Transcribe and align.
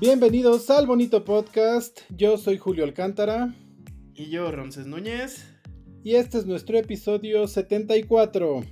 Bienvenidos 0.00 0.70
al 0.70 0.86
bonito 0.86 1.24
podcast. 1.24 2.02
Yo 2.16 2.38
soy 2.38 2.56
Julio 2.56 2.84
Alcántara. 2.84 3.52
Y 4.14 4.30
yo, 4.30 4.48
Ramses 4.52 4.86
Núñez. 4.86 5.44
Y 6.04 6.14
este 6.14 6.38
es 6.38 6.46
nuestro 6.46 6.78
episodio 6.78 7.48
74. 7.48 8.62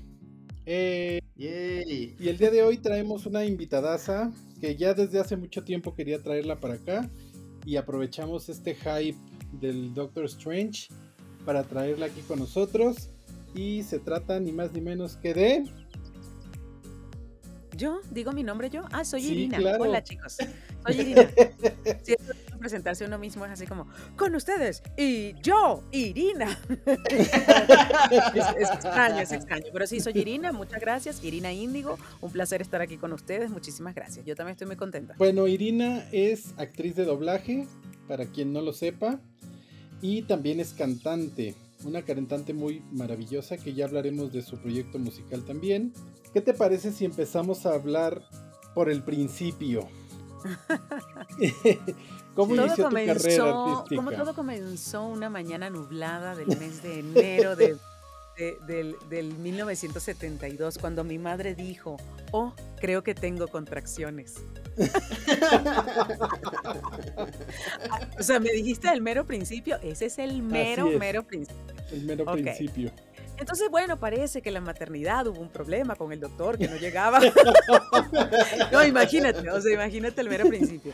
Eh, 0.67 1.19
y 1.35 2.29
el 2.29 2.39
día 2.39 2.53
de 2.53 2.62
hoy 2.62 2.79
traemos 2.79 3.27
una 3.27 3.45
invitadaza 3.45 4.31
que 4.61 4.77
ya 4.77 4.95
desde 4.95 5.18
hace 5.18 5.36
mucho 5.36 5.64
tiempo 5.64 5.96
quería 5.96 6.23
traerla 6.23 6.61
para 6.61 6.75
acá. 6.75 7.11
Y 7.64 7.74
aprovechamos 7.74 8.48
este 8.48 8.77
hype 8.77 9.18
del 9.50 9.95
Doctor 9.95 10.27
Strange 10.27 10.86
para 11.45 11.64
traerla 11.64 12.06
aquí 12.06 12.20
con 12.20 12.38
nosotros. 12.38 13.11
Y 13.52 13.82
se 13.82 13.98
trata 13.98 14.38
ni 14.38 14.52
más 14.52 14.72
ni 14.72 14.80
menos 14.80 15.16
que 15.16 15.34
de 15.34 15.64
¿Yo? 17.77 18.00
¿Digo 18.11 18.32
mi 18.32 18.43
nombre 18.43 18.70
yo? 18.70 18.84
Ah, 18.90 19.04
soy 19.04 19.27
Irina. 19.27 19.58
Hola, 19.79 20.02
chicos. 20.02 20.39
Soy 20.86 21.00
Irina. 21.00 21.29
Si 22.03 22.12
es 22.12 22.18
presentarse 22.58 23.04
uno 23.04 23.18
mismo 23.18 23.44
es 23.44 23.53
así 23.53 23.67
como, 23.67 23.86
con 24.17 24.34
ustedes, 24.34 24.82
y 24.96 25.34
yo, 25.40 25.84
Irina. 25.93 26.58
es, 27.11 28.48
extraño, 28.61 29.20
es 29.20 29.32
extraño. 29.32 29.67
Pero 29.72 29.86
sí, 29.86 30.00
soy 30.00 30.14
Irina, 30.17 30.53
muchas 30.53 30.81
gracias. 30.81 31.22
Irina 31.22 31.53
Índigo, 31.53 31.98
un 32.20 32.33
placer 32.33 32.62
estar 32.62 32.81
aquí 32.81 32.97
con 32.97 33.12
ustedes. 33.12 33.50
Muchísimas 33.50 33.95
gracias. 33.95 34.25
Yo 34.25 34.34
también 34.34 34.55
estoy 34.55 34.67
muy 34.67 34.77
contenta. 34.77 35.14
Bueno, 35.19 35.47
Irina 35.47 36.08
es 36.12 36.55
actriz 36.56 36.97
de 36.97 37.05
doblaje, 37.05 37.67
para 38.08 38.27
quien 38.27 38.53
no 38.53 38.61
lo 38.62 38.72
sepa, 38.72 39.20
y 40.00 40.22
también 40.22 40.61
es 40.61 40.72
cantante 40.72 41.55
una 41.84 42.03
cantante 42.03 42.55
muy 42.55 42.80
maravillosa 42.92 43.56
que 43.56 43.75
ya 43.75 43.84
hablaremos 43.84 44.33
de 44.33 44.42
su 44.42 44.58
proyecto 44.58 44.98
musical 44.98 45.44
también. 45.44 45.92
¿Qué 46.33 46.41
te 46.41 46.55
parece 46.55 46.92
si 46.92 47.05
empezamos 47.05 47.67
a 47.67 47.75
hablar 47.75 48.22
por 48.75 48.91
el 48.91 49.03
principio? 49.03 49.89
¿Cómo 52.34 52.55
inició 52.55 52.89
tu 52.89 52.95
carrera 52.95 53.11
artística? 53.11 53.97
Como 53.97 54.12
todo 54.12 54.34
comenzó 54.34 55.06
una 55.06 55.31
mañana 55.31 55.70
nublada 55.70 56.34
del 56.34 56.48
mes 56.48 56.83
de 56.83 57.01
enero 57.01 57.56
de 57.56 57.77
del, 58.67 59.34
1972, 59.39 60.79
cuando 60.79 61.05
mi 61.05 61.19
madre 61.19 61.55
dijo, 61.55 61.97
oh, 62.33 62.55
creo 62.79 63.03
que 63.03 63.15
tengo 63.15 63.48
contracciones. 63.48 64.34
o 68.19 68.23
sea, 68.23 68.41
me 68.41 68.51
dijiste 68.51 68.92
el 68.92 69.01
mero 69.01 69.25
principio, 69.25 69.79
ese 69.83 70.07
es 70.07 70.19
el 70.19 70.42
mero, 70.42 70.91
mero 70.98 71.27
principio. 71.27 71.64
El 71.91 72.05
mero 72.05 72.27
principio. 72.27 72.92
Entonces, 73.39 73.69
bueno, 73.70 73.98
parece 73.98 74.41
que 74.41 74.51
la 74.51 74.61
maternidad 74.61 75.27
hubo 75.27 75.41
un 75.41 75.51
problema 75.51 75.95
con 75.95 76.12
el 76.12 76.20
doctor 76.20 76.57
que 76.57 76.69
no 76.69 76.77
llegaba. 76.77 77.20
no, 78.73 78.84
imagínate, 78.84 79.51
o 79.51 79.61
sea, 79.61 79.73
imagínate 79.73 80.20
el 80.20 80.29
mero 80.29 80.48
principio. 80.48 80.92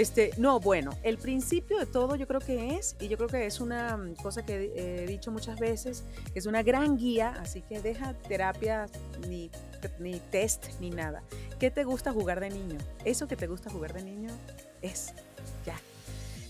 Este, 0.00 0.30
no, 0.38 0.60
bueno, 0.60 0.92
el 1.02 1.18
principio 1.18 1.78
de 1.78 1.84
todo 1.84 2.16
yo 2.16 2.26
creo 2.26 2.40
que 2.40 2.74
es, 2.74 2.96
y 3.00 3.08
yo 3.08 3.18
creo 3.18 3.28
que 3.28 3.44
es 3.44 3.60
una 3.60 3.98
mm, 3.98 4.14
cosa 4.14 4.46
que 4.46 4.72
he 4.74 5.06
dicho 5.06 5.30
muchas 5.30 5.60
veces, 5.60 6.06
es 6.34 6.46
una 6.46 6.62
gran 6.62 6.96
guía, 6.96 7.34
así 7.38 7.60
que 7.60 7.82
deja 7.82 8.14
terapia 8.14 8.86
ni, 9.28 9.50
ni 9.98 10.18
test 10.18 10.80
ni 10.80 10.88
nada. 10.88 11.22
¿Qué 11.58 11.70
te 11.70 11.84
gusta 11.84 12.12
jugar 12.12 12.40
de 12.40 12.48
niño? 12.48 12.78
Eso 13.04 13.28
que 13.28 13.36
te 13.36 13.46
gusta 13.46 13.68
jugar 13.68 13.92
de 13.92 14.02
niño 14.02 14.30
es 14.80 15.12
ya. 15.66 15.78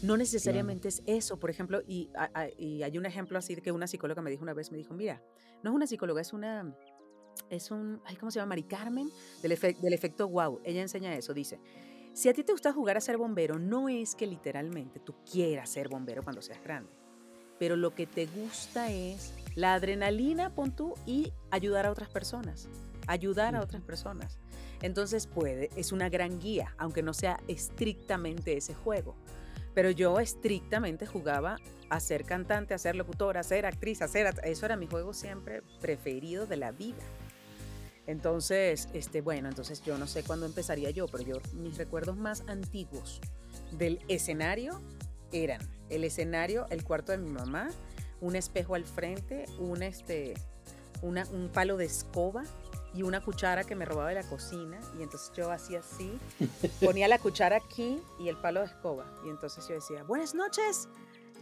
No 0.01 0.17
necesariamente 0.17 0.87
es 0.87 1.03
eso, 1.07 1.37
por 1.41 1.51
ejemplo, 1.51 1.83
y, 1.89 2.09
hay 2.15 2.99
un 2.99 3.05
ejemplo 3.05 3.37
así 3.37 3.57
de 3.57 3.63
que 3.63 3.73
una 3.73 3.89
psicóloga 3.89 4.23
me 4.23 4.31
dijo 4.31 4.45
una 4.45 4.55
vez, 4.55 4.71
me 4.71 4.79
dijo, 4.79 4.95
mira, 4.95 5.21
no 5.65 5.71
es 5.71 5.75
una 5.75 5.89
psicóloga, 5.89 6.21
es 6.21 6.33
una, 6.33 6.73
es 7.49 7.73
un, 7.73 8.01
¿cómo 8.21 8.31
se 8.31 8.39
llama? 8.39 8.51
Mari 8.51 8.63
Carmen, 8.63 9.11
del, 9.43 9.59
del 9.59 9.93
efecto 9.93 10.29
wow. 10.29 10.61
Ella 10.63 10.83
enseña 10.83 11.17
eso, 11.17 11.35
dice, 11.35 11.59
si 12.13 12.29
a 12.29 12.35
ti 12.35 12.43
te 12.43 12.53
gusta 12.53 12.73
jugar 12.73 12.97
a 12.97 13.01
ser 13.01 13.17
bombero, 13.17 13.59
no 13.59 13.89
es 13.89 14.15
que 14.15 14.27
literalmente 14.27 15.01
tú 15.01 15.15
quieras 15.31 15.71
ser 15.71 15.89
bombero 15.89 16.23
cuando 16.23 16.43
seas 16.43 16.63
grande, 16.63 16.91
pero 17.59 17.77
lo 17.77 17.95
que 17.95 18.07
te 18.07 18.27
gusta 18.27 18.91
es 18.91 19.33
la 19.55 19.75
adrenalina, 19.75 20.55
pon 20.55 20.75
tú, 20.75 20.95
y 21.07 21.33
ayudar 21.51 21.87
a 21.87 21.91
otras 21.91 22.09
personas, 22.09 22.69
ayudar 23.07 23.55
a 23.55 23.63
otras 23.63 23.83
personas. 23.83 24.39
Entonces 24.83 25.27
puede, 25.27 25.71
es 25.77 25.93
una 25.93 26.09
gran 26.09 26.41
guía, 26.41 26.75
aunque 26.79 27.03
no 27.03 27.13
sea 27.13 27.39
estrictamente 27.49 28.57
ese 28.57 28.75
juego. 28.75 29.15
Pero 29.75 29.91
yo 29.91 30.19
estrictamente 30.19 31.07
jugaba 31.07 31.59
a 31.91 32.01
ser 32.01 32.25
cantante, 32.25 32.75
a 32.75 32.79
ser 32.79 32.97
locutora, 32.97 33.41
a 33.41 33.45
ser 33.45 33.67
actriz, 33.67 34.03
a 34.03 34.09
ser... 34.09 34.35
Eso 34.43 34.67
era 34.67 34.77
mi 34.77 34.87
juego 34.87 35.13
siempre 35.13 35.63
preferido 35.81 36.47
de 36.47 36.57
la 36.57 36.73
vida. 36.73 37.03
Entonces, 38.07 38.89
este, 38.93 39.21
bueno, 39.21 39.49
entonces 39.49 39.83
yo 39.83 39.99
no 39.99 40.07
sé 40.07 40.25
cuándo 40.25 40.47
empezaría 40.47 40.91
yo, 40.91 41.07
pero 41.07 41.23
yo 41.23 41.37
mis 41.55 41.77
recuerdos 41.77 42.17
más 42.17 42.43
antiguos 42.49 43.21
del 43.73 44.01
escenario 44.09 44.81
eran 45.33 45.61
el 45.91 46.05
escenario, 46.05 46.67
el 46.71 46.85
cuarto 46.85 47.13
de 47.13 47.19
mi 47.19 47.31
mamá, 47.31 47.71
un 48.21 48.37
espejo 48.37 48.75
al 48.75 48.85
frente, 48.85 49.47
un, 49.59 49.83
este, 49.83 50.35
una, 51.03 51.27
un 51.33 51.49
palo 51.49 51.77
de 51.77 51.85
escoba 51.85 52.43
y 52.93 53.03
una 53.03 53.23
cuchara 53.23 53.65
que 53.65 53.75
me 53.75 53.85
robaba 53.85 54.09
de 54.09 54.17
la 54.17 54.29
cocina. 54.29 54.81
Y 54.99 55.03
entonces 55.03 55.33
yo 55.37 55.51
hacía 55.51 55.81
así, 55.81 56.19
ponía 56.85 57.09
la 57.09 57.19
cuchara 57.19 57.57
aquí 57.57 58.01
y 58.19 58.29
el 58.29 58.37
palo 58.37 58.61
de 58.61 58.67
escoba. 58.67 59.07
Y 59.25 59.29
entonces 59.29 59.67
yo 59.69 59.75
decía, 59.75 60.03
buenas 60.05 60.35
noches, 60.35 60.89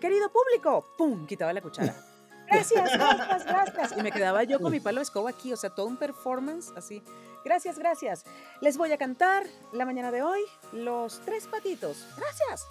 querido 0.01 0.31
público. 0.31 0.95
¡Pum! 0.97 1.27
Quitaba 1.27 1.53
la 1.53 1.63
cuchara 1.63 2.08
gracias, 2.51 2.93
gracias, 2.93 3.45
gracias. 3.47 3.99
Y 3.99 4.03
me 4.03 4.13
quedaba 4.13 4.43
yo 4.45 4.61
con 4.61 4.73
mi 4.73 4.81
palo 4.81 4.99
de 4.99 5.05
escoba 5.05 5.31
aquí, 5.31 5.53
o 5.53 5.57
sea, 5.57 5.71
todo 5.71 5.87
un 5.87 5.97
performance 5.97 6.73
así. 6.77 7.03
Gracias, 7.45 7.79
gracias. 7.79 8.25
Les 8.61 8.77
voy 8.77 8.93
a 8.93 8.99
cantar 8.99 9.45
la 9.73 9.85
mañana 9.85 10.11
de 10.11 10.23
hoy 10.23 10.41
los 10.73 11.21
tres 11.25 11.47
patitos. 11.47 12.07
Gracias. 12.17 12.67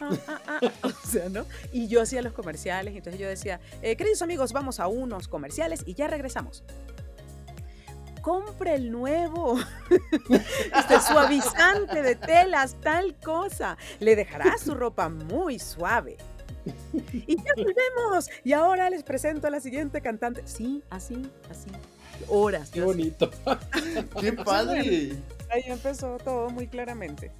Ah, 0.00 0.10
ah, 0.28 0.40
ah. 0.46 0.60
O 0.82 0.90
sea, 1.06 1.28
¿no? 1.28 1.46
Y 1.72 1.88
yo 1.88 2.02
hacía 2.02 2.22
los 2.22 2.32
comerciales, 2.32 2.94
entonces 2.94 3.20
yo 3.20 3.28
decía, 3.28 3.60
eh, 3.82 3.96
queridos 3.96 4.22
amigos, 4.22 4.52
vamos 4.52 4.80
a 4.80 4.88
unos 4.88 5.28
comerciales 5.28 5.82
y 5.86 5.94
ya 5.94 6.08
regresamos. 6.08 6.64
Compre 8.20 8.74
el 8.74 8.90
nuevo 8.90 9.58
este 10.30 11.00
suavizante 11.00 12.02
de 12.02 12.16
telas, 12.16 12.74
tal 12.80 13.14
cosa. 13.16 13.76
Le 14.00 14.16
dejará 14.16 14.56
su 14.56 14.74
ropa 14.74 15.08
muy 15.08 15.58
suave. 15.58 16.16
y 17.12 17.36
ya 17.36 17.52
volvemos. 17.56 18.28
Y 18.44 18.52
ahora 18.52 18.90
les 18.90 19.02
presento 19.02 19.46
a 19.46 19.50
la 19.50 19.60
siguiente 19.60 20.00
cantante. 20.00 20.42
Sí, 20.46 20.82
así, 20.90 21.30
así. 21.50 21.70
Horas. 22.28 22.70
Qué 22.70 22.80
bonito. 22.82 23.30
Qué 24.20 24.32
padre. 24.44 25.12
Ahí 25.50 25.62
empezó 25.66 26.18
todo 26.18 26.50
muy 26.50 26.66
claramente. 26.66 27.30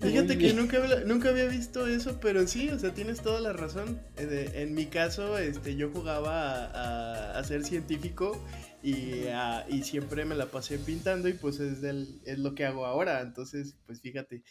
Fíjate 0.00 0.38
que 0.38 0.52
nunca, 0.52 0.78
nunca 1.04 1.30
había 1.30 1.46
visto 1.46 1.86
eso, 1.86 2.20
pero 2.20 2.46
sí, 2.46 2.68
o 2.68 2.78
sea, 2.78 2.94
tienes 2.94 3.20
toda 3.20 3.40
la 3.40 3.52
razón. 3.52 4.00
Eh, 4.16 4.50
en 4.54 4.74
mi 4.74 4.86
caso, 4.86 5.36
este, 5.38 5.74
yo 5.74 5.90
jugaba 5.90 7.36
a, 7.36 7.44
ser 7.44 7.64
científico 7.64 8.40
y, 8.82 9.24
y, 9.68 9.82
siempre 9.82 10.24
me 10.24 10.36
la 10.36 10.46
pasé 10.46 10.78
pintando 10.78 11.28
y 11.28 11.32
pues 11.32 11.58
es, 11.58 11.82
es 11.82 12.38
lo 12.38 12.54
que 12.54 12.66
hago 12.66 12.86
ahora. 12.86 13.20
Entonces, 13.20 13.76
pues 13.86 14.00
fíjate. 14.00 14.42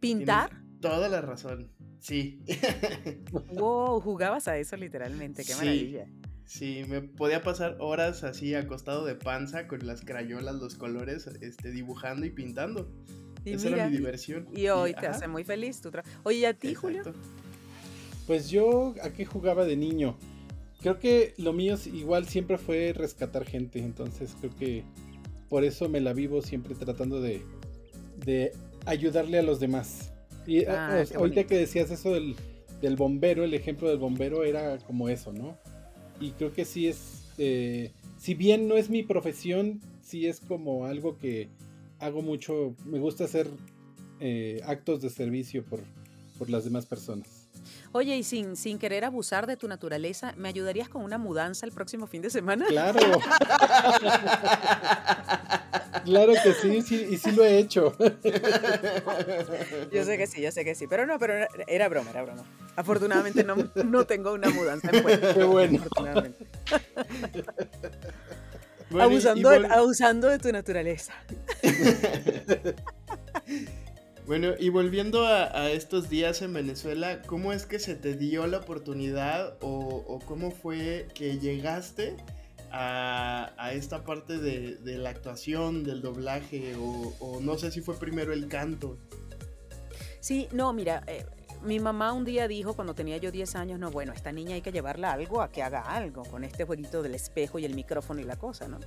¿Pintar? 0.00 0.50
Toda 0.80 1.08
la 1.08 1.20
razón. 1.20 1.70
Sí. 2.00 2.40
wow, 3.52 4.00
jugabas 4.00 4.48
a 4.48 4.58
eso 4.58 4.76
literalmente, 4.76 5.44
qué 5.44 5.54
maravilla. 5.54 6.06
Sí, 6.48 6.82
me 6.88 7.02
podía 7.02 7.42
pasar 7.42 7.76
horas 7.78 8.24
así 8.24 8.54
acostado 8.54 9.04
de 9.04 9.14
panza 9.14 9.66
con 9.68 9.86
las 9.86 10.00
crayolas, 10.00 10.54
los 10.54 10.76
colores, 10.76 11.26
este, 11.42 11.70
dibujando 11.70 12.24
y 12.24 12.30
pintando. 12.30 12.90
Esa 13.44 13.68
era 13.68 13.88
mi 13.88 13.98
diversión. 13.98 14.48
Y 14.54 14.68
hoy 14.68 14.94
te 14.94 15.06
hace 15.06 15.28
muy 15.28 15.44
feliz 15.44 15.80
tu 15.80 15.90
Oye, 16.22 16.38
¿y 16.38 16.44
a 16.46 16.54
ti, 16.54 16.74
Julio? 16.74 17.02
Pues 18.26 18.48
yo, 18.48 18.94
¿a 19.02 19.10
qué 19.10 19.26
jugaba 19.26 19.64
de 19.64 19.76
niño? 19.76 20.16
Creo 20.80 20.98
que 20.98 21.34
lo 21.36 21.52
mío 21.52 21.76
igual 21.86 22.26
siempre 22.26 22.56
fue 22.56 22.92
rescatar 22.94 23.44
gente, 23.44 23.80
entonces 23.80 24.34
creo 24.38 24.54
que 24.56 24.84
por 25.48 25.64
eso 25.64 25.88
me 25.88 26.00
la 26.00 26.12
vivo 26.12 26.40
siempre 26.40 26.74
tratando 26.74 27.20
de, 27.20 27.42
de 28.24 28.52
ayudarle 28.86 29.38
a 29.38 29.42
los 29.42 29.60
demás. 29.60 30.12
Y 30.48 30.60
eh, 30.60 30.70
ah, 30.70 31.04
ahorita 31.14 31.44
que 31.44 31.58
decías 31.58 31.90
eso 31.90 32.14
del, 32.14 32.34
del, 32.80 32.96
bombero, 32.96 33.44
el 33.44 33.52
ejemplo 33.52 33.90
del 33.90 33.98
bombero 33.98 34.44
era 34.44 34.78
como 34.78 35.10
eso, 35.10 35.30
¿no? 35.30 35.58
Y 36.20 36.30
creo 36.30 36.54
que 36.54 36.64
sí 36.64 36.88
es, 36.88 37.24
eh, 37.36 37.92
si 38.16 38.32
bien 38.32 38.66
no 38.66 38.78
es 38.78 38.88
mi 38.88 39.02
profesión, 39.02 39.82
sí 40.02 40.26
es 40.26 40.40
como 40.40 40.86
algo 40.86 41.18
que 41.18 41.50
hago 41.98 42.22
mucho, 42.22 42.74
me 42.86 42.98
gusta 42.98 43.24
hacer 43.24 43.46
eh, 44.20 44.62
actos 44.64 45.02
de 45.02 45.10
servicio 45.10 45.62
por, 45.64 45.80
por 46.38 46.48
las 46.48 46.64
demás 46.64 46.86
personas. 46.86 47.46
Oye, 47.92 48.16
y 48.16 48.22
sin, 48.22 48.56
sin 48.56 48.78
querer 48.78 49.04
abusar 49.04 49.46
de 49.46 49.58
tu 49.58 49.68
naturaleza, 49.68 50.32
¿me 50.38 50.48
ayudarías 50.48 50.88
con 50.88 51.04
una 51.04 51.18
mudanza 51.18 51.66
el 51.66 51.72
próximo 51.72 52.06
fin 52.06 52.22
de 52.22 52.30
semana? 52.30 52.64
Claro. 52.68 53.00
claro 56.08 56.32
que 56.42 56.54
sí, 56.54 56.82
sí, 56.82 57.06
y 57.10 57.18
sí 57.18 57.32
lo 57.32 57.44
he 57.44 57.58
hecho. 57.58 57.94
Yo 59.92 60.04
sé 60.04 60.18
que 60.18 60.26
sí, 60.26 60.42
yo 60.42 60.50
sé 60.50 60.64
que 60.64 60.74
sí. 60.74 60.86
Pero 60.86 61.06
no, 61.06 61.18
pero 61.18 61.46
era 61.66 61.88
broma, 61.88 62.10
era 62.10 62.22
broma. 62.22 62.44
Afortunadamente 62.76 63.44
no, 63.44 63.56
no 63.84 64.06
tengo 64.06 64.32
una 64.32 64.50
mudanza 64.50 64.90
en 64.92 65.02
puerto. 65.02 65.34
Qué 65.34 65.44
bueno. 65.44 65.84
abusando, 68.98 69.50
abusando 69.50 70.28
de 70.28 70.38
tu 70.38 70.52
naturaleza. 70.52 71.12
Bueno, 74.28 74.52
y 74.58 74.68
volviendo 74.68 75.26
a, 75.26 75.70
estos 75.70 76.10
días 76.10 76.42
en 76.42 76.52
Venezuela, 76.52 77.22
¿cómo 77.22 77.54
es 77.54 77.64
que 77.64 77.78
se 77.78 77.94
te 77.94 78.12
dio 78.12 78.46
la 78.46 78.58
oportunidad 78.58 79.54
o, 79.62 80.20
cómo 80.26 80.50
fue 80.50 81.08
que 81.14 81.38
llegaste 81.38 82.14
a, 82.70 83.70
esta 83.72 84.04
parte 84.04 84.38
de, 84.38 84.98
la 84.98 85.10
actuación, 85.10 85.84
del 85.84 86.02
doblaje, 86.02 86.74
o, 86.76 87.40
no 87.40 87.58
sé 87.58 87.70
si 87.70 87.80
fue 87.80 87.98
primero 87.98 88.32
el 88.32 88.48
canto? 88.48 88.98
Sí, 90.20 90.48
no, 90.52 90.72
mira, 90.72 91.02
eh, 91.06 91.24
mi 91.62 91.80
mamá 91.80 92.12
un 92.12 92.24
día 92.24 92.46
dijo 92.48 92.74
cuando 92.74 92.94
tenía 92.94 93.16
yo 93.16 93.30
10 93.30 93.56
años, 93.56 93.78
no, 93.78 93.90
bueno, 93.90 94.12
esta 94.12 94.32
niña 94.32 94.54
hay 94.54 94.62
que 94.62 94.72
llevarla 94.72 95.12
algo 95.12 95.42
a 95.42 95.50
que 95.50 95.62
haga 95.62 95.80
algo 95.80 96.22
con 96.24 96.44
este 96.44 96.64
jueguito 96.64 97.02
del 97.02 97.14
espejo 97.14 97.58
y 97.58 97.64
el 97.64 97.74
micrófono 97.74 98.20
y 98.20 98.24
la 98.24 98.36
cosa, 98.36 98.68
¿no? 98.68 98.78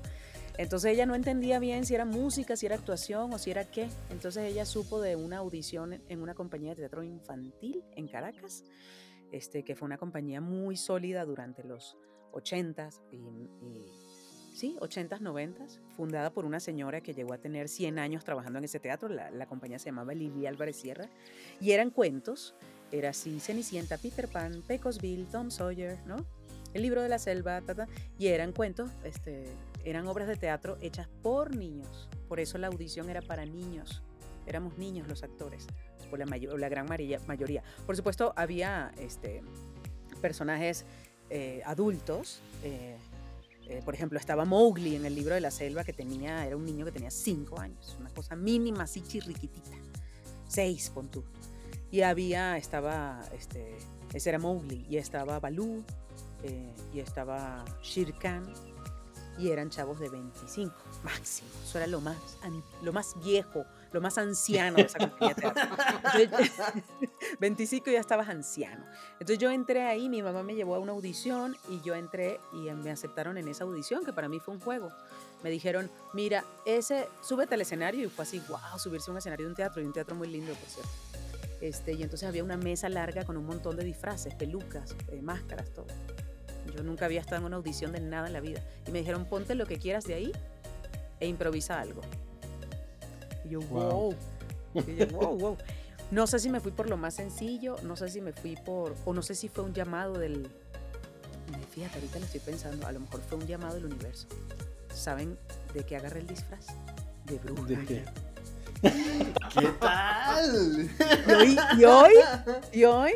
Entonces 0.57 0.93
ella 0.93 1.05
no 1.05 1.15
entendía 1.15 1.59
bien 1.59 1.85
si 1.85 1.95
era 1.95 2.05
música, 2.05 2.55
si 2.55 2.65
era 2.65 2.75
actuación 2.75 3.33
o 3.33 3.39
si 3.39 3.51
era 3.51 3.65
qué. 3.65 3.89
Entonces 4.09 4.43
ella 4.43 4.65
supo 4.65 5.01
de 5.01 5.15
una 5.15 5.37
audición 5.37 6.01
en 6.07 6.21
una 6.21 6.35
compañía 6.35 6.71
de 6.71 6.77
teatro 6.77 7.03
infantil 7.03 7.83
en 7.95 8.07
Caracas, 8.07 8.63
este, 9.31 9.63
que 9.63 9.75
fue 9.75 9.85
una 9.85 9.97
compañía 9.97 10.41
muy 10.41 10.77
sólida 10.77 11.25
durante 11.25 11.63
los 11.63 11.97
80s 12.31 13.01
y, 13.11 13.19
sí, 14.55 14.77
80s, 14.79 15.19
90s, 15.19 15.79
fundada 15.95 16.31
por 16.31 16.45
una 16.45 16.59
señora 16.59 17.01
que 17.01 17.13
llegó 17.13 17.33
a 17.33 17.37
tener 17.37 17.69
100 17.69 17.99
años 17.99 18.23
trabajando 18.23 18.59
en 18.59 18.65
ese 18.65 18.79
teatro. 18.79 19.09
La, 19.09 19.31
la 19.31 19.45
compañía 19.45 19.79
se 19.79 19.85
llamaba 19.85 20.13
Livia 20.13 20.49
Álvarez 20.49 20.75
Sierra 20.75 21.09
y 21.59 21.71
eran 21.71 21.89
cuentos. 21.89 22.55
Era 22.91 23.09
así, 23.09 23.39
Cenicienta, 23.39 23.97
Peter 23.97 24.27
Pan, 24.27 24.63
Pecos 24.67 24.99
Bill, 24.99 25.25
Tom 25.27 25.49
Sawyer, 25.49 25.97
¿no? 26.05 26.25
El 26.73 26.81
libro 26.83 27.01
de 27.01 27.09
la 27.09 27.19
selva, 27.19 27.61
y 28.17 28.27
eran 28.27 28.53
cuentos, 28.53 28.89
este, 29.03 29.45
eran 29.83 30.07
obras 30.07 30.27
de 30.27 30.37
teatro 30.37 30.77
hechas 30.81 31.07
por 31.21 31.55
niños. 31.55 32.09
Por 32.27 32.39
eso 32.39 32.57
la 32.57 32.67
audición 32.67 33.09
era 33.09 33.21
para 33.21 33.45
niños. 33.45 34.01
Éramos 34.45 34.77
niños 34.77 35.07
los 35.07 35.23
actores, 35.23 35.67
por 36.09 36.19
la, 36.19 36.25
la 36.25 36.69
gran 36.69 36.87
mayoría. 36.87 37.63
Por 37.85 37.95
supuesto, 37.95 38.33
había 38.35 38.91
este, 38.97 39.43
personajes 40.21 40.85
eh, 41.33 41.61
adultos. 41.65 42.41
Eh, 42.61 42.97
eh, 43.67 43.81
por 43.85 43.93
ejemplo, 43.93 44.19
estaba 44.19 44.43
Mowgli 44.43 44.97
en 44.97 45.05
el 45.05 45.15
libro 45.15 45.33
de 45.33 45.39
la 45.39 45.49
selva, 45.49 45.85
que 45.85 45.93
tenía, 45.93 46.45
era 46.45 46.57
un 46.57 46.65
niño 46.65 46.83
que 46.83 46.91
tenía 46.91 47.09
cinco 47.09 47.57
años, 47.57 47.95
una 48.01 48.09
cosa 48.09 48.35
mínima, 48.35 48.83
así 48.83 49.01
chirriquitita. 49.01 49.77
Seis, 50.49 50.89
pon 50.89 51.07
tú. 51.09 51.23
Y 51.89 52.01
había, 52.01 52.57
estaba, 52.57 53.23
este, 53.33 53.77
ese 54.13 54.29
era 54.29 54.39
Mowgli, 54.39 54.85
y 54.89 54.97
estaba 54.97 55.39
Balú, 55.39 55.83
y 56.93 56.99
estaba 56.99 57.63
Shere 57.81 58.13
Khan, 58.13 58.51
y 59.37 59.51
eran 59.51 59.69
chavos 59.69 59.99
de 59.99 60.09
25, 60.09 60.73
máximo. 61.03 61.47
Eso 61.63 61.77
era 61.77 61.87
lo 61.87 62.01
más, 62.01 62.17
lo 62.81 62.91
más 62.91 63.15
viejo, 63.23 63.63
lo 63.91 64.01
más 64.01 64.17
anciano 64.17 64.77
de 64.77 64.83
esa 64.83 64.99
compañía 64.99 65.35
teatro. 65.35 65.63
25 67.39 67.91
ya 67.91 67.99
estabas 67.99 68.29
anciano. 68.29 68.85
Entonces 69.13 69.37
yo 69.37 69.51
entré 69.51 69.83
ahí, 69.83 70.09
mi 70.09 70.21
mamá 70.21 70.43
me 70.43 70.55
llevó 70.55 70.75
a 70.75 70.79
una 70.79 70.93
audición 70.93 71.57
y 71.69 71.81
yo 71.81 71.95
entré 71.95 72.39
y 72.53 72.71
me 72.71 72.91
aceptaron 72.91 73.37
en 73.37 73.47
esa 73.47 73.63
audición, 73.63 74.05
que 74.05 74.13
para 74.13 74.29
mí 74.29 74.39
fue 74.39 74.53
un 74.53 74.61
juego. 74.61 74.89
Me 75.43 75.49
dijeron, 75.49 75.89
mira, 76.13 76.45
ese, 76.65 77.07
súbete 77.21 77.55
al 77.55 77.61
escenario 77.61 78.05
y 78.05 78.09
fue 78.09 78.23
así, 78.23 78.41
wow, 78.47 78.77
subirse 78.77 79.09
a 79.09 79.11
un 79.11 79.17
escenario 79.17 79.45
de 79.45 79.49
un 79.49 79.55
teatro 79.55 79.81
y 79.81 79.85
un 79.85 79.93
teatro 79.93 80.15
muy 80.15 80.27
lindo, 80.27 80.53
por 80.53 80.69
cierto. 80.69 80.91
Este, 81.61 81.93
y 81.93 82.01
entonces 82.01 82.27
había 82.27 82.43
una 82.43 82.57
mesa 82.57 82.89
larga 82.89 83.23
con 83.23 83.37
un 83.37 83.45
montón 83.45 83.75
de 83.75 83.83
disfraces, 83.83 84.33
pelucas, 84.33 84.95
eh, 85.09 85.21
máscaras, 85.21 85.69
todo. 85.73 85.87
Yo 86.75 86.83
nunca 86.83 87.05
había 87.05 87.19
estado 87.19 87.37
en 87.37 87.45
una 87.45 87.57
audición 87.57 87.91
de 87.91 87.99
nada 87.99 88.27
en 88.27 88.33
la 88.33 88.39
vida. 88.39 88.63
Y 88.87 88.91
me 88.91 88.99
dijeron, 88.99 89.25
ponte 89.25 89.55
lo 89.55 89.65
que 89.65 89.77
quieras 89.77 90.05
de 90.05 90.13
ahí 90.13 90.31
e 91.19 91.27
improvisa 91.27 91.79
algo. 91.79 92.01
Y 93.45 93.49
yo, 93.49 93.61
wow. 93.61 94.15
wow, 95.11 95.37
wow. 95.37 95.57
No 96.11 96.27
sé 96.27 96.39
si 96.39 96.49
me 96.49 96.59
fui 96.59 96.71
por 96.71 96.89
lo 96.89 96.97
más 96.97 97.15
sencillo, 97.15 97.77
no 97.83 97.95
sé 97.95 98.09
si 98.09 98.19
me 98.19 98.33
fui 98.33 98.55
por, 98.55 98.95
o 99.05 99.13
no 99.13 99.21
sé 99.21 99.33
si 99.33 99.47
fue 99.47 99.63
un 99.63 99.73
llamado 99.73 100.19
del, 100.19 100.49
fíjate, 101.73 101.95
ahorita 101.95 102.19
lo 102.19 102.25
estoy 102.25 102.41
pensando, 102.41 102.85
a 102.85 102.91
lo 102.91 102.99
mejor 102.99 103.21
fue 103.21 103.37
un 103.37 103.47
llamado 103.47 103.75
del 103.75 103.85
universo. 103.85 104.27
¿Saben 104.93 105.37
de 105.73 105.83
qué 105.85 105.95
agarré 105.95 106.19
el 106.19 106.27
disfraz? 106.27 106.67
De 107.25 107.37
bruja. 107.37 107.65
¿De 107.65 107.85
qué? 107.85 108.03
¿Qué 108.81 109.67
tal? 109.79 110.89
Y 111.77 111.83
hoy, 111.83 112.13
y 112.73 112.83
hoy, 112.83 113.11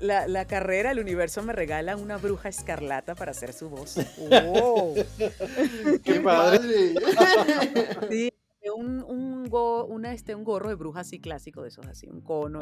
la, 0.00 0.44
carrera, 0.46 0.92
el 0.92 0.98
universo 0.98 1.42
me 1.42 1.52
regala 1.52 1.96
una 1.96 2.16
bruja 2.16 2.48
escarlata 2.48 3.14
para 3.14 3.32
hacer 3.32 3.52
su 3.52 3.68
voz. 3.68 3.96
¡Wow! 4.18 4.94
¡Qué 6.02 6.20
padre! 6.20 6.94
Sí, 8.08 8.32
un, 8.74 9.02
un, 9.02 9.29
este, 10.12 10.34
un 10.34 10.44
gorro 10.44 10.68
de 10.68 10.74
bruja 10.74 11.00
así 11.00 11.20
clásico, 11.20 11.62
de 11.62 11.68
esos 11.68 11.86
así, 11.86 12.08
un 12.08 12.20
cono 12.20 12.60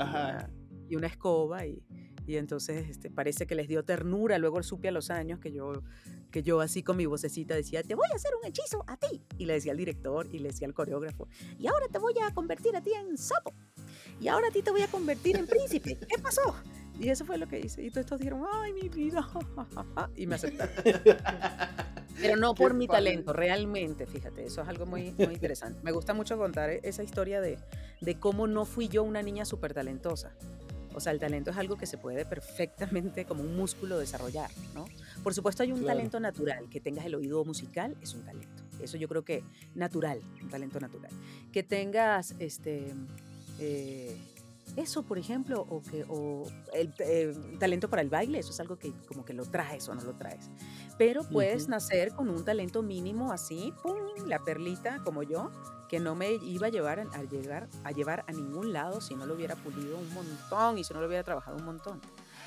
y 0.88 0.96
una, 0.96 1.06
escoba 1.06 1.66
y, 1.66 1.82
y 2.26 2.36
entonces 2.36 2.88
este, 2.88 3.10
parece 3.10 3.46
que 3.46 3.54
les 3.54 3.68
dio 3.68 3.84
ternura. 3.84 4.38
Luego 4.38 4.62
supe 4.62 4.88
a 4.88 4.92
los 4.92 5.10
años 5.10 5.38
que 5.38 5.52
yo 5.52 5.82
que 6.30 6.42
yo 6.42 6.60
así 6.60 6.82
con 6.82 6.96
mi 6.96 7.06
vocecita 7.06 7.54
decía, 7.54 7.82
te 7.82 7.94
voy 7.94 8.06
a 8.12 8.16
hacer 8.16 8.32
un 8.40 8.46
hechizo 8.46 8.84
a 8.86 8.96
ti. 8.96 9.22
Y 9.38 9.46
le 9.46 9.54
decía 9.54 9.72
al 9.72 9.78
director 9.78 10.26
y 10.32 10.38
le 10.38 10.48
decía 10.48 10.66
al 10.66 10.74
coreógrafo, 10.74 11.28
y 11.58 11.66
ahora 11.66 11.86
te 11.88 11.98
voy 11.98 12.14
a 12.22 12.32
convertir 12.34 12.76
a 12.76 12.82
ti 12.82 12.92
en 12.92 13.16
sapo. 13.16 13.54
Y 14.20 14.28
ahora 14.28 14.48
a 14.48 14.50
ti 14.50 14.62
te 14.62 14.70
voy 14.70 14.82
a 14.82 14.88
convertir 14.88 15.36
en 15.36 15.46
príncipe. 15.46 15.98
¿Qué 15.98 16.18
pasó? 16.20 16.54
Y 16.98 17.08
eso 17.10 17.24
fue 17.24 17.38
lo 17.38 17.46
que 17.46 17.60
hice. 17.60 17.82
Y 17.82 17.90
todos 17.90 18.04
estos 18.04 18.18
dijeron, 18.18 18.44
ay, 18.50 18.72
mi 18.72 18.88
vida. 18.88 19.28
Y 20.16 20.26
me 20.26 20.34
aceptaron. 20.34 20.74
Pero 22.20 22.36
no 22.36 22.54
por 22.54 22.74
mi 22.74 22.88
talento, 22.88 23.32
realmente, 23.32 24.06
fíjate, 24.06 24.44
eso 24.44 24.62
es 24.62 24.68
algo 24.68 24.86
muy, 24.86 25.12
muy 25.12 25.34
interesante. 25.34 25.80
Me 25.84 25.92
gusta 25.92 26.14
mucho 26.14 26.36
contar 26.36 26.70
esa 26.70 27.04
historia 27.04 27.40
de, 27.40 27.58
de 28.00 28.18
cómo 28.18 28.48
no 28.48 28.64
fui 28.64 28.88
yo 28.88 29.04
una 29.04 29.22
niña 29.22 29.44
súper 29.44 29.72
talentosa. 29.72 30.32
O 30.94 31.00
sea, 31.00 31.12
el 31.12 31.20
talento 31.20 31.52
es 31.52 31.56
algo 31.56 31.76
que 31.76 31.86
se 31.86 31.96
puede 31.96 32.24
perfectamente 32.24 33.24
como 33.24 33.44
un 33.44 33.56
músculo 33.56 34.00
desarrollar, 34.00 34.50
¿no? 34.74 34.86
Por 35.22 35.32
supuesto 35.32 35.62
hay 35.62 35.70
un 35.70 35.84
talento 35.84 36.18
natural, 36.18 36.68
que 36.68 36.80
tengas 36.80 37.06
el 37.06 37.14
oído 37.14 37.44
musical 37.44 37.96
es 38.02 38.14
un 38.14 38.22
talento. 38.22 38.64
Eso 38.82 38.96
yo 38.96 39.06
creo 39.06 39.24
que 39.24 39.44
natural, 39.76 40.20
un 40.42 40.48
talento 40.48 40.80
natural. 40.80 41.12
Que 41.52 41.62
tengas 41.62 42.34
este 42.40 42.92
eh, 43.60 44.16
eso, 44.76 45.02
por 45.02 45.18
ejemplo, 45.18 45.66
o 45.68 45.82
que 45.82 46.04
o 46.08 46.44
el, 46.72 46.92
eh, 46.98 47.34
talento 47.58 47.88
para 47.88 48.02
el 48.02 48.08
baile, 48.08 48.38
eso 48.38 48.50
es 48.50 48.60
algo 48.60 48.78
que 48.78 48.92
como 49.06 49.24
que 49.24 49.32
lo 49.32 49.44
traes 49.44 49.88
o 49.88 49.94
no 49.94 50.02
lo 50.02 50.14
traes. 50.14 50.50
Pero 50.96 51.22
puedes 51.24 51.68
nacer 51.68 52.12
con 52.12 52.28
un 52.28 52.44
talento 52.44 52.82
mínimo 52.82 53.32
así, 53.32 53.72
pum, 53.82 53.96
la 54.26 54.40
perlita 54.40 55.00
como 55.04 55.22
yo, 55.22 55.50
que 55.88 56.00
no 56.00 56.14
me 56.14 56.32
iba 56.32 56.66
a 56.66 56.70
llevar 56.70 57.00
a, 57.00 57.22
llegar, 57.24 57.68
a 57.84 57.92
llevar 57.92 58.24
a 58.26 58.32
ningún 58.32 58.72
lado 58.72 59.00
si 59.00 59.14
no 59.14 59.26
lo 59.26 59.34
hubiera 59.34 59.56
pulido 59.56 59.98
un 59.98 60.12
montón 60.12 60.78
y 60.78 60.84
si 60.84 60.92
no 60.92 61.00
lo 61.00 61.06
hubiera 61.06 61.24
trabajado 61.24 61.56
un 61.56 61.64
montón. 61.64 62.00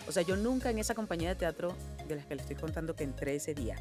O 0.07 0.11
sea, 0.11 0.23
yo 0.23 0.35
nunca 0.35 0.69
en 0.69 0.79
esa 0.79 0.95
compañía 0.95 1.29
de 1.29 1.35
teatro 1.35 1.75
de 2.07 2.15
las 2.15 2.25
que 2.25 2.35
le 2.35 2.41
estoy 2.41 2.55
contando 2.55 2.95
que 2.95 3.03
entré 3.03 3.35
ese 3.35 3.53
día, 3.53 3.75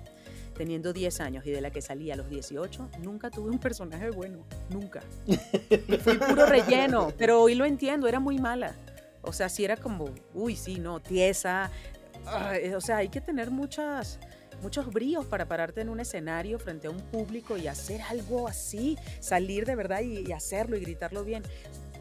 teniendo 0.60 0.92
10 0.92 1.20
años 1.20 1.46
y 1.46 1.50
de 1.52 1.62
la 1.62 1.70
que 1.70 1.80
salí 1.80 2.10
a 2.10 2.16
los 2.16 2.28
18, 2.28 2.90
nunca 2.98 3.30
tuve 3.30 3.48
un 3.48 3.58
personaje 3.58 4.10
bueno, 4.10 4.44
nunca. 4.68 5.00
Fui 6.04 6.18
puro 6.18 6.44
relleno, 6.44 7.14
pero 7.18 7.40
hoy 7.40 7.54
lo 7.54 7.64
entiendo, 7.64 8.06
era 8.06 8.20
muy 8.20 8.38
mala. 8.38 8.74
O 9.22 9.32
sea, 9.32 9.48
sí 9.48 9.64
era 9.64 9.78
como, 9.78 10.10
uy, 10.34 10.56
sí, 10.56 10.78
no, 10.78 11.00
tiesa. 11.00 11.70
o 12.76 12.80
sea, 12.82 12.98
hay 12.98 13.08
que 13.08 13.22
tener 13.22 13.50
muchas 13.50 14.20
muchos 14.60 14.92
bríos 14.92 15.24
para 15.24 15.46
pararte 15.48 15.80
en 15.80 15.88
un 15.88 15.98
escenario 15.98 16.58
frente 16.58 16.88
a 16.88 16.90
un 16.90 17.00
público 17.00 17.56
y 17.56 17.66
hacer 17.66 18.02
algo 18.02 18.46
así, 18.46 18.98
salir 19.18 19.64
de 19.64 19.76
verdad 19.76 20.02
y, 20.02 20.30
hacerlo 20.32 20.76
y 20.76 20.80
gritarlo 20.80 21.24
bien. 21.24 21.42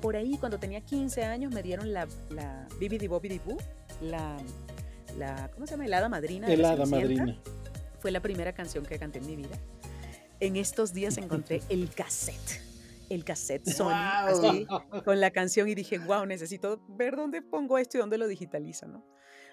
Por 0.02 0.18
ahí, 0.18 0.36
cuando 0.38 0.60
tenía 0.60 0.82
15 0.82 1.24
años, 1.24 1.54
me 1.54 1.64
dieron 1.64 1.94
la, 1.94 2.10
la 2.30 2.68
Bibidi 2.78 3.08
Bobidi 3.08 3.40
Boo, 3.40 3.58
la, 4.02 4.36
la, 5.18 5.50
¿cómo 5.54 5.66
se 5.66 5.76
llama? 5.76 5.86
El 5.86 5.94
Hada 5.94 6.10
Madrina. 6.10 6.48
El 6.48 6.66
Hada 6.66 6.86
Madrina. 6.86 7.40
Fue 8.00 8.12
la 8.12 8.22
primera 8.22 8.54
canción 8.54 8.86
que 8.86 8.98
canté 8.98 9.20
en 9.20 9.28
mi 9.28 9.36
vida. 9.36 9.58
En 10.40 10.56
estos 10.56 10.94
días 10.94 11.18
encontré 11.18 11.62
el 11.70 11.90
cassette 11.90 12.70
el 13.10 13.24
cassette 13.24 13.68
Sony 13.68 13.92
así, 13.92 14.68
con 15.04 15.20
la 15.20 15.32
canción 15.32 15.68
y 15.68 15.76
dije, 15.76 15.98
wow, 15.98 16.26
necesito 16.26 16.80
ver 16.88 17.16
dónde 17.16 17.42
pongo 17.42 17.78
esto 17.78 17.98
y 17.98 18.02
dónde 18.02 18.18
lo 18.18 18.28
digitalizo, 18.28 18.88
¿no? 18.88 19.04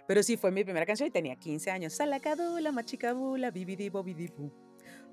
Pero 0.07 0.23
sí, 0.23 0.37
fue 0.37 0.53
mi 0.53 0.63
primera 0.63 0.87
canción 0.87 1.09
y 1.09 1.11
tenía 1.11 1.37
15 1.37 1.71
años. 1.71 1.95
Salacadula, 1.95 2.71
machicabula, 2.71 3.51
bibidi 3.51 3.89
bobidibu. 3.89 4.53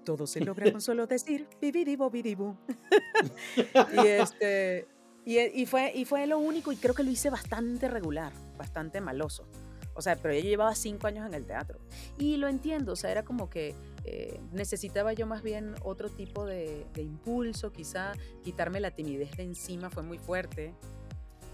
Todo 0.06 0.28
se 0.28 0.42
logra 0.42 0.72
con 0.72 0.82
solo 0.82 1.08
decir 1.08 1.48
bibidi 1.60 1.96
bobidibu. 1.96 2.56
y 4.04 4.08
este... 4.08 4.88
Y, 5.26 5.40
y, 5.40 5.66
fue, 5.66 5.94
y 5.96 6.04
fue 6.04 6.28
lo 6.28 6.38
único, 6.38 6.74
y 6.74 6.76
creo 6.76 6.94
que 6.94 7.02
lo 7.02 7.10
hice 7.10 7.30
bastante 7.30 7.88
regular, 7.88 8.34
bastante 8.58 9.00
maloso. 9.00 9.48
O 9.96 10.02
sea, 10.02 10.16
pero 10.16 10.34
ella 10.34 10.50
llevaba 10.50 10.76
cinco 10.76 11.08
años 11.08 11.26
en 11.28 11.34
el 11.34 11.46
teatro. 11.46 11.80
Y 12.18 12.38
lo 12.38 12.48
entiendo, 12.48 12.94
o 12.94 12.96
sea, 12.96 13.12
era 13.12 13.24
como 13.24 13.50
que 13.50 13.76
eh, 14.06 14.40
necesitaba 14.52 15.14
yo 15.14 15.28
más 15.28 15.44
bien 15.44 15.76
otro 15.84 16.10
tipo 16.10 16.46
de, 16.46 16.86
de, 16.94 17.04
impulso, 17.04 17.72
quizá 17.72 18.14
quitarme 18.44 18.80
la 18.80 18.92
timidez 18.92 19.36
de 19.38 19.44
encima 19.44 19.90
fue 19.90 20.04
muy 20.04 20.18
fuerte 20.18 20.74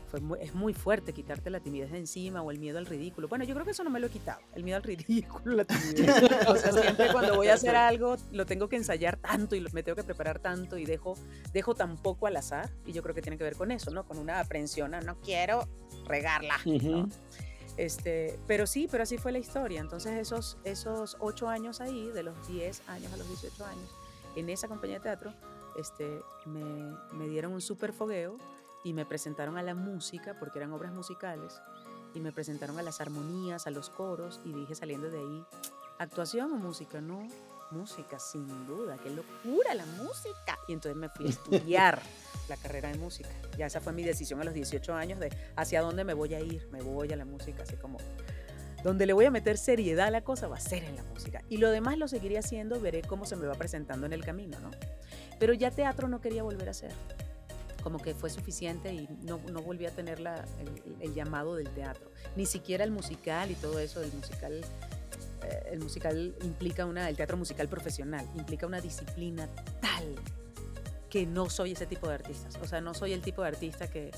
fue 0.10 0.22
es 0.42 0.54
muy 0.56 0.74
fuerte 0.74 1.14
quitarte 1.14 1.50
la 1.50 1.60
timidez 1.60 1.92
de 1.92 2.00
encima 2.00 2.42
o 2.42 2.52
el 2.52 2.60
miedo 2.60 2.78
al 2.78 2.86
ridículo. 2.86 3.28
Bueno, 3.28 3.46
yo 3.46 3.54
creo 3.54 3.66
que 3.66 3.72
eso 3.72 3.84
no 3.84 3.90
me 3.90 4.00
lo 4.00 4.08
he 4.08 4.10
quitado, 4.10 4.42
el 4.56 4.64
miedo 4.64 4.78
al 4.78 4.84
ridículo, 4.84 5.56
la 5.56 5.66
timidez. 5.66 6.24
o 6.48 6.56
sea, 6.56 6.72
siempre 6.72 7.12
cuando 7.12 7.36
voy 7.36 7.48
a 7.48 7.54
hacer 7.54 7.76
algo 7.76 8.18
lo 8.32 8.46
tengo 8.46 8.68
que 8.68 8.76
ensayar 8.76 9.18
tanto 9.18 9.56
y 9.56 9.62
me 9.72 9.84
tengo 9.84 9.96
que 9.96 10.04
preparar 10.04 10.40
tanto 10.40 10.78
y 10.78 10.86
dejo, 10.86 11.16
dejo 11.54 11.76
tan 11.76 11.98
poco 11.98 12.28
al 12.28 12.36
azar. 12.36 12.70
Y 12.86 12.92
yo 12.92 13.04
creo 13.04 13.16
que 13.16 13.22
tiene 13.22 13.38
que 13.38 13.44
ver 13.44 13.56
con 13.56 13.72
eso, 13.72 13.92
¿no? 13.92 14.06
Con 14.06 14.18
una 14.18 14.40
aprensión 14.40 14.94
a 14.94 15.02
no 15.02 15.20
quiero 15.22 15.68
regarla. 16.08 16.56
Este, 17.80 18.38
pero 18.46 18.68
sí, 18.68 18.90
pero 18.92 19.04
así 19.04 19.18
fue 19.18 19.32
la 19.32 19.40
historia. 19.40 19.80
Entonces 19.80 20.12
esos, 20.18 20.58
esos 20.66 21.16
ocho 21.22 21.48
años 21.48 21.80
ahí, 21.80 22.10
de 22.10 22.24
los 22.24 22.46
10 22.46 22.90
años 22.90 23.14
a 23.14 23.16
los 23.16 23.26
18 23.30 23.66
años, 23.66 23.96
en 24.36 24.50
esa 24.50 24.68
compañía 24.68 24.98
de 24.98 25.04
teatro, 25.04 25.34
este, 25.78 26.22
me, 26.46 26.62
me 27.14 27.30
dieron 27.30 27.54
un 27.54 27.62
súper 27.62 27.94
fogueo 27.94 28.38
y 28.84 28.92
me 28.92 29.06
presentaron 29.06 29.58
a 29.58 29.64
la 29.64 29.76
música, 29.76 30.38
porque 30.38 30.60
eran 30.60 30.74
obras 30.74 30.92
musicales, 30.92 31.62
y 32.14 32.20
me 32.20 32.34
presentaron 32.34 32.78
a 32.80 32.82
las 32.82 33.00
armonías, 33.00 33.66
a 33.66 33.72
los 33.72 33.90
coros, 33.90 34.42
y 34.44 34.52
dije 34.52 34.76
saliendo 34.76 35.10
de 35.10 35.20
ahí, 35.20 35.46
¿actuación 36.00 36.52
o 36.52 36.58
música? 36.58 37.00
No, 37.00 37.26
música, 37.72 38.20
sin 38.20 38.48
duda, 38.68 38.98
qué 39.02 39.10
locura 39.10 39.76
la 39.76 39.86
música. 39.86 40.58
Y 40.68 40.74
entonces 40.74 40.96
me 40.96 41.10
fui 41.10 41.28
a 41.28 41.30
estudiar 41.30 42.02
la 42.50 42.58
carrera 42.58 42.90
de 42.90 42.98
música. 42.98 43.30
Ya 43.58 43.68
esa 43.68 43.82
fue 43.82 43.94
mi 43.94 44.04
decisión 44.04 44.42
a 44.42 44.44
los 44.44 44.54
18 44.54 44.94
años 44.94 45.20
de 45.20 45.32
hacia 45.56 45.82
dónde 45.82 46.04
me 46.04 46.14
voy 46.14 46.34
a 46.34 46.40
ir, 46.40 46.68
me 46.72 46.82
voy 46.82 47.12
a 47.12 47.16
la 47.16 47.26
música, 47.26 47.64
así 47.64 47.76
como 47.76 47.98
donde 48.84 49.06
le 49.06 49.12
voy 49.12 49.26
a 49.26 49.32
meter 49.32 49.58
seriedad 49.58 50.08
a 50.08 50.12
la 50.12 50.24
cosa 50.24 50.48
va 50.48 50.56
a 50.56 50.62
ser 50.62 50.84
en 50.84 50.96
la 50.96 51.04
música. 51.04 51.44
Y 51.50 51.58
lo 51.58 51.70
demás 51.70 51.98
lo 51.98 52.08
seguiré 52.08 52.38
haciendo, 52.38 52.80
veré 52.80 53.02
cómo 53.02 53.26
se 53.26 53.36
me 53.36 53.46
va 53.46 53.56
presentando 53.56 54.06
en 54.06 54.14
el 54.14 54.24
camino, 54.24 54.60
¿no? 54.60 54.72
Pero 55.38 55.54
ya 55.54 55.72
teatro 55.72 56.08
no 56.08 56.22
quería 56.22 56.44
volver 56.44 56.70
a 56.70 56.72
hacer 56.72 56.92
como 57.82 58.00
que 58.00 58.14
fue 58.14 58.30
suficiente 58.30 58.94
y 58.94 59.08
no, 59.24 59.40
no 59.52 59.62
volví 59.62 59.86
a 59.86 59.92
tener 59.92 60.20
la, 60.20 60.46
el, 61.00 61.14
llamado 61.14 61.56
del 61.56 61.70
teatro. 61.70 62.12
Ni 62.36 62.46
siquiera 62.46 62.84
el 62.84 62.92
musical 62.92 63.52
y 63.52 63.56
todo 63.56 63.80
eso, 63.80 64.02
el 64.02 64.12
musical, 64.14 64.62
eh, 65.44 65.70
el 65.72 65.80
musical 65.80 66.36
implica 66.44 66.86
una, 66.86 67.10
el 67.10 67.16
teatro 67.16 67.38
musical 67.38 67.68
profesional, 67.68 68.28
implica 68.36 68.68
una 68.68 68.82
disciplina 68.82 69.48
tal 69.82 70.16
que 71.10 71.26
no 71.26 71.50
soy 71.50 71.72
ese 71.72 71.86
tipo 71.86 72.08
de 72.08 72.16
artistas. 72.16 72.56
O 72.62 72.68
sea, 72.68 72.82
no 72.82 72.94
soy 72.94 73.14
el 73.14 73.22
tipo 73.22 73.42
de 73.42 73.48
artista 73.48 73.90
que, 73.90 74.12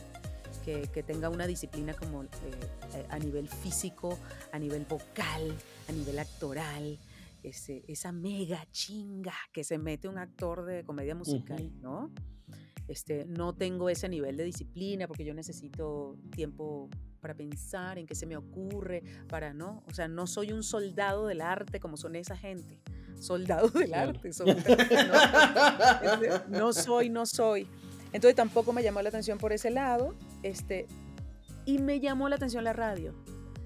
que, 0.66 0.90
que 0.94 1.04
tenga 1.04 1.30
una 1.30 1.48
disciplina 1.48 1.94
como 1.94 2.24
eh, 2.24 2.28
eh, 2.96 3.06
a 3.10 3.18
nivel 3.18 3.48
físico, 3.48 4.18
a 4.52 4.60
nivel 4.60 4.86
vocal, 4.86 5.56
a 5.88 5.92
nivel 5.92 6.20
actoral. 6.20 7.00
Ese, 7.44 7.84
esa 7.88 8.12
mega 8.12 8.68
chinga 8.72 9.34
que 9.52 9.64
se 9.64 9.80
mete 9.80 10.08
un 10.08 10.20
actor 10.20 10.64
de 10.64 10.84
comedia 10.84 11.16
musical, 11.16 11.72
¿no? 11.82 12.12
Este, 12.88 13.26
no 13.26 13.56
tengo 13.56 13.90
ese 13.90 14.10
nivel 14.10 14.38
de 14.38 14.44
disciplina 14.44 15.08
porque 15.08 15.24
yo 15.24 15.34
necesito 15.34 16.18
tiempo 16.36 16.90
para 17.22 17.36
pensar 17.36 17.98
en 17.98 18.08
qué 18.08 18.16
se 18.16 18.26
me 18.26 18.36
ocurre, 18.36 19.04
para 19.30 19.54
no, 19.54 19.84
o 19.88 19.94
sea, 19.94 20.08
no 20.08 20.28
soy 20.28 20.52
un 20.52 20.64
soldado 20.64 21.28
del 21.28 21.42
arte 21.42 21.80
como 21.80 21.98
son 21.98 22.16
esa 22.16 22.36
gente. 22.36 22.80
Soldado 23.20 23.68
del 23.80 23.94
arte, 23.94 24.32
no, 26.50 26.58
no, 26.60 26.74
soy, 26.74 27.10
no 27.10 27.26
soy. 27.26 27.68
Entonces 28.12 28.36
tampoco 28.36 28.74
me 28.74 28.84
llamó 28.84 29.02
la 29.02 29.10
atención 29.10 29.38
por 29.38 29.54
ese 29.54 29.70
lado, 29.70 30.16
este, 30.44 30.88
y 31.66 31.78
me 31.78 32.00
llamó 32.00 32.28
la 32.28 32.36
atención 32.36 32.64
la 32.64 32.74
radio. 32.74 33.14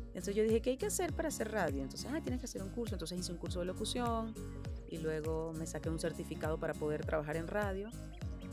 Entonces 0.07 0.35
yo 0.35 0.43
dije, 0.43 0.61
¿qué 0.61 0.71
hay 0.71 0.77
que 0.77 0.85
hacer 0.85 1.13
para 1.13 1.27
hacer 1.27 1.51
radio? 1.51 1.81
Entonces, 1.81 2.09
ah, 2.13 2.21
tienes 2.21 2.39
que 2.39 2.45
hacer 2.45 2.63
un 2.63 2.69
curso. 2.69 2.95
Entonces 2.95 3.19
hice 3.19 3.33
un 3.33 3.37
curso 3.37 3.59
de 3.59 3.65
locución 3.65 4.33
y 4.89 4.97
luego 4.99 5.51
me 5.57 5.67
saqué 5.67 5.89
un 5.89 5.99
certificado 5.99 6.57
para 6.57 6.73
poder 6.73 7.05
trabajar 7.05 7.35
en 7.35 7.47
radio. 7.47 7.89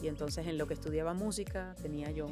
Y 0.02 0.08
entonces 0.08 0.46
en 0.48 0.58
lo 0.58 0.66
que 0.66 0.74
estudiaba 0.74 1.14
música 1.14 1.76
tenía 1.80 2.10
yo 2.10 2.26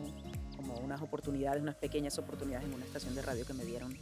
como 0.61 0.79
unas 0.79 1.01
oportunidades, 1.01 1.63
unas 1.63 1.77
pequeñas 1.77 2.19
oportunidades 2.19 2.67
en 2.67 2.75
una 2.75 2.85
estación 2.85 3.15
de 3.15 3.23
radio 3.23 3.47
que 3.47 3.55
me 3.55 3.65
dieron 3.65 3.97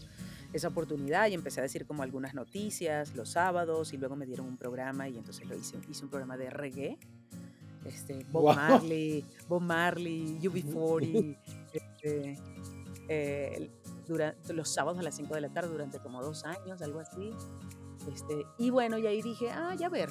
esa 0.52 0.68
oportunidad 0.68 1.28
y 1.28 1.34
empecé 1.34 1.60
a 1.60 1.62
decir 1.62 1.86
como 1.86 2.02
algunas 2.02 2.34
noticias 2.34 3.14
los 3.14 3.30
sábados 3.30 3.92
y 3.92 3.96
luego 3.96 4.16
me 4.16 4.26
dieron 4.26 4.46
un 4.46 4.56
programa 4.56 5.08
y 5.08 5.16
entonces 5.16 5.46
lo 5.46 5.56
hice, 5.56 5.78
hice 5.88 6.04
un 6.04 6.10
programa 6.10 6.36
de 6.36 6.50
reggae. 6.50 6.98
Este, 7.84 8.26
Bob 8.30 8.56
Marley, 8.56 9.24
Bob 9.48 9.62
Marley, 9.62 10.38
UB40, 10.40 11.38
este, 11.72 12.38
eh, 13.08 13.70
durante, 14.06 14.52
los 14.52 14.68
sábados 14.68 14.98
a 14.98 15.02
las 15.02 15.14
5 15.14 15.34
de 15.34 15.40
la 15.40 15.48
tarde 15.48 15.70
durante 15.70 16.00
como 16.00 16.20
dos 16.22 16.44
años, 16.44 16.82
algo 16.82 16.98
así. 16.98 17.30
Este, 18.12 18.44
y 18.58 18.70
bueno, 18.70 18.98
y 18.98 19.06
ahí 19.06 19.22
dije, 19.22 19.50
ah, 19.50 19.74
ya 19.74 19.88
ver, 19.88 20.10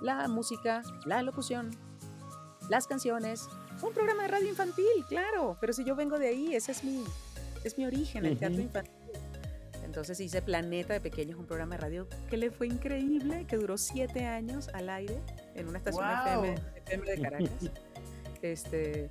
la 0.00 0.26
música, 0.28 0.82
la 1.04 1.22
locución, 1.22 1.70
las 2.68 2.86
canciones. 2.86 3.48
Un 3.82 3.92
programa 3.92 4.22
de 4.22 4.28
radio 4.28 4.48
infantil, 4.48 5.04
claro, 5.08 5.56
pero 5.60 5.72
si 5.72 5.84
yo 5.84 5.94
vengo 5.94 6.18
de 6.18 6.28
ahí, 6.28 6.54
ese 6.54 6.72
es 6.72 6.84
mi, 6.84 7.04
es 7.64 7.76
mi 7.76 7.86
origen, 7.86 8.24
el 8.24 8.38
teatro 8.38 8.60
infantil. 8.60 8.92
Entonces 9.84 10.18
hice 10.18 10.42
Planeta 10.42 10.92
de 10.92 11.00
Pequeños, 11.00 11.38
un 11.38 11.46
programa 11.46 11.76
de 11.76 11.82
radio 11.82 12.08
que 12.28 12.36
le 12.36 12.50
fue 12.50 12.66
increíble, 12.66 13.46
que 13.46 13.56
duró 13.56 13.78
siete 13.78 14.26
años 14.26 14.68
al 14.72 14.88
aire 14.88 15.20
en 15.54 15.68
una 15.68 15.78
estación 15.78 16.04
FM, 16.76 17.06
de 17.06 17.20
Caracas. 17.20 17.50
Este, 18.42 19.08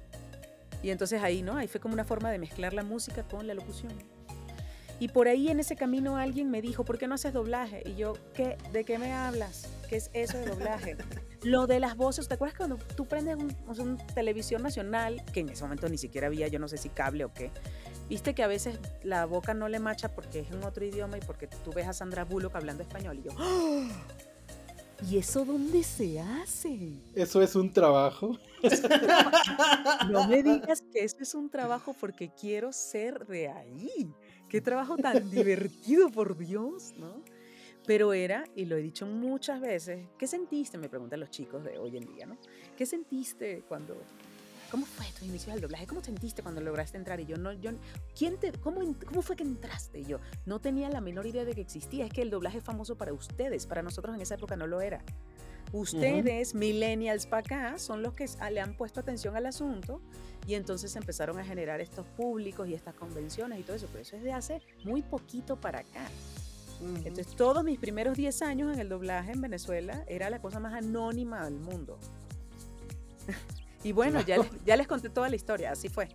y 0.83 0.91
entonces 0.91 1.23
ahí, 1.23 1.41
¿no? 1.41 1.57
Ahí 1.57 1.67
fue 1.67 1.81
como 1.81 1.95
una 1.95 2.03
forma 2.03 2.29
de 2.29 2.37
mezclar 2.37 2.73
la 2.75 2.83
música 2.83 3.23
con 3.23 3.47
la 3.47 3.55
locución. 3.55 3.93
Y 4.99 5.07
por 5.07 5.27
ahí 5.27 5.49
en 5.49 5.59
ese 5.59 5.75
camino 5.75 6.17
alguien 6.17 6.51
me 6.51 6.61
dijo, 6.61 6.85
¿por 6.85 6.99
qué 6.99 7.07
no 7.07 7.15
haces 7.15 7.33
doblaje? 7.33 7.81
Y 7.85 7.95
yo, 7.95 8.13
¿qué? 8.33 8.57
¿De 8.71 8.83
qué 8.83 8.99
me 8.99 9.11
hablas? 9.11 9.67
¿Qué 9.93 9.97
es 9.97 10.09
eso 10.13 10.39
de 10.39 10.47
doblaje? 10.47 10.97
Lo 11.43 11.67
de 11.67 11.79
las 11.79 11.95
voces, 11.95 12.27
¿te 12.27 12.33
acuerdas 12.33 12.57
cuando 12.57 12.77
tú 12.77 13.05
prendes 13.05 13.37
un, 13.37 13.97
televisión 14.15 14.63
nacional, 14.63 15.23
que 15.31 15.41
en 15.41 15.49
ese 15.49 15.61
momento 15.61 15.87
ni 15.87 15.99
siquiera 15.99 16.25
había, 16.25 16.47
yo 16.47 16.57
no 16.57 16.67
sé 16.67 16.77
si 16.77 16.89
cable 16.89 17.25
o 17.25 17.31
qué, 17.31 17.51
viste 18.09 18.33
que 18.33 18.41
a 18.41 18.47
veces 18.47 18.79
la 19.03 19.25
boca 19.25 19.53
no 19.53 19.69
le 19.69 19.77
macha 19.77 20.09
porque 20.09 20.39
es 20.39 20.51
en 20.51 20.63
otro 20.63 20.83
idioma 20.83 21.19
y 21.19 21.21
porque 21.21 21.45
tú 21.45 21.71
ves 21.73 21.87
a 21.87 21.93
Sandra 21.93 22.25
Bullock 22.25 22.55
hablando 22.55 22.81
español 22.81 23.19
y 23.19 23.21
yo, 23.21 23.31
¡Ah! 23.37 23.87
¿y 25.07 25.19
eso 25.19 25.45
dónde 25.45 25.83
se 25.83 26.19
hace? 26.19 26.93
¿Eso 27.13 27.43
es 27.43 27.55
un 27.55 27.71
trabajo? 27.71 28.39
no 30.09 30.27
me 30.27 30.41
digas 30.41 30.81
que 30.91 31.03
eso 31.03 31.17
es 31.19 31.35
un 31.35 31.51
trabajo 31.51 31.95
porque 31.99 32.31
quiero 32.33 32.73
ser 32.73 33.27
de 33.27 33.49
ahí. 33.49 34.11
Qué 34.49 34.59
trabajo 34.59 34.97
tan 34.97 35.29
divertido, 35.29 36.09
por 36.09 36.35
Dios, 36.35 36.93
¿no? 36.97 37.23
Pero 37.85 38.13
era, 38.13 38.45
y 38.55 38.65
lo 38.65 38.77
he 38.77 38.81
dicho 38.81 39.05
muchas 39.05 39.59
veces, 39.59 40.07
¿qué 40.17 40.27
sentiste? 40.27 40.77
Me 40.77 40.89
preguntan 40.89 41.19
los 41.19 41.29
chicos 41.29 41.63
de 41.63 41.77
hoy 41.77 41.97
en 41.97 42.05
día, 42.05 42.25
¿no? 42.25 42.37
¿Qué 42.77 42.85
sentiste 42.85 43.63
cuando... 43.67 44.01
¿Cómo 44.71 44.87
fue 44.87 45.05
tu 45.19 45.23
inicio 45.25 45.51
del 45.53 45.61
doblaje? 45.61 45.85
¿Cómo 45.85 46.03
sentiste 46.03 46.41
cuando 46.41 46.59
lograste 46.59 46.97
entrar? 46.97 47.19
Y 47.19 47.27
yo 47.27 47.37
no, 47.37 47.53
yo, 47.53 47.69
¿quién 48.17 48.37
te, 48.37 48.51
cómo, 48.53 48.81
cómo 49.05 49.21
fue 49.21 49.35
que 49.35 49.43
entraste? 49.43 49.99
Y 49.99 50.05
yo 50.05 50.19
no 50.47 50.59
tenía 50.59 50.89
la 50.89 50.99
menor 50.99 51.27
idea 51.27 51.45
de 51.45 51.53
que 51.53 51.61
existía. 51.61 52.05
Es 52.05 52.11
que 52.11 52.23
el 52.23 52.31
doblaje 52.31 52.57
es 52.57 52.63
famoso 52.63 52.97
para 52.97 53.13
ustedes, 53.13 53.67
para 53.67 53.83
nosotros 53.83 54.15
en 54.15 54.21
esa 54.21 54.33
época 54.33 54.55
no 54.55 54.65
lo 54.65 54.81
era. 54.81 55.03
Ustedes, 55.73 56.55
millennials 56.55 57.27
para 57.27 57.39
acá, 57.41 57.79
son 57.79 58.01
los 58.01 58.13
que 58.13 58.25
le 58.51 58.61
han 58.61 58.75
puesto 58.75 58.99
atención 58.99 59.35
al 59.35 59.45
asunto 59.45 60.01
y 60.47 60.55
entonces 60.55 60.95
empezaron 60.95 61.37
a 61.39 61.45
generar 61.45 61.79
estos 61.79 62.07
públicos 62.07 62.67
y 62.67 62.73
estas 62.73 62.95
convenciones 62.95 63.59
y 63.59 63.63
todo 63.63 63.75
eso. 63.75 63.87
Pero 63.91 64.01
eso 64.01 64.15
es 64.15 64.23
de 64.23 64.33
hace 64.33 64.61
muy 64.83 65.03
poquito 65.03 65.55
para 65.55 65.79
acá. 65.79 66.07
Entonces, 67.03 67.35
todos 67.35 67.63
mis 67.63 67.79
primeros 67.79 68.17
10 68.17 68.41
años 68.41 68.73
en 68.73 68.79
el 68.79 68.89
doblaje 68.89 69.31
en 69.31 69.41
Venezuela 69.41 70.03
era 70.07 70.29
la 70.29 70.41
cosa 70.41 70.59
más 70.59 70.73
anónima 70.73 71.43
del 71.45 71.59
mundo. 71.59 71.97
y 73.83 73.91
bueno, 73.91 74.21
ya, 74.21 74.37
les, 74.37 74.49
ya 74.65 74.75
les 74.75 74.87
conté 74.87 75.09
toda 75.09 75.29
la 75.29 75.35
historia, 75.35 75.71
así 75.71 75.89
fue. 75.89 76.09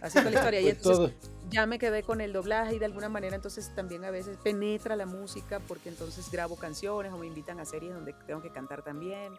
Así 0.00 0.18
fue 0.20 0.30
la 0.30 0.38
historia. 0.38 0.60
y 0.60 0.68
entonces 0.68 1.14
ya 1.48 1.66
me 1.66 1.78
quedé 1.78 2.02
con 2.02 2.20
el 2.20 2.32
doblaje 2.32 2.76
y 2.76 2.78
de 2.78 2.84
alguna 2.84 3.08
manera 3.08 3.34
entonces 3.34 3.74
también 3.74 4.04
a 4.04 4.10
veces 4.10 4.36
penetra 4.36 4.94
la 4.94 5.06
música 5.06 5.58
porque 5.66 5.88
entonces 5.88 6.30
grabo 6.30 6.56
canciones 6.56 7.12
o 7.12 7.18
me 7.18 7.26
invitan 7.26 7.58
a 7.58 7.64
series 7.64 7.92
donde 7.92 8.14
tengo 8.26 8.40
que 8.40 8.50
cantar 8.50 8.82
también. 8.82 9.32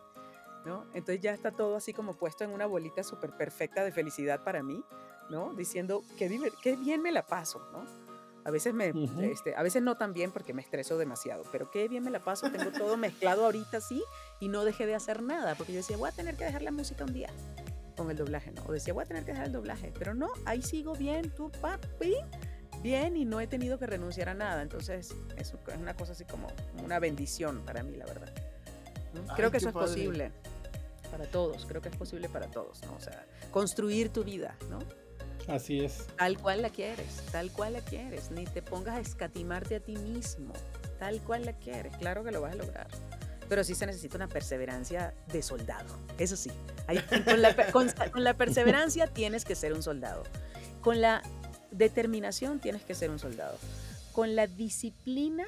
¿no? 0.65 0.85
Entonces 0.93 1.21
ya 1.21 1.33
está 1.33 1.51
todo 1.51 1.75
así 1.75 1.93
como 1.93 2.13
puesto 2.13 2.43
en 2.43 2.51
una 2.51 2.65
bolita 2.65 3.03
súper 3.03 3.31
perfecta 3.31 3.83
de 3.83 3.91
felicidad 3.91 4.43
para 4.43 4.61
mí, 4.61 4.83
¿no? 5.29 5.53
Diciendo, 5.53 6.03
qué, 6.17 6.51
qué 6.61 6.75
bien 6.75 7.01
me 7.01 7.11
la 7.11 7.25
paso, 7.25 7.67
¿no? 7.71 7.85
A 8.43 8.51
veces, 8.51 8.73
me, 8.73 8.91
este, 9.21 9.55
a 9.55 9.61
veces 9.61 9.83
no 9.83 9.97
tan 9.97 10.13
bien 10.13 10.31
porque 10.31 10.53
me 10.53 10.61
estreso 10.61 10.97
demasiado, 10.97 11.43
pero 11.51 11.69
qué 11.69 11.87
bien 11.87 12.03
me 12.03 12.09
la 12.09 12.23
paso, 12.23 12.51
tengo 12.51 12.71
todo 12.71 12.97
mezclado 12.97 13.45
ahorita 13.45 13.77
así 13.77 14.03
y 14.39 14.47
no 14.47 14.65
dejé 14.65 14.85
de 14.85 14.95
hacer 14.95 15.21
nada, 15.21 15.55
porque 15.55 15.73
yo 15.73 15.77
decía, 15.77 15.97
voy 15.97 16.09
a 16.09 16.11
tener 16.11 16.35
que 16.35 16.45
dejar 16.45 16.61
la 16.63 16.71
música 16.71 17.03
un 17.03 17.13
día 17.13 17.29
con 17.95 18.09
el 18.09 18.17
doblaje, 18.17 18.51
¿no? 18.51 18.63
O 18.65 18.71
decía, 18.71 18.93
voy 18.93 19.03
a 19.03 19.07
tener 19.07 19.23
que 19.25 19.31
dejar 19.31 19.47
el 19.47 19.53
doblaje, 19.53 19.93
pero 19.97 20.15
no, 20.15 20.29
ahí 20.45 20.61
sigo 20.61 20.95
bien, 20.95 21.29
tú, 21.29 21.51
papi, 21.61 22.15
bien 22.81 23.15
y 23.15 23.25
no 23.25 23.39
he 23.39 23.47
tenido 23.47 23.77
que 23.77 23.85
renunciar 23.85 24.29
a 24.29 24.33
nada, 24.33 24.61
entonces 24.61 25.13
eso 25.37 25.59
es 25.67 25.77
una 25.77 25.95
cosa 25.95 26.13
así 26.13 26.25
como 26.25 26.47
una 26.83 26.99
bendición 26.99 27.61
para 27.65 27.83
mí, 27.83 27.95
la 27.95 28.05
verdad. 28.05 28.33
Creo 29.35 29.51
que 29.51 29.57
eso 29.57 29.69
es 29.69 29.73
posible 29.73 30.31
para 31.11 31.25
todos, 31.25 31.65
creo 31.65 31.81
que 31.81 31.89
es 31.89 31.95
posible 31.95 32.29
para 32.29 32.47
todos, 32.47 32.81
¿no? 32.85 32.95
O 32.95 33.01
sea, 33.01 33.25
construir 33.51 34.09
tu 34.09 34.23
vida, 34.23 34.55
¿no? 34.69 34.79
Así 35.47 35.79
es. 35.79 36.07
Tal 36.17 36.37
cual 36.37 36.61
la 36.61 36.69
quieres, 36.69 37.23
tal 37.31 37.51
cual 37.51 37.73
la 37.73 37.81
quieres. 37.81 38.31
Ni 38.31 38.45
te 38.45 38.61
pongas 38.61 38.95
a 38.95 38.99
escatimarte 38.99 39.75
a 39.75 39.79
ti 39.79 39.95
mismo. 39.97 40.53
Tal 40.99 41.21
cual 41.21 41.45
la 41.45 41.53
quieres. 41.53 41.95
Claro 41.97 42.23
que 42.23 42.31
lo 42.31 42.41
vas 42.41 42.53
a 42.53 42.55
lograr. 42.55 42.87
Pero 43.49 43.63
sí 43.63 43.75
se 43.75 43.85
necesita 43.85 44.15
una 44.15 44.27
perseverancia 44.27 45.13
de 45.31 45.41
soldado. 45.41 45.97
Eso 46.17 46.35
sí. 46.35 46.51
con, 47.73 48.23
la, 48.23 48.33
perseverancia 48.35 49.07
tienes 49.07 49.43
que 49.43 49.55
ser 49.55 49.73
un 49.73 49.83
soldado. 49.83 50.23
Con 50.81 51.01
la 51.01 51.21
determinación 51.71 52.59
tienes 52.59 52.83
que 52.83 52.93
ser 52.93 53.09
un 53.09 53.19
soldado. 53.19 53.57
Con 54.13 54.35
la 54.35 54.47
disciplina 54.47 55.45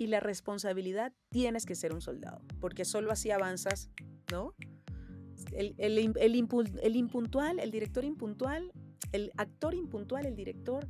y 0.00 0.06
la 0.06 0.18
responsabilidad 0.18 1.12
tienes 1.28 1.66
que 1.66 1.74
ser 1.74 1.92
un 1.92 2.00
soldado, 2.00 2.40
porque 2.58 2.86
solo 2.86 3.12
así 3.12 3.30
avanzas, 3.30 3.90
¿no? 4.32 4.54
El, 5.52 5.98
impuntual, 6.96 7.60
el 7.60 7.70
director 7.70 8.04
impuntual, 8.04 8.72
el 9.12 9.32
actor 9.36 9.74
impuntual, 9.74 10.26
el 10.26 10.36
director, 10.36 10.86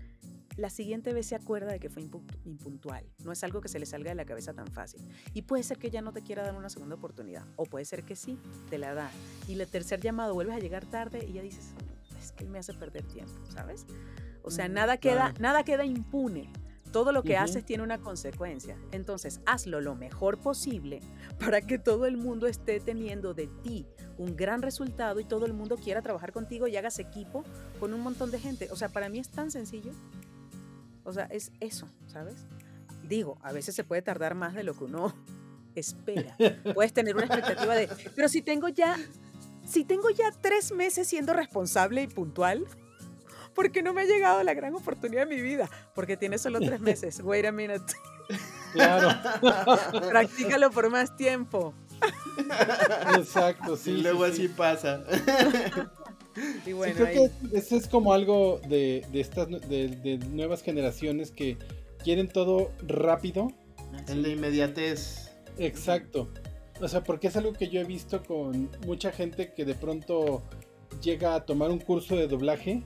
la 0.57 0.69
siguiente 0.69 1.13
vez 1.13 1.27
se 1.27 1.35
acuerda 1.35 1.73
de 1.73 1.81
que 1.81 1.89
fue 1.89 2.03
impuntual. 2.45 3.05
No 3.25 3.33
es 3.33 3.43
algo 3.45 3.61
que 3.61 3.69
se 3.69 3.79
le 3.79 3.87
salga 3.87 4.11
de 4.11 4.15
la 4.15 4.25
cabeza 4.25 4.53
tan 4.53 4.67
fácil. 4.67 5.01
Y 5.33 5.43
puede 5.43 5.63
ser 5.63 5.79
que 5.79 5.91
ya 5.91 6.03
no 6.03 6.13
te 6.13 6.23
quiera 6.23 6.43
dar 6.43 6.55
una 6.55 6.69
segunda 6.69 6.97
oportunidad, 6.97 7.45
o 7.57 7.65
puede 7.65 7.85
ser 7.85 8.05
que 8.05 8.17
sí, 8.17 8.39
te 8.69 8.79
la 8.79 8.95
da. 8.95 9.11
Y 9.49 9.59
el 9.59 9.67
tercer 9.67 10.01
llamado 10.01 10.35
vuelves 10.35 10.57
a 10.57 10.59
llegar 10.59 10.85
tarde 10.87 11.25
y 11.27 11.33
ya 11.33 11.43
dices, 11.43 11.73
es 12.21 12.33
que 12.33 12.45
él 12.45 12.51
me 12.51 12.59
hace 12.59 12.75
perder 12.75 13.05
tiempo, 13.05 13.33
¿sabes? 13.49 13.87
O 14.43 14.51
sea, 14.51 14.69
nada 14.69 14.97
queda, 14.97 15.35
nada 15.39 15.65
queda 15.65 15.85
impune. 15.85 16.51
Todo 16.93 17.13
lo 17.13 17.23
que 17.23 17.37
haces 17.37 17.65
tiene 17.65 17.83
una 17.83 17.99
consecuencia. 17.99 18.77
Entonces, 18.93 19.41
hazlo 19.47 19.81
lo 19.81 19.95
mejor 19.95 20.39
posible 20.39 21.01
para 21.39 21.61
que 21.61 21.79
todo 21.79 22.07
el 22.07 22.17
mundo 22.17 22.47
esté 22.47 22.81
teniendo 22.81 23.33
de 23.35 23.47
ti 23.63 23.87
un 24.19 24.37
gran 24.37 24.61
resultado 24.61 25.21
y 25.21 25.25
todo 25.25 25.47
el 25.47 25.53
mundo 25.53 25.77
quiera 25.77 26.03
trabajar 26.03 26.33
contigo 26.33 26.67
y 26.67 26.77
hagas 26.77 26.99
equipo 26.99 27.45
con 27.79 27.95
un 27.95 28.01
montón 28.01 28.31
de 28.31 28.39
gente. 28.39 28.69
O 28.71 28.77
sea, 28.77 28.89
para 28.89 29.09
mí 29.09 29.19
es 29.19 29.31
tan 29.31 29.51
sencillo. 29.51 29.93
O 31.05 31.13
sea, 31.13 31.25
es 31.25 31.53
eso, 31.61 31.89
¿sabes? 32.07 32.35
Digo, 33.09 33.39
a 33.43 33.53
veces 33.53 33.75
se 33.75 33.85
puede 33.85 34.03
tardar 34.03 34.35
más 34.35 34.55
de 34.55 34.63
lo 34.63 34.75
que 34.75 34.85
uno 34.85 35.15
espera. 35.75 36.37
Puedes 36.75 36.93
tener 36.93 37.17
una 37.17 37.27
expectativa 37.27 37.75
de, 37.75 37.89
pero 38.15 38.29
si 38.29 38.43
tengo 38.43 38.69
ya, 38.69 38.97
si 39.65 39.85
tengo 39.85 40.11
ya 40.11 40.31
tres 40.41 40.73
meses 40.73 41.09
siendo 41.09 41.33
responsable 41.33 42.03
y 42.03 42.07
puntual, 42.09 42.67
¿por 43.55 43.71
qué 43.71 43.83
no 43.83 43.93
me 43.93 44.03
ha 44.03 44.05
llegado 44.05 44.43
la 44.43 44.55
gran 44.55 44.75
oportunidad 44.75 45.27
de 45.27 45.35
mi 45.35 45.41
vida? 45.41 45.69
Porque 45.95 46.17
tiene 46.17 46.39
solo 46.39 46.61
tres 46.61 46.81
meses. 46.81 47.21
Wait 47.23 47.47
a 47.47 47.53
minute. 47.53 47.93
Claro. 48.73 49.09
Practícalo 50.09 50.71
por 50.71 50.91
más 50.91 51.17
tiempo. 51.17 51.75
Exacto, 53.17 53.77
sí. 53.77 53.93
Y 53.93 54.03
luego 54.03 54.25
así 54.25 54.49
pasa. 54.49 55.03
Y 56.65 56.73
bueno, 56.73 56.95
creo 56.95 57.31
que 57.51 57.59
eso 57.59 57.77
es 57.77 57.89
como 57.89 58.13
algo 58.13 58.61
de, 58.69 59.05
estas 59.13 59.49
de, 59.49 60.21
nuevas 60.31 60.63
generaciones 60.63 61.33
que 61.33 61.59
quieren 62.03 62.29
todo 62.29 62.71
rápido. 62.87 63.53
En 64.09 64.23
la 64.23 64.29
inmediatez. 64.29 65.33
Exacto. 65.59 66.31
O 66.81 66.89
sea, 66.89 67.03
porque 67.03 67.27
es 67.27 67.37
algo 67.37 67.53
que 67.53 67.69
yo 67.69 67.81
he 67.81 67.85
visto 67.85 68.23
con 68.23 68.71
mucha 68.87 69.13
gente 69.13 69.53
que 69.53 69.65
de 69.65 69.75
pronto 69.75 70.43
llega 71.03 71.35
a 71.35 71.45
tomar 71.45 71.71
un 71.71 71.79
curso 71.79 72.17
de 72.17 72.27
doblaje 72.27 72.85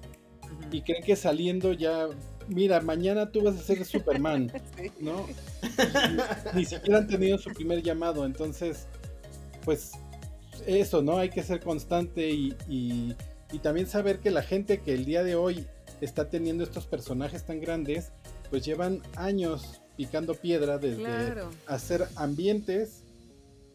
y 0.71 0.83
creen 0.83 1.03
que 1.03 1.17
saliendo 1.17 1.73
ya, 1.73 2.09
mira, 2.49 2.81
mañana 2.81 3.31
tú 3.31 3.43
vas 3.43 3.57
a 3.57 3.63
ser 3.63 3.85
Superman, 3.85 4.53
¿no? 5.01 5.27
Ni, 6.55 6.65
siquiera 6.65 6.99
han 6.99 7.07
tenido 7.07 7.39
su 7.39 7.51
primer 7.51 7.83
llamado, 7.83 8.25
entonces, 8.25 8.87
pues 9.65 9.93
eso, 10.67 11.03
¿no? 11.03 11.19
Hay 11.19 11.31
que 11.31 11.43
ser 11.43 11.61
constante 11.61 12.31
y, 12.31 12.55
y, 12.69 13.15
también 13.63 13.87
saber 13.87 14.19
que 14.19 14.33
la 14.33 14.43
gente 14.43 14.79
que 14.79 14.93
el 14.95 15.05
día 15.05 15.23
de 15.23 15.37
hoy 15.37 15.65
está 16.01 16.29
teniendo 16.29 16.65
estos 16.65 16.87
personajes 16.87 17.45
tan 17.45 17.61
grandes, 17.61 18.11
pues 18.51 18.65
llevan 18.65 19.01
años 19.15 19.81
picando 19.97 20.35
piedra 20.35 20.79
desde 20.79 21.37
hacer 21.69 22.09
ambientes 22.17 23.05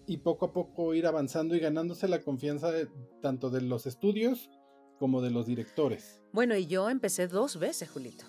y 0.06 0.18
poco 0.18 0.48
a 0.48 0.54
poco 0.54 0.94
ir 0.96 1.08
avanzando 1.08 1.56
y 1.56 1.60
ganándose 1.60 2.10
la 2.10 2.20
confianza 2.20 2.72
de, 2.72 2.90
tanto 3.22 3.50
de 3.50 3.62
los 3.62 3.86
estudios 3.86 4.50
como 5.00 5.22
de 5.22 5.32
los 5.32 5.48
directores. 5.48 6.22
Bueno, 6.32 6.56
y 6.56 6.68
yo 6.68 6.90
empecé 6.90 7.28
dos 7.28 7.58
veces, 7.58 7.90
Julito. 7.90 8.26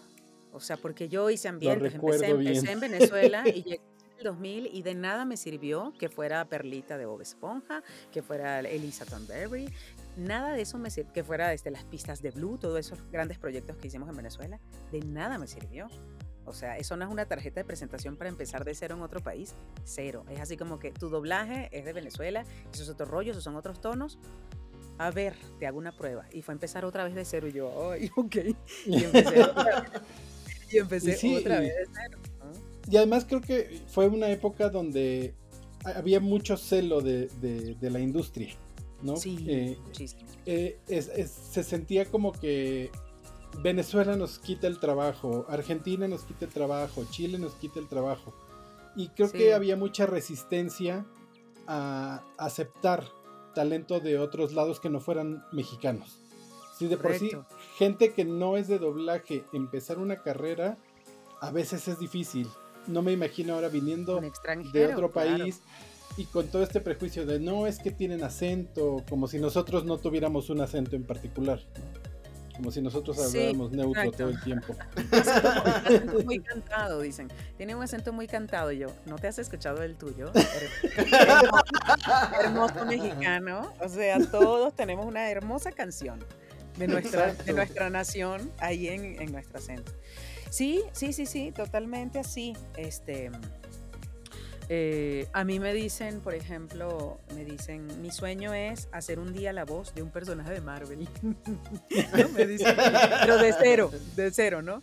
O 0.53 0.61
sea, 0.61 0.77
porque 0.77 1.09
yo 1.09 1.29
hice 1.31 1.49
ambientes, 1.49 1.95
empecé, 1.95 2.31
empecé, 2.31 2.73
en 2.73 2.81
Venezuela 2.81 3.45
y 3.49 3.62
llegué 3.62 3.81
en 4.12 4.19
el 4.19 4.25
2000 4.25 4.71
y 4.73 4.83
de 4.83 4.95
nada 4.95 5.25
me 5.25 5.37
sirvió 5.37 5.93
que 5.99 6.09
fuera 6.09 6.45
Perlita 6.49 6.99
de 6.99 7.07
Bob 7.07 7.21
Esponja, 7.21 7.83
que 8.11 8.23
fuera 8.23 8.61
Elisa 8.61 9.05
Thornberry, 9.05 9.69
nada 10.17 10.53
de 10.53 10.62
eso 10.62 10.79
me 10.79 10.91
sirvió, 10.91 11.12
que 11.12 11.25
fuera 11.25 11.49
desde 11.49 11.71
las 11.71 11.85
pistas 11.85 12.21
de 12.23 12.31
Blue, 12.31 12.59
todos 12.59 12.79
esos 12.79 12.99
grandes 13.11 13.39
proyectos 13.39 13.77
que 13.77 13.89
hicimos 13.89 14.09
en 14.09 14.17
Venezuela, 14.17 14.59
de 14.91 15.00
nada 15.00 15.39
me 15.39 15.47
sirvió. 15.47 15.88
O 16.47 16.53
sea, 16.53 16.77
eso 16.79 16.97
no 16.97 17.05
es 17.05 17.11
una 17.12 17.27
tarjeta 17.27 17.61
de 17.61 17.64
presentación 17.64 18.16
para 18.16 18.29
empezar 18.29 18.64
de 18.64 18.75
cero 18.75 18.97
en 18.97 19.03
otro 19.03 19.21
país, 19.21 19.55
cero. 19.85 20.25
Es 20.29 20.40
así 20.40 20.57
como 20.57 20.81
que 20.81 20.90
tu 20.90 21.09
doblaje 21.09 21.68
es 21.71 21.85
de 21.85 21.92
Venezuela, 21.92 22.44
eso 22.73 22.83
es 22.83 22.88
otro 22.88 23.07
rollo, 23.07 23.31
esos 23.31 23.44
son 23.44 23.55
otros 23.55 23.81
tonos, 23.81 24.18
a 25.01 25.11
ver, 25.11 25.35
te 25.59 25.67
hago 25.67 25.79
una 25.79 25.93
prueba. 25.93 26.27
Y 26.31 26.43
fue 26.43 26.53
empezar 26.53 26.85
otra 26.85 27.05
vez 27.05 27.15
de 27.15 27.25
cero. 27.25 27.49
Y 27.49 27.53
yo, 27.53 27.91
ay, 27.91 28.11
ok. 28.17 28.37
Y 28.85 29.05
empecé 29.05 29.43
otra 29.43 29.81
vez, 29.81 30.03
y 30.71 30.77
empecé 30.77 31.39
otra 31.39 31.61
vez 31.61 31.75
de 31.75 31.87
cero. 31.95 32.19
Y 32.91 32.97
además 32.99 33.25
creo 33.25 33.41
que 33.41 33.81
fue 33.89 34.09
una 34.09 34.31
época 34.31 34.69
donde 34.69 35.33
había 35.85 36.21
mucho 36.21 36.59
celo 36.59 37.01
de, 37.01 37.31
la 37.81 37.99
industria, 37.99 38.55
¿no? 39.03 39.17
Sí, 39.17 39.43
eh, 39.49 39.79
muchísimo. 39.87 40.29
Eh, 40.45 40.79
se 40.87 41.63
sentía 41.63 42.05
como 42.05 42.33
que 42.33 42.91
Venezuela 43.63 44.17
nos 44.17 44.39
quita 44.39 44.67
el 44.67 44.81
trabajo, 44.81 45.47
Argentina 45.49 46.09
nos 46.09 46.25
quita 46.25 46.45
el 46.45 46.53
trabajo, 46.53 47.07
Chile 47.11 47.39
nos 47.39 47.55
quita 47.55 47.81
el 47.81 47.89
trabajo. 47.89 48.35
Y 48.97 49.09
creo 49.09 49.33
que 49.33 49.55
había 49.55 49.77
mucha 49.77 50.05
resistencia 50.05 51.07
a 51.67 52.23
aceptar 52.37 53.05
talento 53.55 54.01
de 54.01 54.19
otros 54.19 54.53
lados 54.53 54.81
que 54.81 54.91
no 54.91 55.01
fueran 55.01 55.45
mexicanos. 55.53 56.19
Si 56.79 56.87
de 56.87 56.97
por 56.97 57.15
sí, 57.15 57.31
gente 57.77 58.13
que 58.13 58.25
no 58.25 58.57
es 58.57 58.69
de 58.69 58.79
doblaje, 58.79 59.45
empezar 59.53 59.99
una 59.99 60.23
carrera, 60.23 60.79
a 61.41 61.51
veces 61.51 61.89
es 61.89 61.99
difícil. 61.99 62.49
No 62.87 63.03
me 63.03 63.13
imagino 63.13 63.55
ahora 63.55 63.69
viniendo 63.69 64.21
de 64.73 64.87
otro 64.87 65.11
país 65.13 65.61
y 66.17 66.25
con 66.25 66.49
todo 66.49 66.63
este 66.63 66.81
prejuicio 66.81 67.27
de 67.27 67.39
no 67.39 67.67
es 67.67 67.79
que 67.79 67.91
tienen 67.91 68.25
acento, 68.25 69.05
como 69.09 69.29
si 69.29 69.39
nosotros 69.39 69.85
no 69.85 69.99
tuviéramos 69.99 70.51
un 70.51 70.61
acento 70.61 70.97
en 70.97 71.05
particular. 71.05 71.61
Como 72.61 72.73
si 72.73 72.83
nosotros 72.83 73.18
habláramos 73.18 73.73
neutro 73.73 74.12
todo 74.12 74.29
el 74.29 74.38
tiempo. 74.42 74.77
muy 76.27 76.40
cantado, 76.40 77.01
dicen. 77.01 77.29
Tiene 77.57 77.75
un 77.75 77.83
acento 77.83 78.12
muy 78.12 78.27
cantado. 78.27 78.70
Yo, 78.70 78.88
¿no 79.07 79.16
te 79.16 79.29
has 79.29 79.38
escuchado 79.38 79.83
el 79.83 79.96
tuyo? 79.96 80.31
Hermoso 82.44 82.85
mexicano. 82.85 83.73
O 83.81 83.88
sea, 83.88 84.18
todos 84.31 84.75
tenemos 84.75 85.07
una 85.07 85.31
hermosa 85.31 85.73
canción 85.73 86.23
de 86.77 86.87
nuestra, 86.87 87.33
de 87.33 87.55
nuestra 87.55 87.88
nación 87.88 88.53
ahí 88.59 88.88
en, 88.88 89.23
en 89.23 89.33
nuestro 89.33 89.57
acento. 89.57 89.92
Sí, 90.51 90.83
sí, 90.92 91.14
sí, 91.14 91.25
sí, 91.25 91.53
totalmente 91.53 92.18
así. 92.18 92.55
Este, 92.77 93.31
eh, 94.72 95.26
a 95.33 95.42
mí 95.42 95.59
me 95.59 95.74
dicen, 95.74 96.20
por 96.20 96.33
ejemplo, 96.33 97.18
me 97.35 97.44
dicen, 97.44 97.88
mi 98.00 98.12
sueño 98.12 98.54
es 98.54 98.88
hacer 98.92 99.18
un 99.18 99.33
día 99.33 99.52
la 99.52 99.64
voz 99.64 99.92
de 99.96 100.02
un 100.02 100.12
personaje 100.12 100.52
de 100.52 100.61
Marvel. 100.61 101.09
me 102.35 102.46
dicen, 102.46 102.76
pero 103.20 103.37
de 103.38 103.52
cero, 103.52 103.90
de 104.14 104.30
cero, 104.30 104.62
¿no? 104.62 104.80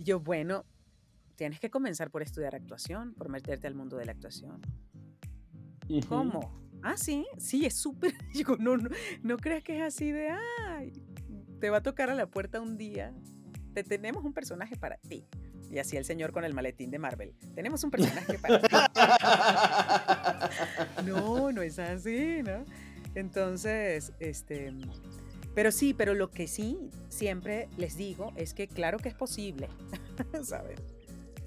Y 0.00 0.02
yo, 0.02 0.18
bueno, 0.18 0.64
tienes 1.36 1.60
que 1.60 1.70
comenzar 1.70 2.10
por 2.10 2.22
estudiar 2.22 2.56
actuación, 2.56 3.14
por 3.14 3.28
meterte 3.28 3.68
al 3.68 3.76
mundo 3.76 3.96
de 3.96 4.06
la 4.06 4.10
actuación. 4.10 4.60
¿Cómo? 6.08 6.60
Ah, 6.82 6.96
sí, 6.96 7.24
sí, 7.38 7.64
es 7.64 7.76
súper. 7.76 8.14
Digo, 8.34 8.56
no, 8.58 8.76
no, 8.76 8.90
no 9.22 9.36
creas 9.36 9.62
que 9.62 9.76
es 9.76 9.82
así 9.82 10.10
de, 10.10 10.30
ay, 10.30 10.92
te 11.60 11.70
va 11.70 11.76
a 11.76 11.82
tocar 11.84 12.10
a 12.10 12.16
la 12.16 12.26
puerta 12.26 12.60
un 12.60 12.76
día. 12.76 13.14
Te 13.72 13.84
tenemos 13.84 14.24
un 14.24 14.32
personaje 14.32 14.74
para 14.74 14.96
ti. 14.96 15.28
Y 15.72 15.78
así 15.78 15.96
el 15.96 16.04
señor 16.04 16.32
con 16.32 16.44
el 16.44 16.52
maletín 16.52 16.90
de 16.90 16.98
Marvel. 16.98 17.32
Tenemos 17.54 17.82
un 17.82 17.90
personaje 17.90 18.38
para 18.38 18.60
no, 21.06 21.50
no 21.50 21.62
es 21.62 21.78
así, 21.78 22.42
¿no? 22.42 22.64
Entonces, 23.14 24.12
este. 24.20 24.70
Pero 25.54 25.72
sí, 25.72 25.94
pero 25.94 26.14
lo 26.14 26.30
que 26.30 26.46
sí 26.46 26.90
siempre 27.08 27.70
les 27.78 27.96
digo 27.96 28.32
es 28.36 28.52
que 28.52 28.68
claro 28.68 28.98
que 28.98 29.08
es 29.08 29.14
posible, 29.14 29.68
¿sabes? 30.44 30.78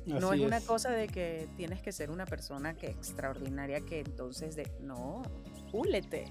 no 0.05 0.33
es, 0.33 0.41
una 0.41 0.61
cosa 0.61 0.91
de 0.91 1.07
que 1.07 1.47
tienes 1.57 1.81
que 1.81 1.91
ser 1.91 2.11
una 2.11 2.25
persona 2.25 2.75
que 2.75 2.87
extraordinaria 2.87 3.81
que 3.81 3.99
entonces 3.99 4.55
de 4.55 4.71
no, 4.81 5.23
púlete. 5.71 6.25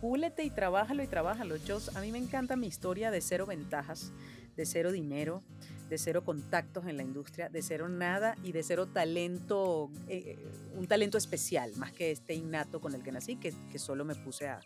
Púlete 0.00 0.42
y 0.42 0.50
trabájalo 0.50 1.02
y 1.02 1.06
trabájalo. 1.06 1.56
Yo, 1.56 1.78
a 1.94 2.00
mí 2.00 2.12
me 2.12 2.18
encanta 2.18 2.56
mi 2.56 2.66
historia 2.66 3.10
de 3.10 3.22
cero 3.22 3.46
ventajas, 3.46 4.12
de 4.54 4.66
cero 4.66 4.92
dinero, 4.92 5.42
de 5.88 5.98
cero 5.98 6.24
contactos 6.24 6.86
en 6.86 6.96
la 6.96 7.02
industria, 7.02 7.48
de 7.48 7.62
cero 7.62 7.88
nada 7.88 8.36
y 8.42 8.52
de 8.52 8.62
cero 8.62 8.86
talento, 8.86 9.90
eh, 10.08 10.36
un 10.74 10.86
talento 10.86 11.16
especial, 11.16 11.72
más 11.76 11.92
que 11.92 12.10
este 12.10 12.34
innato 12.34 12.80
con 12.80 12.94
el 12.94 13.02
que 13.02 13.12
nací, 13.12 13.36
que, 13.36 13.54
que 13.70 13.78
solo 13.78 14.04
me 14.04 14.14
puse 14.14 14.48
a, 14.48 14.60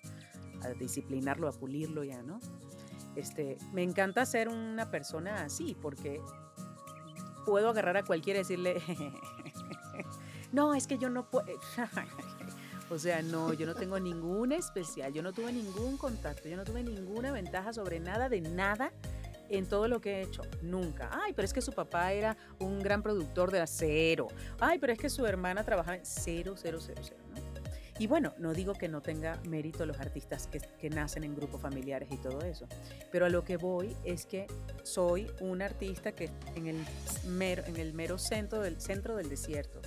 disciplinarlo, 0.78 1.48
a 1.48 1.52
pulirlo 1.52 2.04
ya, 2.04 2.22
¿no? 2.22 2.38
Este, 3.16 3.56
me 3.72 3.82
encanta 3.82 4.26
ser 4.26 4.48
una 4.48 4.90
persona 4.90 5.42
así, 5.44 5.74
porque 5.80 6.20
puedo 7.46 7.70
agarrar 7.70 7.96
a 7.96 8.04
cualquiera 8.04 8.40
y 8.40 8.42
decirle, 8.42 8.82
no, 10.52 10.74
es 10.74 10.86
que 10.86 10.98
yo 10.98 11.08
no 11.08 11.28
puedo... 11.30 11.46
O 12.90 12.98
sea, 12.98 13.22
no, 13.22 13.52
yo 13.52 13.66
no 13.66 13.76
tengo 13.76 14.00
ninguna 14.00 14.56
especial, 14.56 15.12
yo 15.12 15.22
no 15.22 15.32
tuve 15.32 15.52
ningún 15.52 15.96
contacto, 15.96 16.48
yo 16.48 16.56
no 16.56 16.64
tuve 16.64 16.82
ninguna 16.82 17.30
ventaja 17.30 17.72
sobre 17.72 18.00
nada 18.00 18.28
de 18.28 18.40
nada 18.40 18.92
en 19.50 19.66
todo 19.66 19.88
lo 19.88 20.00
que 20.00 20.18
he 20.18 20.22
hecho, 20.22 20.42
nunca. 20.62 21.10
Ay, 21.12 21.32
pero 21.34 21.44
es 21.44 21.52
que 21.52 21.60
su 21.60 21.72
papá 21.72 22.12
era 22.12 22.36
un 22.58 22.80
gran 22.80 23.02
productor 23.02 23.50
de 23.50 23.60
acero. 23.60 24.28
Ay, 24.58 24.78
pero 24.78 24.92
es 24.92 24.98
que 24.98 25.10
su 25.10 25.26
hermana 25.26 25.64
trabajaba 25.64 25.96
en 25.96 26.06
cero, 26.06 26.54
cero, 26.56 26.78
cero, 26.80 27.02
cero. 27.02 27.20
Y 28.00 28.06
bueno, 28.06 28.32
no 28.38 28.54
digo 28.54 28.72
que 28.72 28.88
no 28.88 29.02
tenga 29.02 29.38
mérito 29.46 29.84
los 29.84 30.00
artistas 30.00 30.46
que, 30.46 30.88
nacen 30.88 31.22
en 31.22 31.36
grupos 31.36 31.60
familiares 31.60 32.08
y 32.10 32.16
todo 32.16 32.40
eso, 32.40 32.66
pero 33.12 33.26
a 33.26 33.28
lo 33.28 33.44
que 33.44 33.58
voy 33.58 33.94
es 34.04 34.24
que 34.24 34.46
soy 34.84 35.30
un 35.40 35.60
artista 35.60 36.12
que 36.12 36.30
en 36.54 36.66
el 36.66 36.78
mero, 37.26 37.62
en 37.66 37.76
el 37.76 37.92
mero 37.92 38.16
centro, 38.16 38.62
del, 38.62 38.80
centro 38.80 39.16
del 39.16 39.28
desierto, 39.28 39.82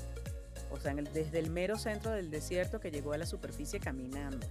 o 0.70 0.80
sea, 0.80 0.94
desde 0.94 1.40
el 1.40 1.50
mero 1.50 1.80
centro 1.80 2.12
del 2.12 2.30
desierto 2.30 2.80
que 2.80 2.92
llegó 2.92 3.14
a 3.14 3.18
la 3.18 3.26
superficie 3.26 3.80
caminando, 3.80 4.46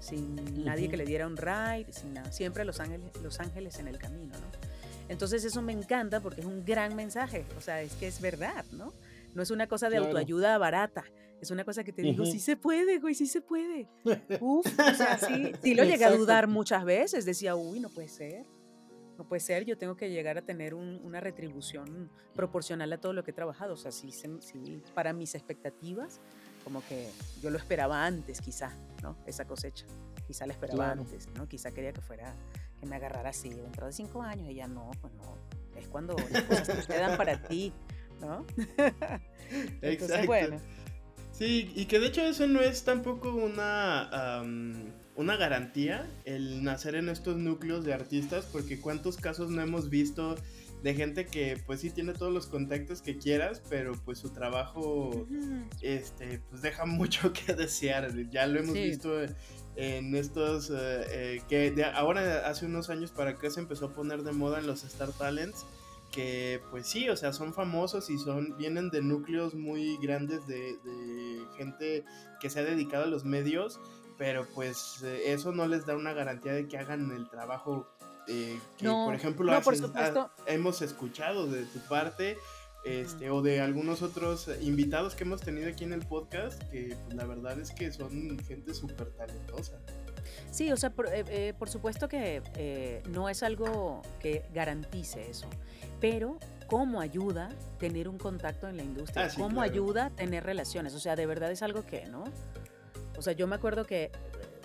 Sin 0.00 0.64
nadie 0.64 0.88
que 0.88 0.96
le 0.96 1.04
diera 1.04 1.26
un 1.26 1.36
ride, 1.36 1.92
sin 1.92 2.14
nada, 2.14 2.32
siempre 2.32 2.64
los 2.64 2.80
ángeles, 2.80 3.12
los 3.22 3.38
ángeles 3.38 3.78
en 3.78 3.86
el 3.86 3.98
camino, 3.98 4.34
¿no? 4.34 4.70
Entonces 5.08 5.44
eso 5.44 5.60
me 5.60 5.72
encanta 5.72 6.20
porque 6.20 6.40
es 6.40 6.46
un 6.46 6.64
gran 6.64 6.94
mensaje, 6.94 7.44
o 7.56 7.60
sea, 7.60 7.82
es 7.82 7.92
que 7.94 8.06
es 8.06 8.20
verdad, 8.20 8.64
¿no? 8.72 8.92
No 9.34 9.42
es 9.42 9.50
una 9.50 9.66
cosa 9.66 9.90
de 9.90 9.96
autoayuda 9.96 10.56
barata, 10.56 11.04
es 11.40 11.50
una 11.50 11.64
cosa 11.64 11.82
que 11.82 11.92
te 11.92 12.02
digo, 12.02 12.24
sí 12.24 12.38
se 12.38 12.56
puede, 12.56 12.98
güey, 12.98 13.14
sí 13.14 13.26
se 13.26 13.40
puede. 13.40 13.88
Uf, 14.40 14.66
o 14.66 14.94
sea, 14.94 15.18
sí, 15.18 15.52
sí 15.62 15.74
lo 15.74 15.84
llegué 15.84 16.04
a 16.04 16.12
dudar 16.12 16.46
muchas 16.46 16.84
veces, 16.84 17.24
decía, 17.24 17.56
uy, 17.56 17.80
no 17.80 17.88
puede 17.88 18.08
ser, 18.08 18.46
no 19.18 19.26
puede 19.26 19.40
ser, 19.40 19.64
yo 19.64 19.76
tengo 19.76 19.96
que 19.96 20.10
llegar 20.10 20.38
a 20.38 20.42
tener 20.42 20.74
una 20.74 21.20
retribución 21.20 22.10
proporcional 22.34 22.92
a 22.92 22.98
todo 22.98 23.12
lo 23.12 23.24
que 23.24 23.32
he 23.32 23.34
trabajado, 23.34 23.74
o 23.74 23.76
sea, 23.76 23.92
sí, 23.92 24.12
sí, 24.12 24.82
para 24.94 25.12
mis 25.12 25.34
expectativas, 25.34 26.20
como 26.64 26.84
que 26.86 27.10
yo 27.42 27.50
lo 27.50 27.58
esperaba 27.58 28.04
antes, 28.04 28.40
quizá, 28.40 28.72
¿no? 29.02 29.16
Esa 29.26 29.46
cosecha, 29.46 29.86
quizá 30.26 30.46
la 30.46 30.52
esperaba 30.52 30.90
antes, 30.90 31.28
¿no? 31.34 31.48
Quizá 31.48 31.70
quería 31.72 31.92
que 31.92 32.00
fuera, 32.00 32.34
que 32.78 32.86
me 32.86 32.96
agarrara 32.96 33.30
así, 33.30 33.50
dentro 33.50 33.86
de 33.86 33.92
cinco 33.92 34.22
años, 34.22 34.50
y 34.50 34.54
ya 34.54 34.66
no, 34.66 34.90
pues 35.00 35.12
no, 35.14 35.36
es 35.76 35.88
cuando 35.88 36.16
las 36.30 36.42
cosas 36.44 36.86
te 36.86 36.98
dan 36.98 37.16
para 37.16 37.42
ti, 37.42 37.72
¿no? 38.20 38.44
Entonces, 39.82 40.26
bueno. 40.26 40.58
Sí, 41.32 41.72
y 41.74 41.86
que 41.86 41.98
de 42.00 42.08
hecho 42.08 42.20
eso 42.20 42.46
no 42.46 42.60
es 42.60 42.84
tampoco 42.84 43.34
una, 43.34 44.42
una 45.16 45.36
garantía 45.36 46.06
el 46.26 46.62
nacer 46.62 46.96
en 46.96 47.08
estos 47.08 47.38
núcleos 47.38 47.82
de 47.84 47.94
artistas, 47.94 48.44
porque 48.44 48.78
cuántos 48.78 49.16
casos 49.16 49.50
no 49.50 49.62
hemos 49.62 49.88
visto 49.88 50.36
de 50.82 50.94
gente 50.94 51.26
que 51.26 51.60
pues 51.66 51.80
sí 51.80 51.90
tiene 51.90 52.12
todos 52.14 52.32
los 52.32 52.46
contactos 52.46 53.02
que 53.02 53.16
quieras, 53.18 53.62
pero 53.68 53.92
pues 54.04 54.18
su 54.18 54.30
trabajo 54.30 55.26
este 55.82 56.40
pues 56.50 56.62
deja 56.62 56.84
mucho 56.86 57.32
que 57.32 57.54
desear. 57.54 58.12
Ya 58.30 58.46
lo 58.46 58.60
hemos 58.60 58.74
visto 58.74 59.10
en 59.76 60.14
estos 60.14 60.70
eh, 60.70 60.74
eh, 60.76 61.42
que 61.48 61.70
de 61.70 61.84
ahora 61.84 62.48
hace 62.48 62.66
unos 62.66 62.90
años 62.90 63.10
para 63.10 63.30
acá 63.30 63.50
se 63.50 63.60
empezó 63.60 63.86
a 63.86 63.94
poner 63.94 64.22
de 64.22 64.32
moda 64.32 64.58
en 64.58 64.66
los 64.66 64.84
Star 64.84 65.12
Talents 65.12 65.64
que 66.10 66.60
pues 66.70 66.86
sí, 66.86 67.08
o 67.08 67.16
sea, 67.16 67.32
son 67.32 67.54
famosos 67.54 68.10
y 68.10 68.18
son 68.18 68.56
vienen 68.56 68.90
de 68.90 69.02
núcleos 69.02 69.54
muy 69.54 69.96
grandes 69.98 70.46
de, 70.46 70.78
gente 71.56 72.04
que 72.40 72.50
se 72.50 72.60
ha 72.60 72.64
dedicado 72.64 73.04
a 73.04 73.06
los 73.06 73.24
medios, 73.24 73.80
pero 74.18 74.46
pues 74.54 75.02
eh, 75.04 75.32
eso 75.32 75.52
no 75.52 75.66
les 75.66 75.86
da 75.86 75.96
una 75.96 76.12
garantía 76.12 76.52
de 76.52 76.66
que 76.66 76.78
hagan 76.78 77.10
el 77.12 77.28
trabajo 77.28 77.86
eh, 78.30 78.60
que, 78.78 78.88
por 78.88 79.14
ejemplo, 79.14 79.52
hemos 80.46 80.82
escuchado 80.82 81.46
de 81.46 81.64
tu 81.64 81.78
parte. 81.80 82.38
Este, 82.82 83.28
o 83.28 83.42
de 83.42 83.60
algunos 83.60 84.00
otros 84.00 84.48
invitados 84.62 85.14
que 85.14 85.24
hemos 85.24 85.42
tenido 85.42 85.68
aquí 85.68 85.84
en 85.84 85.92
el 85.92 86.00
podcast, 86.00 86.62
que 86.70 86.96
pues, 87.04 87.14
la 87.14 87.26
verdad 87.26 87.60
es 87.60 87.72
que 87.72 87.92
son 87.92 88.38
gente 88.48 88.72
súper 88.72 89.10
talentosa. 89.10 89.78
Sí, 90.50 90.72
o 90.72 90.78
sea, 90.78 90.88
por, 90.88 91.06
eh, 91.12 91.54
supuesto 91.66 92.08
que 92.08 93.02
no 93.10 93.28
es 93.28 93.42
algo 93.42 94.00
que 94.18 94.46
garantice 94.54 95.28
eso 95.28 95.46
pero 96.00 96.38
cómo 96.66 97.00
ayuda 97.00 97.50
tener 97.78 98.08
un 98.08 98.18
contacto 98.18 98.68
en 98.68 98.78
la 98.78 98.82
industria, 98.82 99.26
ah, 99.26 99.34
cómo 99.36 99.60
ayuda 99.60 100.10
tener 100.10 100.44
relaciones, 100.44 100.94
o 100.94 101.00
sea, 101.00 101.14
de 101.14 101.26
verdad 101.26 101.50
es 101.52 101.62
algo 101.62 101.84
que, 101.84 102.06
¿no? 102.06 102.24
O 103.16 103.22
sea, 103.22 103.34
yo 103.34 103.46
me 103.46 103.54
acuerdo 103.54 103.84
que, 103.84 104.10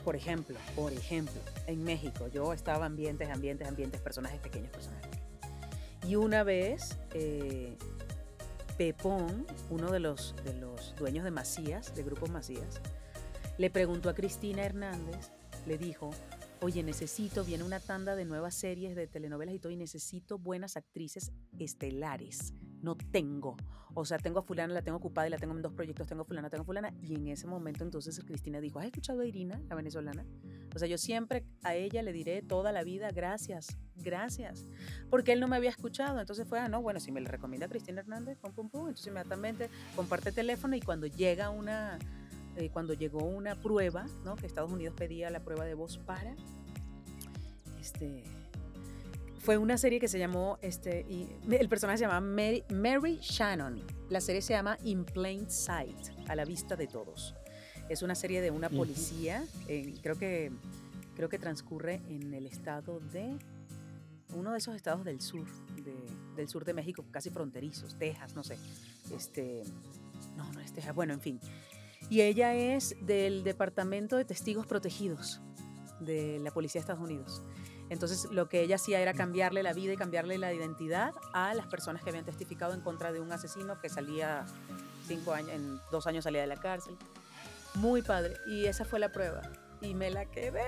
por 0.03 0.15
ejemplo, 0.15 0.57
por 0.75 0.93
ejemplo, 0.93 1.33
en 1.67 1.83
México, 1.83 2.27
yo 2.27 2.53
estaba 2.53 2.85
ambientes, 2.85 3.29
ambientes, 3.29 3.67
ambientes, 3.67 4.01
personajes 4.01 4.39
pequeños, 4.39 4.71
personajes 4.71 5.09
Y 6.07 6.15
una 6.15 6.43
vez, 6.43 6.97
eh, 7.13 7.77
Pepón, 8.77 9.45
uno 9.69 9.91
de 9.91 9.99
los, 9.99 10.35
de 10.43 10.53
los 10.53 10.95
dueños 10.95 11.23
de 11.23 11.31
Macías, 11.31 11.95
de 11.95 12.03
Grupo 12.03 12.27
Macías, 12.27 12.81
le 13.57 13.69
preguntó 13.69 14.09
a 14.09 14.15
Cristina 14.15 14.65
Hernández, 14.65 15.31
le 15.65 15.77
dijo, 15.77 16.11
oye, 16.61 16.83
necesito, 16.83 17.43
viene 17.45 17.63
una 17.63 17.79
tanda 17.79 18.15
de 18.15 18.25
nuevas 18.25 18.53
series 18.53 18.95
de 18.95 19.07
telenovelas 19.07 19.55
y 19.55 19.59
todo, 19.59 19.71
y 19.71 19.77
necesito 19.77 20.37
buenas 20.37 20.77
actrices 20.77 21.31
estelares. 21.57 22.53
No 22.85 22.95
tengo. 22.95 23.57
O 23.95 24.05
sea, 24.05 24.17
tengo 24.17 24.39
a 24.39 24.43
fulana, 24.43 24.73
la 24.73 24.81
tengo 24.81 24.97
ocupada 24.97 25.25
y 25.27 25.29
la 25.31 25.37
tengo 25.37 25.55
en 25.55 25.61
dos 25.61 25.73
proyectos, 25.73 26.05
tengo 26.05 26.21
a 26.21 26.25
fulana, 26.25 26.49
tengo 26.49 26.65
fulana. 26.65 26.93
Y 27.01 27.15
en 27.15 27.29
ese 27.29 27.47
momento 27.47 27.83
entonces 27.83 28.21
Cristina 28.25 28.59
dijo, 28.59 28.77
¿has 28.77 28.85
escuchado 28.85 29.21
a 29.21 29.25
Irina, 29.25 29.59
la 29.69 29.75
venezolana? 29.75 30.25
O 30.75 30.79
sea, 30.79 30.87
yo 30.87 30.97
siempre 30.97 31.45
a 31.63 31.75
ella 31.75 32.03
le 32.03 32.11
diré 32.11 32.41
toda 32.41 32.71
la 32.71 32.83
vida, 32.83 33.09
gracias, 33.11 33.77
gracias. 33.95 34.65
Porque 35.09 35.31
él 35.31 35.39
no 35.39 35.47
me 35.47 35.55
había 35.55 35.69
escuchado. 35.69 36.19
Entonces 36.19 36.47
fue, 36.47 36.59
ah, 36.59 36.67
no, 36.67 36.81
bueno, 36.81 36.99
si 36.99 37.11
me 37.11 37.21
le 37.21 37.29
recomienda 37.29 37.65
a 37.65 37.69
Cristina 37.69 38.01
Hernández, 38.01 38.37
pum, 38.37 38.51
pum, 38.51 38.69
pum. 38.69 38.81
Entonces 38.81 39.07
inmediatamente 39.07 39.69
comparte 39.95 40.31
teléfono 40.31 40.75
y 40.75 40.81
cuando 40.81 41.07
llega 41.07 41.49
una 41.49 41.97
eh, 42.57 42.69
cuando 42.71 42.93
llegó 42.93 43.23
una 43.25 43.55
prueba, 43.55 44.05
¿no? 44.23 44.35
que 44.35 44.45
Estados 44.45 44.71
Unidos 44.71 44.95
pedía 44.95 45.29
la 45.29 45.41
prueba 45.41 45.65
de 45.65 45.73
voz 45.73 45.97
para, 45.97 46.35
este, 47.81 48.23
fue 49.45 49.59
una 49.59 49.77
serie 49.77 49.99
que 49.99 50.07
se 50.07 50.17
llamó, 50.17 50.57
este, 50.63 51.05
y 51.07 51.29
el 51.53 51.69
personaje 51.69 51.99
se 51.99 52.05
llama 52.05 52.19
Mary, 52.19 53.19
Shannon. 53.21 53.79
La 54.09 54.19
serie 54.19 54.41
se 54.41 54.53
llama 54.53 54.75
In 54.83 55.05
Plain 55.05 55.51
Sight, 55.51 55.95
a 56.27 56.35
la 56.35 56.45
vista 56.45 56.75
de 56.75 56.87
todos. 56.87 57.35
Es 57.87 58.01
una 58.01 58.15
serie 58.15 58.41
de 58.41 58.49
una 58.49 58.69
policía, 58.69 59.45
creo, 60.01 60.15
que, 60.15 60.51
creo 61.15 61.29
que 61.29 61.37
transcurre 61.37 62.01
en 62.09 62.33
el 62.33 62.47
estado 62.47 62.99
de, 62.99 63.37
uno 64.33 64.51
de 64.51 64.57
esos 64.57 64.75
estados 64.75 65.05
del 65.05 65.21
sur, 65.21 65.45
del 66.35 66.49
sur 66.49 66.65
de 66.65 66.73
México, 66.73 67.05
casi 67.11 67.29
fronterizos, 67.29 67.99
Texas, 67.99 68.33
no 68.33 68.43
sé. 68.43 68.57
Este, 69.15 69.61
no, 70.35 70.51
no 70.53 70.59
es 70.59 70.73
Texas, 70.73 70.95
bueno, 70.95 71.13
en 71.13 71.21
fin. 71.21 71.39
Y 72.09 72.21
ella 72.21 72.55
es 72.55 72.95
del 73.01 73.43
Departamento 73.43 74.17
de 74.17 74.25
Testigos 74.25 74.65
Protegidos 74.65 75.39
de 75.99 76.39
la 76.39 76.49
Policía 76.49 76.79
de 76.79 76.83
Estados 76.83 77.03
Unidos. 77.03 77.43
Entonces 77.89 78.27
lo 78.31 78.49
que 78.49 78.61
ella 78.61 78.75
hacía 78.75 78.99
era 78.99 79.13
cambiarle 79.13 79.63
la 79.63 79.73
vida 79.73 79.93
y 79.93 79.97
cambiarle 79.97 80.37
la 80.37 80.53
identidad 80.53 81.13
a 81.33 81.53
las 81.53 81.67
personas 81.67 82.03
que 82.03 82.09
habían 82.09 82.25
testificado 82.25 82.73
en 82.73 82.81
contra 82.81 83.11
de 83.11 83.19
un 83.19 83.31
asesino 83.31 83.79
que 83.79 83.89
salía 83.89 84.45
cinco 85.07 85.33
años, 85.33 85.51
en 85.51 85.79
dos 85.91 86.07
años 86.07 86.23
salía 86.23 86.41
de 86.41 86.47
la 86.47 86.57
cárcel. 86.57 86.97
Muy 87.75 88.01
padre. 88.01 88.35
Y 88.47 88.65
esa 88.65 88.85
fue 88.85 88.99
la 88.99 89.11
prueba. 89.11 89.41
Y 89.81 89.93
me 89.93 90.09
la 90.09 90.25
quedé. 90.25 90.63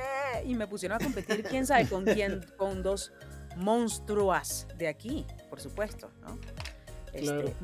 Y 0.45 0.56
me 0.56 0.67
pusieron 0.67 1.01
a 1.01 1.03
competir, 1.03 1.43
quién 1.43 1.65
sabe 1.65 1.88
con 1.88 2.06
quién, 2.06 2.45
con 2.58 2.84
dos 2.84 3.12
monstruas 3.56 4.67
de 4.77 4.88
aquí, 4.88 5.25
por 5.49 5.60
supuesto, 5.60 6.12
¿no? 6.21 6.38
Este, 7.13 7.56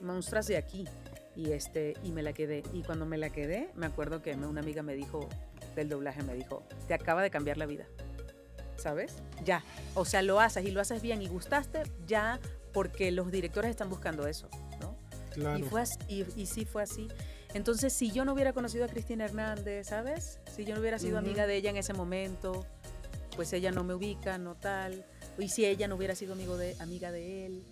monstruas 0.00 0.46
de 0.46 0.56
aquí 0.56 0.86
y 1.34 1.52
este 1.52 1.94
y 2.04 2.12
me 2.12 2.22
la 2.22 2.32
quedé 2.32 2.62
y 2.72 2.82
cuando 2.82 3.06
me 3.06 3.16
la 3.16 3.30
quedé 3.30 3.70
me 3.74 3.86
acuerdo 3.86 4.22
que 4.22 4.34
una 4.34 4.60
amiga 4.60 4.82
me 4.82 4.94
dijo 4.94 5.28
del 5.74 5.88
doblaje 5.88 6.22
me 6.22 6.34
dijo 6.34 6.62
te 6.86 6.94
acaba 6.94 7.22
de 7.22 7.30
cambiar 7.30 7.56
la 7.56 7.66
vida 7.66 7.86
sabes 8.78 9.16
ya 9.44 9.62
o 9.94 10.04
sea 10.04 10.22
lo 10.22 10.40
haces 10.40 10.64
y 10.64 10.70
lo 10.70 10.80
haces 10.80 11.02
bien 11.02 11.20
y 11.22 11.28
gustaste 11.28 11.82
ya 12.06 12.40
porque 12.72 13.10
los 13.10 13.30
directores 13.30 13.70
están 13.70 13.90
buscando 13.90 14.26
eso 14.26 14.48
no 14.80 14.96
claro. 15.32 15.58
y 15.58 15.62
fue 15.62 15.84
y, 16.08 16.46
sí 16.46 16.64
fue 16.64 16.82
así. 16.82 17.08
Entonces 17.54 17.92
si 17.92 18.10
yo 18.10 18.24
no 18.24 18.34
hubiera 18.34 18.52
conocido 18.52 18.84
a 18.84 18.88
Cristina 18.88 19.24
Hernández 19.24 19.88
sabes 19.88 20.40
si 20.54 20.64
yo 20.64 20.74
no 20.74 20.80
hubiera 20.80 20.98
sido 20.98 21.18
amiga 21.18 21.46
de 21.46 21.56
ella 21.56 21.70
en 21.70 21.76
ese 21.76 21.94
momento 21.94 22.66
pues 23.36 23.52
ella 23.52 23.70
no 23.70 23.84
me 23.84 23.94
ubica 23.94 24.38
no 24.38 24.54
tal. 24.54 25.04
Y 25.38 25.48
si 25.48 25.64
ella 25.64 25.86
no 25.88 25.96
hubiera 25.96 26.14
sido 26.14 26.32
amigo 26.32 26.56
de 26.56 26.76
amiga 26.80 27.10
de 27.10 27.46
él 27.46 27.64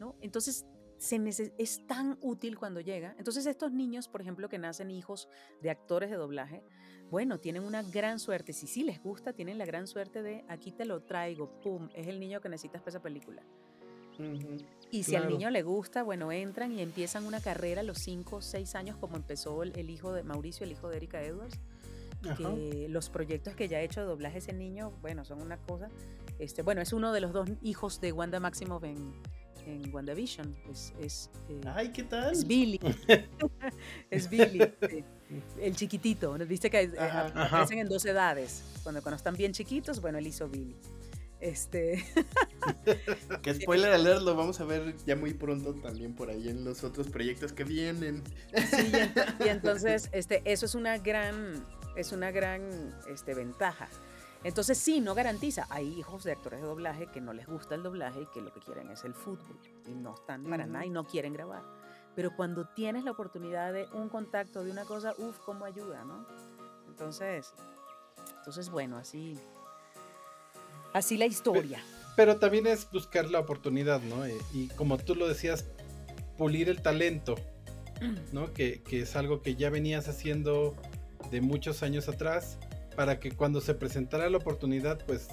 no 0.00 0.16
entonces 0.20 0.66
es 1.12 1.86
tan 1.86 2.18
útil 2.20 2.58
cuando 2.58 2.80
llega. 2.80 3.14
Entonces 3.18 3.46
estos 3.46 3.72
niños, 3.72 4.08
por 4.08 4.20
ejemplo, 4.20 4.48
que 4.48 4.58
nacen 4.58 4.90
hijos 4.90 5.28
de 5.60 5.70
actores 5.70 6.10
de 6.10 6.16
doblaje, 6.16 6.62
bueno, 7.10 7.38
tienen 7.38 7.62
una 7.64 7.82
gran 7.82 8.18
suerte. 8.18 8.52
Si 8.52 8.66
sí 8.66 8.82
les 8.82 9.02
gusta, 9.02 9.32
tienen 9.32 9.58
la 9.58 9.66
gran 9.66 9.86
suerte 9.86 10.22
de 10.22 10.44
aquí 10.48 10.72
te 10.72 10.84
lo 10.84 11.02
traigo, 11.02 11.60
pum, 11.60 11.88
es 11.94 12.06
el 12.06 12.18
niño 12.18 12.40
que 12.40 12.48
necesitas 12.48 12.82
para 12.82 12.90
esa 12.90 13.02
película. 13.02 13.42
y 14.90 15.02
si 15.02 15.16
al 15.16 15.28
niño 15.28 15.50
le 15.50 15.62
gusta, 15.62 16.02
bueno, 16.02 16.32
entran 16.32 16.72
y 16.72 16.80
empiezan 16.80 17.26
una 17.26 17.40
carrera 17.40 17.80
a 17.80 17.84
los 17.84 17.98
5 17.98 18.36
o 18.36 18.42
6 18.42 18.74
años, 18.74 18.96
como 18.96 19.16
empezó 19.16 19.62
el, 19.62 19.90
hijo 19.90 20.12
de 20.12 20.22
Mauricio, 20.22 20.64
el 20.64 20.72
hijo 20.72 20.88
de 20.88 20.96
Erika 20.96 21.22
Edwards. 21.22 21.58
Que 22.38 22.86
los 22.88 23.10
proyectos 23.10 23.54
que 23.54 23.68
ya 23.68 23.76
ha 23.76 23.80
hecho 23.82 24.00
de 24.00 24.06
doblaje 24.06 24.38
ese 24.38 24.54
niño, 24.54 24.92
bueno, 25.02 25.26
son 25.26 25.42
una 25.42 25.58
cosa. 25.58 25.90
Este, 26.38 26.62
bueno, 26.62 26.80
es 26.80 26.94
uno 26.94 27.12
de 27.12 27.20
los 27.20 27.34
dos 27.34 27.50
hijos 27.62 28.00
de 28.00 28.12
Wanda 28.12 28.40
Maximoff 28.40 28.82
en, 28.84 29.12
en 29.66 29.94
WandaVision. 29.94 30.54
Es, 30.70 30.92
es, 31.00 31.30
eh, 31.48 31.60
Ay, 31.74 31.90
¿qué 31.90 32.02
tal? 32.02 32.32
Es 32.32 32.46
Billy. 32.46 32.80
es 34.10 34.28
Billy, 34.28 34.60
el 35.60 35.76
chiquitito. 35.76 36.34
Viste 36.46 36.70
que 36.70 36.82
eh, 36.82 36.98
aparecen 36.98 37.78
en 37.78 37.88
dos 37.88 38.04
edades. 38.04 38.62
Cuando, 38.82 39.02
cuando 39.02 39.16
están 39.16 39.34
bien 39.34 39.52
chiquitos, 39.52 40.00
bueno, 40.00 40.18
él 40.18 40.26
hizo 40.26 40.48
Billy. 40.48 40.76
Este. 41.40 42.02
que 43.42 43.54
spoiler 43.54 43.92
alert 43.92 44.22
lo 44.22 44.34
vamos 44.34 44.60
a 44.60 44.64
ver 44.64 44.94
ya 45.04 45.14
muy 45.14 45.34
pronto 45.34 45.74
también 45.74 46.14
por 46.14 46.30
ahí 46.30 46.48
en 46.48 46.64
los 46.64 46.84
otros 46.84 47.08
proyectos 47.08 47.52
que 47.52 47.64
vienen. 47.64 48.22
Sí, 48.70 48.90
y, 49.44 49.48
entonces, 49.48 50.08
este, 50.12 50.40
eso 50.46 50.64
es 50.64 50.74
una 50.74 50.96
gran, 50.96 51.62
es 51.96 52.12
una 52.12 52.30
gran 52.30 52.94
este, 53.12 53.34
ventaja. 53.34 53.88
Entonces 54.44 54.76
sí, 54.76 55.00
no 55.00 55.14
garantiza. 55.14 55.66
Hay 55.70 55.88
hijos 55.98 56.22
de 56.22 56.32
actores 56.32 56.60
de 56.60 56.66
doblaje 56.66 57.06
que 57.06 57.20
no 57.22 57.32
les 57.32 57.46
gusta 57.46 57.74
el 57.74 57.82
doblaje 57.82 58.22
y 58.22 58.26
que 58.26 58.42
lo 58.42 58.52
que 58.52 58.60
quieren 58.60 58.90
es 58.90 59.02
el 59.04 59.14
fútbol 59.14 59.58
y 59.88 59.94
no 59.94 60.14
están 60.14 60.44
para 60.44 60.66
nada 60.66 60.84
y 60.84 60.90
no 60.90 61.04
quieren 61.06 61.32
grabar. 61.32 61.62
Pero 62.14 62.36
cuando 62.36 62.68
tienes 62.68 63.04
la 63.04 63.12
oportunidad 63.12 63.72
de 63.72 63.86
un 63.94 64.10
contacto, 64.10 64.62
de 64.62 64.70
una 64.70 64.84
cosa, 64.84 65.14
uff, 65.16 65.38
cómo 65.40 65.64
ayuda, 65.64 66.04
¿no? 66.04 66.26
Entonces, 66.86 67.52
entonces 68.38 68.68
bueno, 68.68 68.98
así, 68.98 69.36
así 70.92 71.16
la 71.16 71.26
historia. 71.26 71.82
Pero, 72.14 72.38
también 72.38 72.68
es 72.68 72.88
buscar 72.92 73.28
la 73.28 73.40
oportunidad, 73.40 74.00
¿no? 74.02 74.24
Eh, 74.24 74.38
y, 74.52 74.68
como 74.68 74.98
tú 74.98 75.16
lo 75.16 75.26
decías, 75.26 75.64
pulir 76.38 76.68
el 76.68 76.82
talento, 76.82 77.34
¿no? 78.32 78.52
Que, 78.52 78.82
que 78.82 79.00
es 79.00 79.16
algo 79.16 79.42
que 79.42 79.56
ya 79.56 79.70
venías 79.70 80.06
haciendo 80.08 80.76
de 81.32 81.40
muchos 81.40 81.82
años 81.82 82.08
atrás 82.08 82.58
para 82.94 83.20
que 83.20 83.32
cuando 83.32 83.60
se 83.60 83.74
presentara 83.74 84.28
la 84.28 84.38
oportunidad, 84.38 85.04
pues 85.06 85.28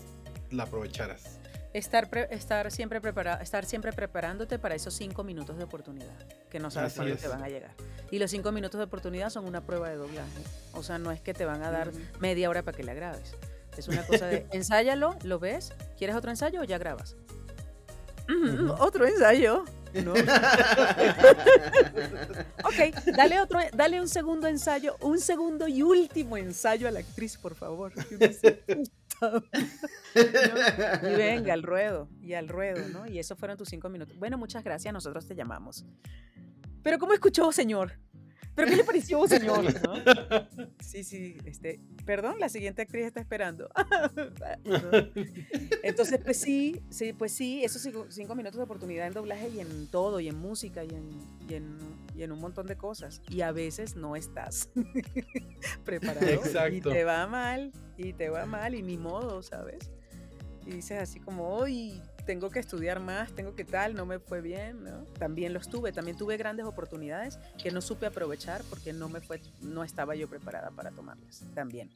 la 0.50 0.64
aprovecharas. 0.64 1.40
Estar, 1.74 2.10
estar, 2.32 2.70
siempre 2.70 3.00
prepara 3.00 3.36
estar 3.36 3.66
siempre 3.66 3.94
preparándote 3.94 4.60
para 4.60 4.76
esos 4.76 4.94
cinco 4.94 5.24
minutos 5.24 5.58
de 5.58 5.64
oportunidad, 5.64 6.18
que 6.50 6.60
no 6.60 6.70
sabes 6.70 6.96
cuándo 6.96 7.16
te 7.16 7.28
van 7.30 7.44
a 7.44 7.48
llegar. 7.48 7.72
Y 8.12 8.20
los 8.20 8.30
cinco 8.30 8.52
minutos 8.52 8.78
de 8.78 8.84
oportunidad 8.84 9.30
son 9.30 9.46
una 9.46 9.62
prueba 9.62 9.90
de 9.90 9.96
doblaje. 9.96 10.44
O 10.74 10.84
sea, 10.84 10.98
no 10.98 11.12
es 11.12 11.22
que 11.22 11.34
te 11.34 11.46
van 11.46 11.64
a 11.64 11.72
dar 11.72 11.92
media 12.20 12.50
hora 12.50 12.64
para 12.64 12.76
que 12.76 12.84
la 12.84 12.94
grabes. 12.94 13.36
Es 13.78 13.88
una 13.88 14.06
cosa 14.06 14.28
de, 14.28 14.46
ensáyalo, 14.52 15.16
lo 15.24 15.40
ves, 15.40 15.74
¿quieres 15.98 16.18
otro 16.18 16.30
ensayo 16.30 16.60
o 16.60 16.64
ya 16.66 16.78
grabas? 16.78 17.16
Otro 18.80 19.06
ensayo. 19.06 19.66
¿No? 19.94 20.14
ok, 22.64 22.96
dale 23.16 23.42
otro, 23.42 23.60
dale 23.74 24.00
un 24.00 24.08
segundo 24.08 24.48
ensayo, 24.48 24.96
un 25.02 25.20
segundo 25.20 25.68
y 25.68 25.84
último 25.84 26.38
ensayo 26.38 26.88
a 26.88 26.92
la 26.92 27.00
actriz, 27.00 27.38
por 27.38 27.56
favor. 27.56 27.92
Y 30.14 31.16
venga, 31.16 31.54
al 31.54 31.62
ruedo, 31.62 32.10
y 32.22 32.34
al 32.34 32.48
ruedo, 32.48 32.90
¿no? 32.90 33.08
Y 33.08 33.20
esos 33.20 33.38
fueron 33.38 33.56
tus 33.56 33.70
cinco 33.70 33.88
minutos. 33.88 34.18
Bueno, 34.18 34.40
muchas 34.40 34.64
gracias, 34.64 34.92
nosotros 34.92 35.28
te 35.28 35.36
llamamos. 35.36 35.86
Pero 36.82 36.98
¿cómo 36.98 37.14
escuchó, 37.14 37.52
señor? 37.52 38.00
¿Pero 38.62 38.72
qué 38.72 38.78
le 38.78 38.84
pareció, 38.84 39.24
señor? 39.28 39.66
Sí, 40.80 41.04
sí, 41.04 41.36
este, 41.46 41.80
perdón, 42.06 42.36
la 42.40 42.48
siguiente 42.48 42.84
actriz 42.84 43.08
está 43.08 43.20
esperando. 43.20 43.70
Entonces, 45.84 46.20
pues 46.24 46.38
sí, 46.38 46.84
sí, 46.92 47.14
pues 47.14 47.32
sí, 47.32 47.64
esos 47.64 47.88
cinco, 48.10 48.36
minutos 48.36 48.58
de 48.58 48.64
oportunidad 48.64 49.08
en 49.08 49.14
doblaje 49.14 49.50
y 49.50 49.62
en 49.62 49.88
todo, 49.88 50.20
y 50.20 50.28
en 50.28 50.38
música, 50.38 50.84
y 50.84 50.90
en, 50.90 51.10
y 52.16 52.24
en, 52.24 52.32
un 52.32 52.40
montón 52.40 52.68
de 52.68 52.78
cosas. 52.78 53.24
Y 53.30 53.42
a 53.42 53.52
veces 53.52 53.96
no 53.96 54.16
estás 54.16 54.70
preparado. 55.84 56.28
Exacto. 56.28 56.76
Y 56.76 56.82
te 56.82 57.04
va 57.04 57.26
mal, 57.26 57.72
y 57.98 58.14
te 58.14 58.30
va 58.30 58.46
mal, 58.46 58.76
y 58.76 58.84
ni 58.84 58.98
modo, 58.98 59.42
¿sabes? 59.42 59.90
Y 60.68 60.72
dices 60.72 61.02
así 61.02 61.20
como, 61.20 61.50
hoy 61.50 62.00
tengo 62.26 62.50
que 62.50 62.60
estudiar 62.60 63.00
más, 63.00 63.32
tengo 63.34 63.56
que 63.56 63.66
tal, 63.66 63.96
no 63.96 64.06
me 64.06 64.20
fue 64.20 64.42
bien, 64.42 64.84
¿no? 64.84 65.04
También 65.20 65.54
los 65.54 65.70
tuve, 65.70 65.92
también 65.92 66.18
tuve 66.18 66.38
grandes 66.38 66.66
oportunidades 66.66 67.40
que 67.62 67.72
no 67.72 67.82
supe 67.82 68.06
aprovechar 68.06 68.64
porque 68.70 68.94
no 68.94 69.10
me 69.10 69.22
fue, 69.22 69.42
no 69.62 69.84
estaba 69.84 70.16
yo 70.16 70.28
preparada 70.28 70.72
para 70.72 70.92
tomarlas, 70.92 71.44
también. 71.54 71.90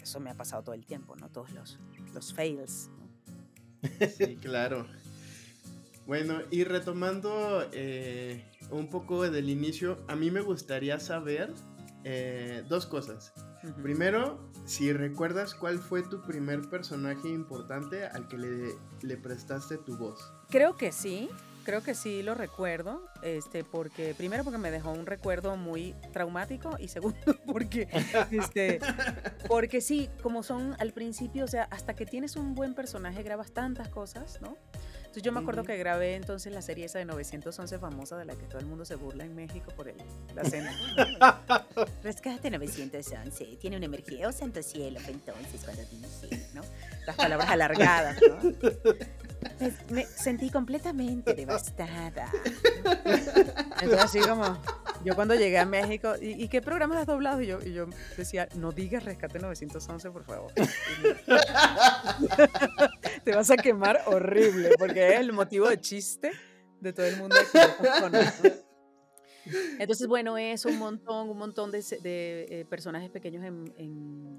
Eso 0.00 0.20
me 0.20 0.30
ha 0.30 0.34
pasado 0.34 0.62
todo 0.62 0.74
el 0.74 0.84
tiempo, 0.84 1.16
¿no? 1.16 1.28
Todos 1.28 1.50
los, 1.52 1.78
los 2.14 2.32
fails. 2.34 2.90
Sí, 4.16 4.36
claro. 4.36 4.86
Bueno, 6.06 6.40
y 6.50 6.64
retomando 6.64 7.68
eh, 7.72 8.44
un 8.70 8.88
poco 8.88 9.28
del 9.28 9.48
inicio, 9.50 9.98
a 10.08 10.14
mí 10.14 10.30
me 10.30 10.40
gustaría 10.40 11.00
saber 11.00 11.52
eh, 12.04 12.64
dos 12.68 12.86
cosas. 12.86 13.32
Primero, 13.82 14.51
si 14.64 14.92
recuerdas 14.92 15.54
cuál 15.54 15.78
fue 15.78 16.02
tu 16.02 16.22
primer 16.22 16.68
personaje 16.68 17.28
importante 17.28 18.04
al 18.04 18.28
que 18.28 18.38
le, 18.38 19.16
prestaste 19.16 19.78
tu 19.78 19.96
voz. 19.96 20.32
Creo 20.48 20.76
que 20.76 20.92
sí, 20.92 21.28
creo 21.64 21.82
que 21.82 21.94
sí 21.94 22.22
lo 22.22 22.34
recuerdo, 22.34 23.02
este, 23.22 23.64
porque 23.64 24.14
primero 24.14 24.44
porque 24.44 24.58
me 24.58 24.70
dejó 24.70 24.92
un 24.92 25.06
recuerdo 25.06 25.56
muy 25.56 25.94
traumático 26.12 26.76
y 26.78 26.88
segundo 26.88 27.18
porque, 27.46 27.88
este, 28.30 28.80
porque 29.48 29.80
sí, 29.80 30.08
como 30.22 30.42
son 30.42 30.76
al 30.78 30.92
principio, 30.92 31.44
o 31.44 31.48
sea, 31.48 31.64
hasta 31.64 31.94
que 31.94 32.06
tienes 32.06 32.36
un 32.36 32.54
buen 32.54 32.74
personaje 32.74 33.22
grabas 33.22 33.52
tantas 33.52 33.88
cosas, 33.88 34.40
¿no? 34.40 34.56
Entonces 35.12 35.24
yo 35.24 35.32
me 35.32 35.40
acuerdo 35.40 35.62
que 35.62 35.76
grabé 35.76 36.14
entonces 36.14 36.50
la 36.54 36.62
serie 36.62 36.86
esa 36.86 36.98
de 36.98 37.04
911 37.04 37.78
famosa 37.78 38.16
de 38.16 38.24
la 38.24 38.34
que 38.34 38.46
todo 38.46 38.60
el 38.60 38.64
mundo 38.64 38.86
se 38.86 38.94
burla 38.94 39.26
en 39.26 39.34
México 39.34 39.70
por 39.76 39.86
el, 39.86 39.96
la 40.34 40.42
cena. 40.42 40.74
Rescate 42.02 42.50
911, 42.50 43.58
tiene 43.60 43.76
una 43.76 43.84
emergencia, 43.84 44.26
oh 44.26 44.32
santo 44.32 44.62
cielo, 44.62 45.00
entonces 45.06 45.60
cuando 45.66 45.82
dice, 45.90 46.48
¿no? 46.54 46.62
Las 47.06 47.14
palabras 47.16 47.50
alargadas, 47.50 48.16
¿no? 48.26 48.72
Me, 49.90 50.06
sentí 50.06 50.48
completamente 50.48 51.34
devastada. 51.34 52.32
Entonces 53.82 54.00
así 54.02 54.18
como, 54.20 54.56
yo 55.04 55.14
cuando 55.14 55.34
llegué 55.34 55.58
a 55.58 55.66
México, 55.66 56.14
¿y, 56.20 56.48
qué 56.48 56.60
programas 56.60 56.98
has 56.98 57.06
doblado? 57.06 57.40
Y 57.40 57.46
yo, 57.46 57.58
y 57.64 57.72
yo 57.72 57.86
decía, 58.16 58.48
no 58.56 58.72
digas 58.72 59.04
Rescate 59.04 59.38
911, 59.38 60.10
por 60.10 60.24
favor. 60.24 60.52
Te 63.24 63.34
vas 63.34 63.50
a 63.50 63.56
quemar 63.56 64.00
horrible, 64.06 64.70
porque 64.78 65.14
es 65.14 65.20
el 65.20 65.32
motivo 65.32 65.68
de 65.68 65.80
chiste 65.80 66.32
de 66.80 66.92
todo 66.92 67.06
el 67.06 67.16
mundo 67.16 67.36
Entonces, 69.78 70.06
bueno, 70.06 70.38
es 70.38 70.64
un 70.64 70.78
montón, 70.78 71.30
un 71.30 71.38
montón 71.38 71.70
de, 71.70 71.84
eh, 72.04 72.66
personajes 72.68 73.10
pequeños 73.10 73.44
en, 73.44 74.38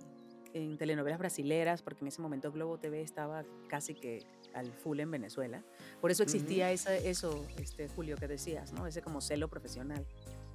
en 0.54 0.78
telenovelas 0.78 1.20
brasileras, 1.20 1.82
porque 1.82 2.02
en 2.02 2.08
ese 2.08 2.22
momento 2.22 2.52
Globo 2.52 2.78
TV 2.78 3.02
estaba 3.02 3.44
casi 3.68 3.96
que 3.96 4.26
al 4.54 4.72
full 4.72 5.00
en 5.00 5.12
Venezuela. 5.12 5.64
Por 6.00 6.12
eso 6.12 6.24
existía 6.24 6.72
esa, 6.72 6.96
eso, 6.96 7.46
este, 7.58 7.90
Julio, 7.90 8.16
que 8.18 8.28
decías, 8.28 8.72
¿no? 8.72 8.88
Ese 8.88 9.02
como 9.02 9.20
celo 9.20 9.48
profesional. 9.48 10.06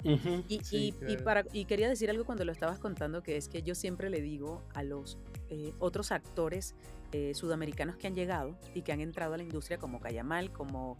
Y, 0.04 0.60
y, 1.06 1.16
para, 1.18 1.44
y 1.52 1.64
quería 1.64 1.88
decir 1.88 2.10
algo 2.10 2.24
cuando 2.24 2.44
lo 2.44 2.52
estabas 2.52 2.78
contando, 2.78 3.22
que 3.22 3.36
es 3.36 3.48
que 3.48 3.62
yo 3.62 3.74
siempre 3.74 4.10
le 4.10 4.20
digo 4.20 4.62
a 4.74 4.82
los 4.82 5.18
eh, 5.50 5.72
otros 5.78 6.12
actores 6.12 6.74
eh, 7.12 7.32
sudamericanos 7.34 7.96
que 7.96 8.06
han 8.06 8.14
llegado 8.14 8.56
y 8.74 8.82
que 8.82 8.92
han 8.92 9.00
entrado 9.00 9.34
a 9.34 9.36
la 9.36 9.42
industria 9.42 9.78
como 9.78 10.00
Cayamal, 10.00 10.52
como, 10.52 10.96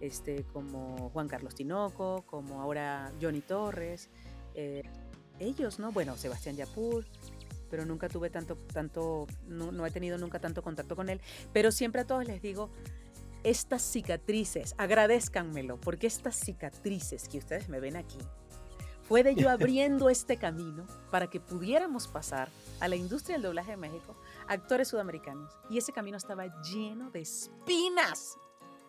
este, 0.00 0.44
como 0.44 1.10
Juan 1.10 1.28
Carlos 1.28 1.54
Tinoco, 1.54 2.24
como 2.26 2.60
ahora 2.60 3.12
Johnny 3.20 3.40
Torres, 3.40 4.08
eh, 4.54 4.82
ellos, 5.38 5.78
¿no? 5.78 5.92
Bueno, 5.92 6.16
Sebastián 6.16 6.56
Yapur, 6.56 7.04
pero 7.70 7.84
nunca 7.84 8.08
tuve 8.08 8.30
tanto, 8.30 8.56
tanto, 8.72 9.26
no, 9.46 9.86
he 9.86 9.90
tenido 9.90 10.18
nunca 10.18 10.38
tanto 10.38 10.62
contacto 10.62 10.96
con 10.96 11.08
él, 11.08 11.20
pero 11.52 11.70
siempre 11.70 12.02
a 12.02 12.06
todos 12.06 12.24
les 12.26 12.40
digo, 12.40 12.70
estas 13.44 13.82
cicatrices, 13.82 14.74
agradezcanmelo, 14.78 15.78
porque 15.80 16.06
estas 16.06 16.36
cicatrices 16.36 17.28
que 17.28 17.38
ustedes 17.38 17.68
me 17.68 17.80
ven 17.80 17.96
aquí, 17.96 18.18
fue 19.08 19.22
de 19.22 19.34
yo 19.34 19.48
abriendo 19.50 20.10
este 20.10 20.36
camino 20.36 20.86
para 21.10 21.28
que 21.28 21.40
pudiéramos 21.40 22.06
pasar 22.06 22.48
a 22.80 22.88
la 22.88 22.96
industria 22.96 23.36
del 23.36 23.42
doblaje 23.42 23.72
de 23.72 23.76
México, 23.78 24.14
actores 24.46 24.88
sudamericanos. 24.88 25.52
Y 25.70 25.78
ese 25.78 25.92
camino 25.92 26.16
estaba 26.16 26.46
lleno 26.62 27.10
de 27.10 27.20
espinas, 27.20 28.38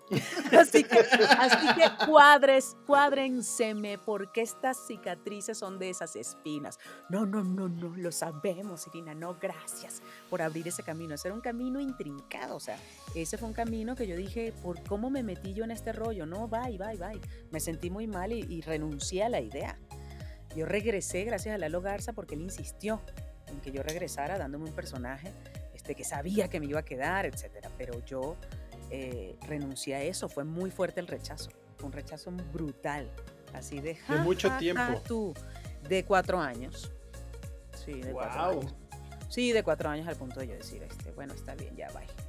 así 0.60 0.84
que, 0.84 0.99
así 1.38 1.67
que 1.75 2.05
cuadres, 2.05 2.75
cuádrenseme, 2.88 3.97
porque 3.99 4.41
estas 4.41 4.88
cicatrices 4.88 5.58
son 5.58 5.77
de 5.77 5.89
esas 5.89 6.15
espinas. 6.15 6.79
No, 7.10 7.25
no, 7.25 7.43
no, 7.43 7.69
no, 7.69 7.95
lo 7.95 8.12
sabemos, 8.12 8.88
Irina, 8.88 9.13
no, 9.13 9.36
gracias 9.39 10.01
por 10.29 10.41
abrir 10.41 10.67
ese 10.67 10.84
camino. 10.84 11.13
Ese 11.13 11.27
era 11.27 11.36
un 11.36 11.41
camino 11.41 11.79
intrincado, 11.79 12.55
o 12.55 12.60
sea, 12.60 12.77
ese 13.13 13.38
fue 13.38 13.47
un 13.47 13.53
camino 13.53 13.95
que 13.95 14.08
yo 14.08 14.15
dije, 14.15 14.53
¿por 14.63 14.82
cómo 14.84 15.10
me 15.10 15.21
metí 15.21 15.53
yo 15.53 15.63
en 15.63 15.71
este 15.71 15.91
rollo? 15.91 16.25
No, 16.25 16.47
bye, 16.47 16.77
bye, 16.77 16.97
bye. 16.97 17.21
Me 17.51 17.60
sentí 17.60 17.89
muy 17.89 18.08
mal 18.08 18.32
y, 18.32 18.39
y 18.49 18.62
renuncié 18.62 19.23
a 19.23 19.29
la 19.29 19.41
idea. 19.41 19.77
Yo 20.55 20.65
regresé 20.65 21.23
gracias 21.23 21.55
a 21.55 21.57
Lalo 21.57 21.81
Garza 21.81 22.13
porque 22.13 22.35
él 22.35 22.41
insistió 22.41 23.01
en 23.47 23.59
que 23.62 23.71
yo 23.71 23.83
regresara 23.83 24.38
dándome 24.38 24.65
un 24.65 24.73
personaje 24.73 25.31
este, 25.73 25.95
que 25.95 26.03
sabía 26.03 26.49
que 26.49 26.59
me 26.59 26.65
iba 26.65 26.79
a 26.79 26.85
quedar, 26.85 27.25
etcétera. 27.25 27.69
Pero 27.77 28.03
yo 28.05 28.35
eh, 28.89 29.38
renuncié 29.47 29.95
a 29.95 30.03
eso. 30.03 30.29
Fue 30.29 30.43
muy 30.43 30.71
fuerte 30.71 30.99
el 30.99 31.07
rechazo, 31.07 31.49
un 31.83 31.91
rechazo 31.91 32.31
brutal, 32.51 33.09
así 33.53 33.79
de... 33.79 33.97
de 34.07 34.17
mucho 34.17 34.51
tiempo. 34.57 35.01
tú, 35.07 35.33
de 35.88 36.03
cuatro 36.05 36.39
años. 36.39 36.91
Sí, 37.85 38.01
de 38.01 38.12
cuatro 38.12 38.41
años. 38.41 38.75
Sí, 39.29 39.51
de 39.51 39.63
cuatro 39.63 39.89
años 39.89 40.07
al 40.07 40.15
punto 40.15 40.39
de 40.39 40.47
yo 40.47 40.53
decir, 40.55 40.81
este, 40.83 41.12
bueno, 41.12 41.33
está 41.33 41.53
bien, 41.53 41.75
ya, 41.75 41.88
bye. 41.89 42.29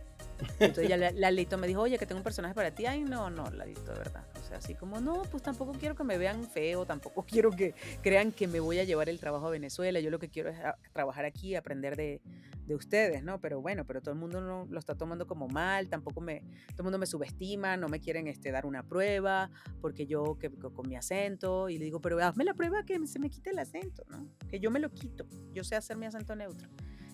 Entonces 0.58 0.88
ya 0.88 0.96
Lalito 0.96 1.58
me 1.58 1.66
dijo, 1.66 1.80
oye, 1.80 1.98
que 1.98 2.06
tengo 2.06 2.18
un 2.18 2.24
personaje 2.24 2.54
para 2.54 2.70
ti. 2.70 2.86
Ay, 2.86 3.02
no, 3.02 3.30
no, 3.30 3.50
Lalito, 3.50 3.92
de 3.92 3.98
verdad. 3.98 4.24
O 4.38 4.46
sea, 4.46 4.58
así 4.58 4.74
como, 4.74 5.00
no, 5.00 5.22
pues 5.30 5.42
tampoco 5.42 5.72
quiero 5.72 5.94
que 5.94 6.04
me 6.04 6.18
vean 6.18 6.44
feo, 6.44 6.86
tampoco 6.86 7.24
quiero 7.28 7.50
que 7.50 7.74
crean 8.02 8.32
que 8.32 8.48
me 8.48 8.60
voy 8.60 8.78
a 8.78 8.84
llevar 8.84 9.08
el 9.08 9.18
trabajo 9.18 9.46
a 9.46 9.50
Venezuela. 9.50 10.00
Yo 10.00 10.10
lo 10.10 10.18
que 10.18 10.28
quiero 10.28 10.50
es 10.50 10.58
trabajar 10.92 11.24
aquí, 11.24 11.54
aprender 11.54 11.96
de, 11.96 12.20
de, 12.66 12.74
ustedes, 12.74 13.22
¿no? 13.22 13.40
Pero 13.40 13.60
bueno, 13.60 13.86
pero 13.86 14.00
todo 14.00 14.12
el 14.12 14.20
mundo 14.20 14.40
no, 14.40 14.66
lo 14.70 14.78
está 14.78 14.94
tomando 14.94 15.26
como 15.26 15.48
mal, 15.48 15.88
tampoco 15.88 16.20
me, 16.20 16.40
todo 16.40 16.78
el 16.78 16.84
mundo 16.84 16.98
me 16.98 17.06
subestima, 17.06 17.76
no 17.76 17.88
me 17.88 18.00
quieren 18.00 18.26
este, 18.28 18.50
dar 18.50 18.66
una 18.66 18.82
prueba, 18.82 19.50
porque 19.80 20.06
yo 20.06 20.38
que, 20.38 20.50
con 20.50 20.88
mi 20.88 20.96
acento, 20.96 21.68
y 21.68 21.78
le 21.78 21.84
digo, 21.84 22.00
pero 22.00 22.18
hazme 22.24 22.44
la 22.44 22.54
prueba 22.54 22.84
que 22.84 23.06
se 23.06 23.18
me 23.18 23.30
quite 23.30 23.50
el 23.50 23.58
acento, 23.58 24.04
¿no? 24.08 24.28
Que 24.48 24.60
yo 24.60 24.70
me 24.70 24.78
lo 24.78 24.90
quito, 24.90 25.26
yo 25.52 25.64
sé 25.64 25.76
hacer 25.76 25.96
mi 25.96 26.06
acento 26.06 26.34
neutro 26.36 26.68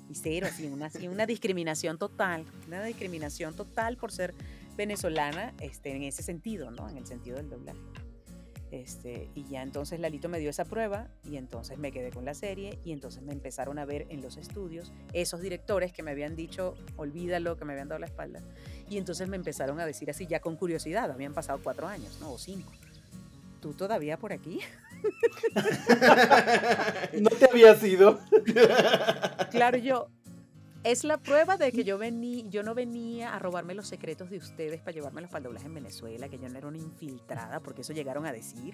y 0.09 0.15
cero, 0.15 0.47
así, 0.51 0.67
una, 0.67 0.87
así, 0.87 1.09
una 1.09 1.27
discriminación 1.27 1.99
total, 1.99 2.45
una 2.67 2.83
discriminación 2.85 3.55
total 3.55 3.97
por 3.97 4.13
ser 4.13 4.35
venezolana 4.77 5.55
este, 5.61 5.95
en 5.95 6.03
ese 6.03 6.23
sentido, 6.23 6.71
¿no? 6.71 6.89
En 6.89 6.97
el 6.97 7.07
sentido 7.07 7.37
del 7.37 7.49
doblaje. 7.49 7.81
Este, 8.73 9.31
y 9.35 9.45
ya 9.45 9.63
entonces 9.63 10.01
Lalito 10.01 10.29
me 10.29 10.41
dio 10.41 10.51
esa 10.51 10.65
prueba 10.65 11.09
y 11.23 11.37
entonces 11.37 11.79
me 11.79 11.93
quedé 11.93 12.11
con 12.11 12.25
la 12.25 12.35
serie 12.35 12.81
y 12.85 12.93
entonces 12.93 13.23
me 13.23 13.33
empezaron 13.33 13.79
a 13.79 13.85
ver 13.85 14.07
en 14.11 14.21
los 14.23 14.37
estudios 14.37 14.93
esos 15.13 15.41
directores 15.41 15.93
que 15.93 16.03
me 16.03 16.11
habían 16.11 16.35
dicho, 16.35 16.75
olvídalo, 16.97 17.57
que 17.57 17.65
me 17.65 17.73
habían 17.73 17.89
dado 17.89 18.01
la 18.01 18.07
espalda. 18.07 18.41
Y 18.91 18.99
entonces 18.99 19.29
me 19.29 19.37
empezaron 19.37 19.79
a 19.79 19.87
decir 19.87 20.11
así 20.11 20.27
ya 20.27 20.41
con 20.41 20.57
curiosidad, 20.57 21.11
habían 21.11 21.33
pasado 21.33 21.61
cuatro 21.63 21.87
años, 21.87 22.19
¿no? 22.21 22.33
O 22.33 22.39
cinco. 22.39 22.73
¿Tú 23.61 23.73
todavía 23.73 24.19
por 24.19 24.33
aquí? 24.33 24.61
no 27.21 27.31
te 27.31 27.47
había 27.51 27.77
ido. 27.87 28.21
claro, 29.51 29.79
yo. 29.79 30.09
Es 30.85 31.03
la 31.03 31.19
prueba 31.19 31.57
de 31.57 31.73
que 31.73 31.83
yo, 31.83 31.99
vení, 31.99 32.49
yo 32.49 32.63
no 32.63 32.73
venía 32.73 33.35
a 33.35 33.41
robarme 33.41 33.75
los 33.75 33.89
secretos 33.89 34.31
de 34.31 34.37
ustedes 34.37 34.81
para 34.81 34.93
llevármelos 34.93 35.29
para 35.29 35.39
el 35.39 35.45
doblaje 35.47 35.67
en 35.67 35.75
Venezuela, 35.75 36.29
que 36.29 36.39
yo 36.39 36.49
no 36.49 36.57
era 36.57 36.69
una 36.69 36.79
infiltrada, 36.79 37.59
porque 37.59 37.81
eso 37.81 37.93
llegaron 37.93 38.25
a 38.25 38.31
decir, 38.31 38.73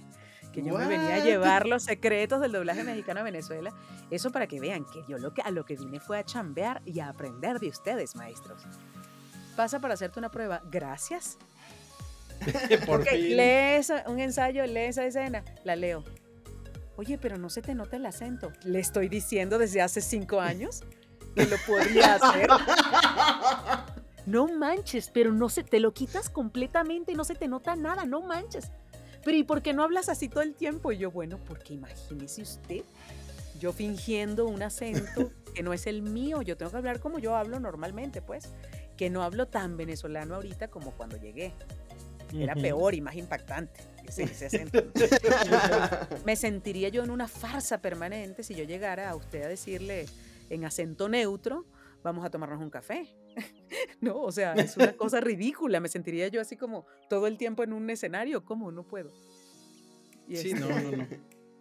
que 0.52 0.62
yo 0.62 0.76
me 0.76 0.86
venía 0.86 1.14
a 1.14 1.24
llevar 1.24 1.66
los 1.66 1.84
secretos 1.84 2.42
del 2.42 2.52
doblaje 2.52 2.84
mexicano 2.84 3.20
a 3.20 3.22
Venezuela. 3.22 3.72
Eso 4.10 4.30
para 4.30 4.46
que 4.46 4.60
vean 4.60 4.84
que 4.84 5.02
yo 5.08 5.16
lo 5.16 5.32
que, 5.32 5.40
a 5.40 5.50
lo 5.50 5.64
que 5.64 5.74
vine 5.74 6.00
fue 6.00 6.18
a 6.18 6.22
chambear 6.22 6.82
y 6.84 7.00
a 7.00 7.08
aprender 7.08 7.58
de 7.58 7.68
ustedes, 7.68 8.14
maestros. 8.14 8.60
Pasa 9.56 9.80
para 9.80 9.94
hacerte 9.94 10.18
una 10.18 10.30
prueba. 10.30 10.60
Gracias. 10.70 11.38
Por 12.86 13.06
fin. 13.06 13.38
Lees 13.38 13.90
un 14.06 14.20
ensayo, 14.20 14.66
lee 14.66 14.80
esa 14.80 15.06
escena, 15.06 15.44
la 15.64 15.76
leo. 15.76 16.04
Oye, 16.96 17.18
pero 17.18 17.38
no 17.38 17.48
se 17.50 17.62
te 17.62 17.74
nota 17.74 17.96
el 17.96 18.06
acento. 18.06 18.52
Le 18.64 18.80
estoy 18.80 19.08
diciendo 19.08 19.58
desde 19.58 19.80
hace 19.80 20.00
cinco 20.00 20.40
años 20.40 20.82
que 21.34 21.46
lo 21.46 21.56
podría 21.66 22.16
hacer. 22.16 22.48
No 24.26 24.46
manches, 24.46 25.10
pero 25.12 25.32
no 25.32 25.48
se 25.48 25.64
te 25.64 25.80
lo 25.80 25.92
quitas 25.92 26.30
completamente 26.30 27.14
no 27.14 27.24
se 27.24 27.34
te 27.34 27.48
nota 27.48 27.74
nada, 27.74 28.04
no 28.04 28.22
manches. 28.22 28.70
Pero 29.24 29.36
¿y 29.36 29.44
por 29.44 29.62
qué 29.62 29.72
no 29.72 29.82
hablas 29.82 30.08
así 30.08 30.28
todo 30.28 30.42
el 30.42 30.54
tiempo? 30.54 30.92
Y 30.92 30.98
yo, 30.98 31.10
bueno, 31.10 31.38
porque 31.46 31.74
imagínese 31.74 32.42
usted, 32.42 32.82
yo 33.58 33.72
fingiendo 33.72 34.46
un 34.46 34.62
acento 34.62 35.32
que 35.54 35.62
no 35.62 35.72
es 35.72 35.86
el 35.86 36.02
mío, 36.02 36.42
yo 36.42 36.56
tengo 36.56 36.70
que 36.70 36.76
hablar 36.76 37.00
como 37.00 37.18
yo 37.18 37.36
hablo 37.36 37.60
normalmente, 37.60 38.22
pues, 38.22 38.48
que 38.96 39.10
no 39.10 39.22
hablo 39.22 39.46
tan 39.46 39.76
venezolano 39.76 40.36
ahorita 40.36 40.68
como 40.68 40.92
cuando 40.92 41.16
llegué. 41.16 41.52
Era 42.34 42.54
peor 42.54 42.94
y 42.94 43.00
más 43.00 43.16
impactante. 43.16 43.80
Me 46.24 46.36
sentiría 46.36 46.88
yo 46.88 47.04
en 47.04 47.10
una 47.10 47.28
farsa 47.28 47.80
permanente 47.80 48.42
si 48.42 48.54
yo 48.54 48.64
llegara 48.64 49.10
a 49.10 49.16
usted 49.16 49.42
a 49.42 49.48
decirle 49.48 50.06
en 50.50 50.64
acento 50.64 51.08
neutro, 51.08 51.66
vamos 52.02 52.24
a 52.24 52.30
tomarnos 52.30 52.60
un 52.60 52.70
café. 52.70 53.06
no, 54.00 54.22
o 54.22 54.32
sea, 54.32 54.54
es 54.54 54.76
una 54.76 54.92
cosa 54.94 55.20
ridícula. 55.20 55.80
Me 55.80 55.88
sentiría 55.88 56.28
yo 56.28 56.40
así 56.40 56.56
como 56.56 56.86
todo 57.08 57.26
el 57.26 57.38
tiempo 57.38 57.62
en 57.62 57.72
un 57.72 57.88
escenario. 57.90 58.44
¿Cómo? 58.44 58.70
No 58.70 58.84
puedo. 58.84 59.12
sí, 60.28 60.54
no, 60.54 60.68
no, 60.68 60.96
no. 60.96 61.06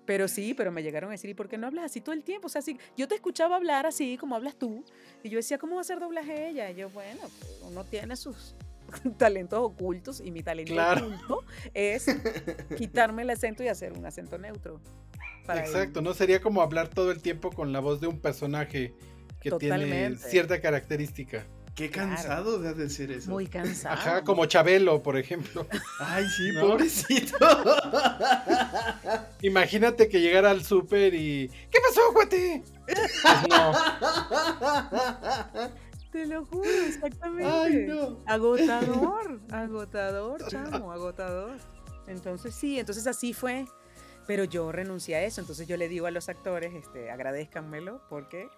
Pero 0.05 0.27
sí, 0.27 0.53
pero 0.53 0.71
me 0.71 0.83
llegaron 0.83 1.09
a 1.09 1.13
decir, 1.13 1.29
¿y 1.29 1.33
por 1.33 1.47
qué 1.47 1.57
no 1.57 1.67
hablas 1.67 1.85
así 1.85 2.01
todo 2.01 2.13
el 2.13 2.23
tiempo? 2.23 2.47
O 2.47 2.49
sea, 2.49 2.61
yo 2.97 3.07
te 3.07 3.15
escuchaba 3.15 3.55
hablar 3.55 3.85
así 3.85 4.17
como 4.17 4.35
hablas 4.35 4.55
tú, 4.55 4.83
y 5.23 5.29
yo 5.29 5.37
decía, 5.37 5.57
¿cómo 5.57 5.75
va 5.75 5.81
a 5.81 5.85
ser 5.85 5.99
doblaje 5.99 6.49
ella? 6.49 6.69
Y 6.71 6.75
yo, 6.75 6.89
bueno, 6.89 7.21
uno 7.65 7.85
tiene 7.85 8.15
sus, 8.15 8.55
talentos 9.17 9.59
ocultos 9.59 10.21
y 10.21 10.31
mi 10.31 10.43
talento 10.43 10.73
oculto 10.73 11.43
es 11.73 12.05
quitarme 12.77 13.23
el 13.23 13.29
acento 13.29 13.63
y 13.63 13.67
hacer 13.67 13.93
un 13.93 14.05
acento 14.05 14.37
neutro. 14.37 14.79
Exacto, 15.49 16.01
no 16.01 16.13
sería 16.13 16.39
como 16.41 16.61
hablar 16.61 16.87
todo 16.87 17.11
el 17.11 17.21
tiempo 17.21 17.49
con 17.51 17.73
la 17.73 17.79
voz 17.79 17.99
de 17.99 18.07
un 18.07 18.19
personaje 18.19 18.93
que 19.41 19.51
tiene 19.51 20.15
cierta 20.17 20.61
característica. 20.61 21.45
Qué 21.75 21.89
cansado 21.89 22.59
de 22.59 22.89
ser 22.89 23.11
eso. 23.11 23.31
Muy 23.31 23.47
cansado. 23.47 23.95
Ajá, 23.95 24.23
como 24.23 24.45
Chabelo, 24.45 25.01
por 25.01 25.17
ejemplo. 25.17 25.65
Ay, 25.99 26.25
sí, 26.27 26.51
pobrecito. 26.59 27.37
Imagínate 29.41 30.09
que 30.09 30.19
llegara 30.19 30.51
al 30.51 30.63
súper 30.63 31.13
y. 31.13 31.49
¿Qué 31.69 31.79
pasó, 31.87 32.01
cuate? 32.13 32.63
Pues 32.85 32.99
no. 33.49 33.71
Te 36.11 36.25
lo 36.25 36.45
juro, 36.45 36.69
exactamente. 36.87 37.91
Agotador, 38.25 39.41
agotador, 39.51 40.47
chamo, 40.47 40.91
agotador. 40.91 41.57
Entonces 42.07 42.53
sí, 42.53 42.79
entonces 42.79 43.07
así 43.07 43.33
fue. 43.33 43.65
Pero 44.27 44.43
yo 44.43 44.71
renuncié 44.71 45.15
a 45.15 45.23
eso, 45.23 45.41
entonces 45.41 45.67
yo 45.67 45.77
le 45.77 45.87
digo 45.87 46.05
a 46.05 46.11
los 46.11 46.29
actores, 46.29 46.73
este, 46.73 47.09
agradezcanmelo 47.09 48.01
porque 48.07 48.49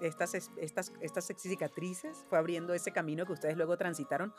estas, 0.00 0.34
estas, 0.34 0.92
estas 1.00 1.26
cicatrices 1.36 2.24
fue 2.28 2.38
abriendo 2.38 2.72
ese 2.72 2.92
camino 2.92 3.26
que 3.26 3.32
ustedes 3.32 3.56
luego 3.56 3.76
transitaron. 3.76 4.32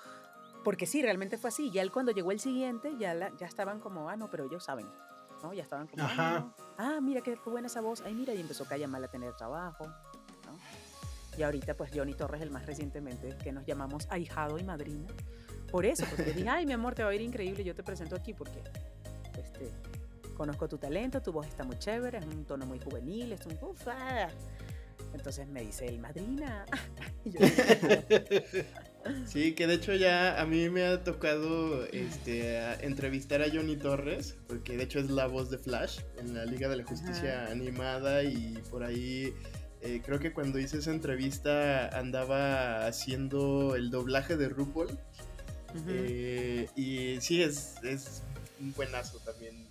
Porque 0.63 0.85
sí, 0.85 1.01
realmente 1.01 1.37
fue 1.37 1.49
así. 1.49 1.71
Ya 1.71 1.81
él 1.81 1.91
cuando 1.91 2.11
llegó 2.11 2.31
el 2.31 2.39
siguiente, 2.39 2.95
ya, 2.97 3.13
la, 3.13 3.35
ya 3.37 3.47
estaban 3.47 3.79
como, 3.79 4.09
ah, 4.09 4.15
no, 4.15 4.29
pero 4.29 4.45
ellos 4.45 4.63
saben. 4.63 4.87
¿no? 5.41 5.53
Ya 5.53 5.63
estaban 5.63 5.87
como, 5.87 6.03
ah, 6.03 6.53
ah, 6.77 6.99
mira 7.01 7.21
qué, 7.21 7.37
buena 7.45 7.67
esa 7.67 7.81
voz. 7.81 8.01
Ay, 8.01 8.13
mira, 8.13 8.33
y 8.33 8.41
empezó 8.41 8.65
mal 8.87 9.03
a 9.03 9.07
tener 9.07 9.33
trabajo. 9.35 9.85
Y 11.39 11.43
ahorita 11.43 11.77
pues 11.77 11.91
Johnny 11.95 12.15
Torres, 12.15 12.41
el 12.41 12.51
más 12.51 12.65
recientemente, 12.65 13.33
que 13.41 13.53
nos 13.53 13.65
llamamos 13.65 14.07
ahijado 14.09 14.59
y 14.59 14.63
madrina. 14.65 15.07
Por 15.71 15.85
eso, 15.85 16.05
porque 16.09 16.33
dije, 16.33 16.49
ay, 16.49 16.65
mi 16.65 16.73
amor, 16.73 16.95
te 16.95 17.03
va 17.03 17.11
a 17.11 17.15
ir 17.15 17.21
increíble, 17.21 17.63
yo 17.63 17.73
te 17.73 17.81
presento 17.81 18.17
aquí 18.17 18.33
porque 18.33 18.61
este, 19.37 19.71
conozco 20.35 20.67
tu 20.67 20.77
talento, 20.77 21.21
tu 21.21 21.31
voz 21.31 21.47
está 21.47 21.63
muy 21.63 21.79
chévere, 21.79 22.17
es 22.17 22.25
un 22.25 22.43
tono 22.43 22.65
muy 22.65 22.79
juvenil, 22.79 23.31
es 23.31 23.45
un... 23.45 23.57
Ufa. 23.61 24.27
Entonces 25.13 25.47
me 25.47 25.61
dice 25.61 25.87
el 25.87 25.99
madrina. 25.99 26.65
sí, 29.25 29.53
que 29.53 29.65
de 29.65 29.75
hecho 29.75 29.95
ya 29.95 30.41
a 30.41 30.45
mí 30.45 30.69
me 30.69 30.85
ha 30.85 31.05
tocado 31.05 31.85
este, 31.85 32.59
entrevistar 32.85 33.41
a 33.41 33.49
Johnny 33.49 33.77
Torres, 33.77 34.35
porque 34.47 34.75
de 34.75 34.83
hecho 34.83 34.99
es 34.99 35.09
la 35.09 35.27
voz 35.27 35.49
de 35.49 35.57
Flash 35.57 36.01
en 36.17 36.35
la 36.35 36.43
Liga 36.43 36.67
de 36.67 36.75
la 36.75 36.83
Justicia 36.83 37.47
animada 37.49 38.23
y 38.23 38.61
por 38.69 38.83
ahí 38.83 39.33
eh, 39.81 40.01
creo 40.03 40.19
que 40.19 40.33
cuando 40.33 40.59
hice 40.59 40.79
esa 40.79 40.91
entrevista 40.91 41.87
andaba 41.97 42.85
haciendo 42.85 43.75
el 43.75 43.89
doblaje 43.89 44.35
de 44.35 44.49
RuPaul. 44.49 44.89
Eh, 45.87 46.67
y 46.75 47.21
sí, 47.21 47.41
es, 47.41 47.75
es 47.83 48.23
un 48.59 48.73
buenazo 48.73 49.19
también. 49.19 49.67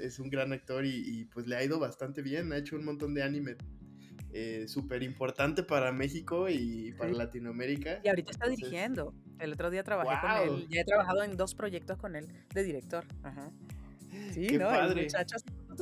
es 0.00 0.18
un 0.18 0.30
gran 0.30 0.52
actor 0.52 0.84
y, 0.84 1.28
pues 1.32 1.46
le 1.46 1.56
ha 1.56 1.62
ido 1.62 1.78
bastante 1.78 2.22
bien. 2.22 2.52
Ha 2.52 2.56
hecho 2.56 2.76
un 2.76 2.84
montón 2.84 3.14
de 3.14 3.22
anime 3.22 3.56
eh, 4.32 4.66
súper 4.66 5.04
importante 5.04 5.62
para 5.62 5.92
México 5.92 6.48
y 6.48 6.92
para 6.98 7.12
Latinoamérica. 7.12 8.00
Y 8.02 8.08
ahorita 8.08 8.32
está 8.32 8.48
dirigiendo. 8.48 9.14
El 9.38 9.52
otro 9.52 9.70
día 9.70 9.84
trabajé 9.84 10.20
con 10.20 10.56
él. 10.58 10.66
Ya 10.68 10.80
he 10.80 10.84
trabajado 10.84 11.22
en 11.22 11.36
dos 11.36 11.54
proyectos 11.54 11.96
con 11.98 12.16
él 12.16 12.26
de 12.52 12.62
director. 12.64 13.04
Ajá. 13.22 13.52
Sí, 14.32 14.48
Qué 14.48 14.58
padre. 14.58 15.06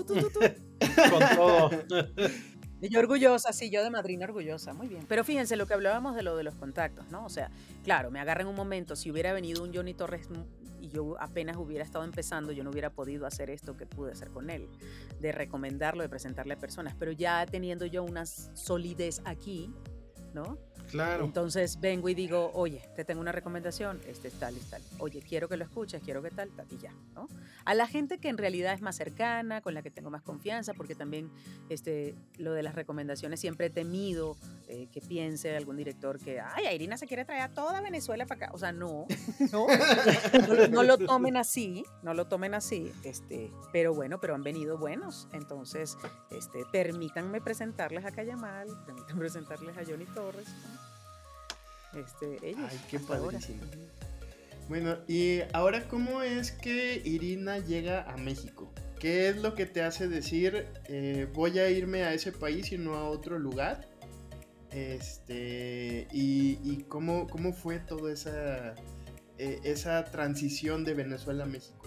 con 1.11 1.37
todo. 1.37 1.71
Yo 2.91 2.99
orgullosa, 2.99 3.53
sí, 3.53 3.71
yo 3.71 3.83
de 3.85 3.91
madrina 3.91 4.25
orgullosa, 4.25 4.75
muy 4.75 4.89
bien. 4.89 5.05
Pero 5.09 5.23
fíjense 5.23 5.57
lo 5.57 5.67
que 5.67 5.75
hablábamos 5.75 6.17
de 6.17 6.23
lo 6.23 6.37
de 6.37 6.43
los 6.43 6.55
contactos, 6.55 7.09
¿no? 7.11 7.25
O 7.25 7.29
sea, 7.29 7.51
claro, 7.85 8.11
me 8.11 8.19
agarra 8.19 8.43
en 8.43 8.49
un 8.49 8.57
momento, 8.57 8.97
si 8.97 9.11
hubiera 9.11 9.33
venido 9.33 9.63
un 9.63 9.73
Johnny 9.73 9.95
Torres 9.95 10.29
y 10.81 10.89
yo 10.89 11.17
apenas 11.21 11.57
hubiera 11.57 11.85
estado 11.85 12.05
empezando, 12.05 12.51
yo 12.51 12.65
no 12.65 12.71
hubiera 12.71 12.91
podido 12.91 13.25
hacer 13.25 13.51
esto 13.51 13.77
que 13.77 13.87
pude 13.87 14.13
hacer 14.13 14.31
con 14.31 14.51
él, 14.51 14.69
de 15.21 15.31
recomendarlo, 15.31 16.03
de 16.03 16.09
presentarle 16.09 16.55
a 16.55 16.59
personas, 16.59 16.97
pero 16.99 17.13
ya 17.13 17.47
teniendo 17.47 17.87
yo 17.87 18.03
una 18.03 18.27
solidez 18.27 19.23
aquí, 19.25 19.73
¿no? 20.35 20.59
Claro. 20.93 21.25
Entonces 21.25 21.81
vengo 21.81 22.11
y 22.11 22.15
digo, 22.15 22.51
oye, 22.53 22.83
te 22.95 23.05
tengo 23.05 23.23
una 23.23 23.33
recomendación, 23.33 23.99
este 24.07 24.31
tal 24.31 24.55
y 24.57 24.61
tal. 24.61 24.83
Oye, 24.99 25.23
quiero 25.27 25.49
que 25.49 25.57
lo 25.57 25.65
escuches, 25.65 26.03
quiero 26.03 26.23
que 26.23 26.31
tal, 26.31 26.51
tal 26.51 26.67
y 26.71 26.77
ya, 26.77 26.93
¿no? 27.15 27.29
A 27.65 27.73
la 27.75 27.87
gente 27.87 28.19
que 28.19 28.29
en 28.29 28.37
realidad 28.37 28.75
es 28.75 28.83
más 28.83 28.97
cercana, 28.97 29.63
con 29.63 29.73
la 29.73 29.81
que 29.81 29.91
tengo 29.91 30.11
más 30.11 30.21
confianza, 30.21 30.75
porque 30.75 30.95
también 30.95 31.31
este, 31.71 32.15
lo 32.37 32.53
de 32.53 32.63
las 32.63 32.75
recomendaciones 32.75 33.41
siempre 33.41 33.67
he 33.67 33.71
temido 33.71 34.37
eh, 34.69 34.89
que 34.93 35.01
piense 35.01 35.57
algún 35.57 35.77
director 35.77 36.19
que, 36.19 36.41
ay, 36.41 36.67
Irina 36.75 36.99
se 36.99 37.07
quiere 37.07 37.25
traer 37.25 37.43
a 37.43 37.49
toda 37.49 37.81
Venezuela 37.81 38.27
para 38.27 38.47
acá. 38.47 38.55
O 38.55 38.59
sea, 38.59 38.73
no, 38.73 39.07
no, 39.53 39.67
no, 40.69 40.83
lo 40.83 40.99
tomen 40.99 41.39
así, 41.39 41.85
no 42.03 42.13
lo 42.13 42.27
tomen 42.27 42.53
así, 42.55 42.93
este, 43.03 43.51
pero 43.73 43.95
bueno, 43.95 44.21
pero 44.21 44.35
han 44.35 44.43
venido 44.43 44.77
buenos. 44.77 45.27
Entonces, 45.33 45.97
este, 46.31 46.65
permítanme 46.71 47.41
presentarles 47.41 48.05
a 48.05 48.11
Cayamal, 48.11 48.69
permítanme 48.85 49.21
presentarles 49.21 49.77
a 49.79 49.85
Johnny 49.85 50.07
Torres. 50.07 50.49
Este, 51.95 52.39
ellos. 52.49 52.71
Ay, 52.71 52.81
qué 52.91 52.99
padrísimo. 52.99 53.63
Bueno, 54.69 54.97
y 55.09 55.41
ahora, 55.53 55.87
¿cómo 55.89 56.23
es 56.23 56.53
que 56.53 57.03
Irina 57.05 57.59
llega 57.59 58.11
a 58.11 58.17
México? 58.17 58.73
¿Qué 58.99 59.29
es 59.29 59.43
lo 59.43 59.55
que 59.55 59.67
te 59.67 59.83
hace 59.83 60.09
decir 60.09 60.67
eh, 60.87 61.29
voy 61.35 61.59
a 61.59 61.69
irme 61.69 62.05
a 62.05 62.15
ese 62.15 62.31
país 62.31 62.71
y 62.73 62.79
no 62.79 62.95
a 62.95 63.05
otro 63.09 63.39
lugar? 63.39 63.89
Este, 64.71 66.07
y, 66.13 66.85
cómo, 66.89 67.27
cómo 67.27 67.53
fue 67.53 67.79
toda 67.81 68.13
esa, 68.13 68.75
eh, 69.39 69.61
esa 69.65 70.05
transición 70.05 70.85
de 70.85 70.95
Venezuela 70.95 71.45
a 71.45 71.47
México. 71.47 71.82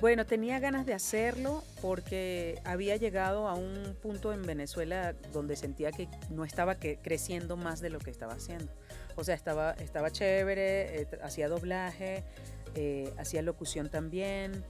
Bueno, 0.00 0.24
tenía 0.26 0.60
ganas 0.60 0.86
de 0.86 0.94
hacerlo 0.94 1.64
porque 1.82 2.60
había 2.64 2.96
llegado 2.96 3.48
a 3.48 3.54
un 3.54 3.96
punto 4.00 4.32
en 4.32 4.42
Venezuela 4.42 5.12
donde 5.32 5.56
sentía 5.56 5.90
que 5.90 6.08
no 6.30 6.44
estaba 6.44 6.76
creciendo 6.76 7.56
más 7.56 7.80
de 7.80 7.90
lo 7.90 7.98
que 7.98 8.10
estaba 8.10 8.34
haciendo. 8.34 8.72
O 9.16 9.24
sea, 9.24 9.34
estaba, 9.34 9.72
estaba 9.72 10.12
chévere, 10.12 11.02
eh, 11.02 11.08
hacía 11.20 11.48
doblaje, 11.48 12.22
eh, 12.76 13.12
hacía 13.18 13.42
locución 13.42 13.90
también, 13.90 14.64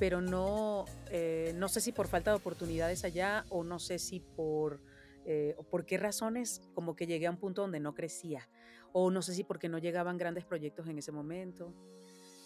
pero 0.00 0.20
no, 0.20 0.86
eh, 1.12 1.52
no 1.54 1.68
sé 1.68 1.80
si 1.80 1.92
por 1.92 2.08
falta 2.08 2.32
de 2.32 2.38
oportunidades 2.38 3.04
allá 3.04 3.44
o 3.50 3.62
no 3.62 3.78
sé 3.78 4.00
si 4.00 4.18
por, 4.18 4.80
por 5.70 5.86
qué 5.86 5.96
razones 5.96 6.60
como 6.74 6.96
que 6.96 7.06
llegué 7.06 7.28
a 7.28 7.30
un 7.30 7.36
punto 7.36 7.62
donde 7.62 7.78
no 7.78 7.94
crecía 7.94 8.48
o 8.92 9.12
no 9.12 9.22
sé 9.22 9.32
si 9.32 9.44
porque 9.44 9.68
no 9.68 9.78
llegaban 9.78 10.18
grandes 10.18 10.44
proyectos 10.44 10.88
en 10.88 10.98
ese 10.98 11.12
momento. 11.12 11.72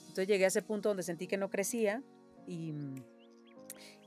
Entonces 0.01 0.29
llegué 0.29 0.45
a 0.45 0.49
ese 0.49 0.61
punto 0.61 0.91
donde 0.91 1.03
sentí 1.03 1.27
que 1.27 1.39
no 1.39 1.49
crecía 1.49 2.03
y, 2.47 2.75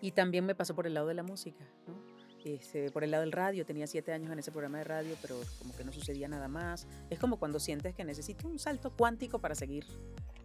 y 0.02 0.12
también 0.12 0.46
me 0.46 0.56
pasó 0.56 0.76
por 0.76 0.88
el 0.88 0.94
lado 0.94 1.08
de 1.08 1.14
la 1.14 1.24
música, 1.24 1.64
¿no? 1.88 2.20
Este, 2.46 2.90
por 2.92 3.04
el 3.04 3.12
lado 3.12 3.22
del 3.22 3.34
radio, 3.34 3.66
tenía 3.66 3.86
siete 3.86 4.14
años 4.14 4.32
en 4.32 4.40
ese 4.40 4.52
programa 4.52 4.78
de 4.78 4.86
radio, 4.86 5.16
pero 5.22 5.36
como 5.58 5.76
que 5.76 5.84
no 5.84 5.92
sucedía 5.92 6.28
nada 6.28 6.48
más. 6.48 6.88
Es 7.10 7.20
como 7.20 7.38
cuando 7.38 7.60
sientes 7.60 7.94
que 7.94 8.06
necesito 8.06 8.48
un 8.48 8.60
salto 8.60 8.92
cuántico 8.96 9.40
para 9.40 9.56
seguir 9.56 9.86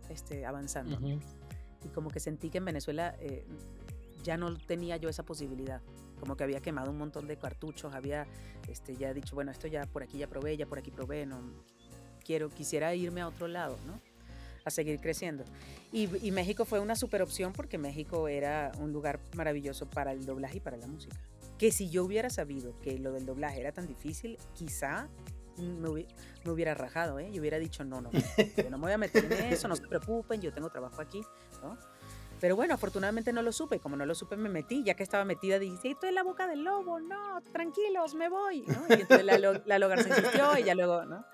este, 0.08 0.44
avanzando. 0.44 0.98
Y 1.84 1.88
como 1.88 2.10
que 2.10 2.18
sentí 2.18 2.50
que 2.50 2.58
en 2.58 2.64
Venezuela 2.64 3.14
eh, 3.20 3.46
ya 4.24 4.36
no 4.36 4.56
tenía 4.56 4.96
yo 4.96 5.08
esa 5.08 5.22
posibilidad. 5.22 5.82
Como 6.18 6.36
que 6.36 6.44
había 6.44 6.60
quemado 6.60 6.90
un 6.90 6.98
montón 6.98 7.28
de 7.28 7.36
cartuchos, 7.36 7.94
había 7.94 8.26
este, 8.68 8.96
ya 8.96 9.12
dicho, 9.12 9.34
bueno, 9.34 9.52
esto 9.52 9.68
ya 9.68 9.84
por 9.84 10.02
aquí 10.02 10.18
ya 10.18 10.26
probé, 10.26 10.56
ya 10.56 10.66
por 10.66 10.78
aquí 10.78 10.90
probé, 10.90 11.26
no 11.26 11.40
quiero, 12.24 12.48
quisiera 12.48 12.94
irme 12.94 13.20
a 13.20 13.28
otro 13.28 13.46
lado, 13.46 13.78
¿no? 13.86 14.00
A 14.64 14.70
seguir 14.70 15.00
creciendo. 15.00 15.44
Y, 15.92 16.08
y, 16.26 16.30
México 16.32 16.64
fue 16.64 16.80
una 16.80 16.96
super 16.96 17.22
opción 17.22 17.52
porque 17.52 17.78
México 17.78 18.28
era 18.28 18.72
un 18.78 18.92
lugar 18.92 19.20
maravilloso 19.36 19.88
para 19.88 20.12
el 20.12 20.24
doblaje 20.24 20.58
y 20.58 20.60
para 20.60 20.76
la 20.76 20.86
música. 20.86 21.16
Que 21.58 21.70
si 21.70 21.90
yo 21.90 22.04
hubiera 22.04 22.30
sabido 22.30 22.78
que 22.80 22.98
lo 22.98 23.12
del 23.12 23.26
doblaje 23.26 23.60
era 23.60 23.72
tan 23.72 23.86
difícil, 23.86 24.38
quizá 24.54 25.08
me, 25.56 26.06
hubiera, 26.50 26.74
rajado, 26.74 27.18
¿eh? 27.18 27.30
Yo 27.32 27.40
hubiera 27.40 27.58
dicho, 27.58 27.84
no, 27.84 28.00
no, 28.00 28.10
yo 28.12 28.70
no 28.70 28.78
me 28.78 28.84
voy 28.84 28.92
a 28.92 28.98
meter 28.98 29.24
en 29.24 29.52
eso, 29.52 29.68
no 29.68 29.76
se 29.76 29.86
preocupen, 29.86 30.40
yo 30.40 30.52
tengo 30.52 30.68
trabajo 30.70 31.00
aquí, 31.00 31.22
¿no? 31.62 31.78
Pero 32.40 32.56
bueno, 32.56 32.74
afortunadamente 32.74 33.32
no 33.32 33.40
lo 33.40 33.52
supe. 33.52 33.78
Como 33.78 33.96
no 33.96 34.04
lo 34.04 34.14
supe, 34.14 34.36
me 34.36 34.50
metí. 34.50 34.82
Ya 34.84 34.94
que 34.94 35.02
estaba 35.02 35.24
metida, 35.24 35.58
dije, 35.58 35.92
estoy 35.92 36.10
en 36.10 36.14
la 36.14 36.22
boca 36.22 36.46
del 36.46 36.62
lobo. 36.62 37.00
No, 37.00 37.40
tranquilos, 37.52 38.14
me 38.14 38.28
voy. 38.28 38.64
¿no? 38.66 38.84
Y 38.90 39.00
entonces 39.00 39.24
la, 39.24 39.38
la 39.38 40.02
se 40.02 40.08
insistió 40.10 40.58
y 40.58 40.64
ya 40.64 40.74
luego, 40.74 41.06
¿no? 41.06 41.24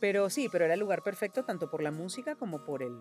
Pero 0.00 0.30
sí, 0.30 0.48
pero 0.50 0.64
era 0.64 0.74
el 0.74 0.80
lugar 0.80 1.02
perfecto 1.02 1.44
tanto 1.44 1.70
por 1.70 1.82
la 1.82 1.90
música 1.90 2.36
como 2.36 2.64
por 2.64 2.82
el, 2.82 2.96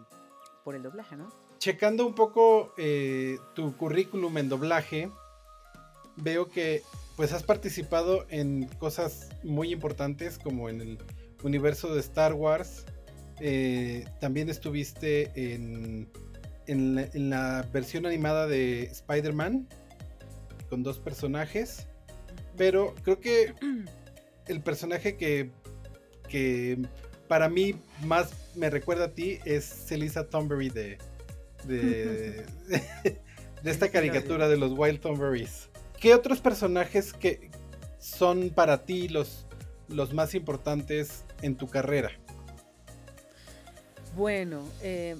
por 0.64 0.76
el 0.76 0.84
doblaje, 0.84 1.16
¿no? 1.16 1.32
Checando 1.60 2.06
un 2.06 2.16
poco 2.16 2.74
eh, 2.78 3.38
tu 3.54 3.76
currículum 3.78 4.38
en 4.38 4.50
doblaje, 4.50 5.12
veo 6.16 6.50
que 6.50 6.84
pues 7.16 7.34
has 7.34 7.44
participado 7.44 8.26
en 8.30 8.68
cosas 8.78 9.30
muy 9.44 9.72
importantes 9.72 10.38
como 10.38 10.70
en 10.70 10.82
el 10.82 10.98
universo 11.44 11.94
de 11.94 12.00
Star 12.00 12.34
Wars. 12.34 12.86
Eh, 13.40 14.06
también 14.20 14.50
estuviste 14.50 15.32
en, 15.36 16.10
en, 16.68 17.30
la, 17.30 17.68
versión 17.74 18.06
animada 18.06 18.46
de 18.48 18.84
Spider-Man 18.84 19.68
con 20.70 20.84
dos 20.84 21.00
personajes. 21.00 21.88
Pero 22.56 22.94
creo 23.04 23.20
que 23.20 23.54
el 24.48 24.62
personaje 24.62 25.18
que 25.18 25.50
que 26.28 26.78
para 27.28 27.50
mí 27.50 27.76
más 28.04 28.32
me 28.56 28.70
recuerda 28.70 29.06
a 29.06 29.12
ti 29.12 29.40
es 29.46 29.66
Celisa 29.88 30.28
Thornberry 30.28 30.70
de, 30.70 30.98
de, 31.66 32.46
de 33.64 33.72
esta 33.72 33.90
caricatura 33.90 34.48
de 34.48 34.58
los 34.58 34.72
Wild 34.78 35.00
Thornberries. 35.02 35.70
¿Qué 36.00 36.14
otros 36.14 36.42
personajes 36.42 37.14
que 37.14 37.50
son 38.00 38.52
para 38.52 38.84
ti 38.84 39.08
los, 39.10 39.48
los 39.90 40.14
más 40.14 40.36
importantes 40.36 41.26
en 41.42 41.56
tu 41.56 41.68
carrera? 41.68 42.12
Bueno, 44.16 44.64
eh, 44.82 45.16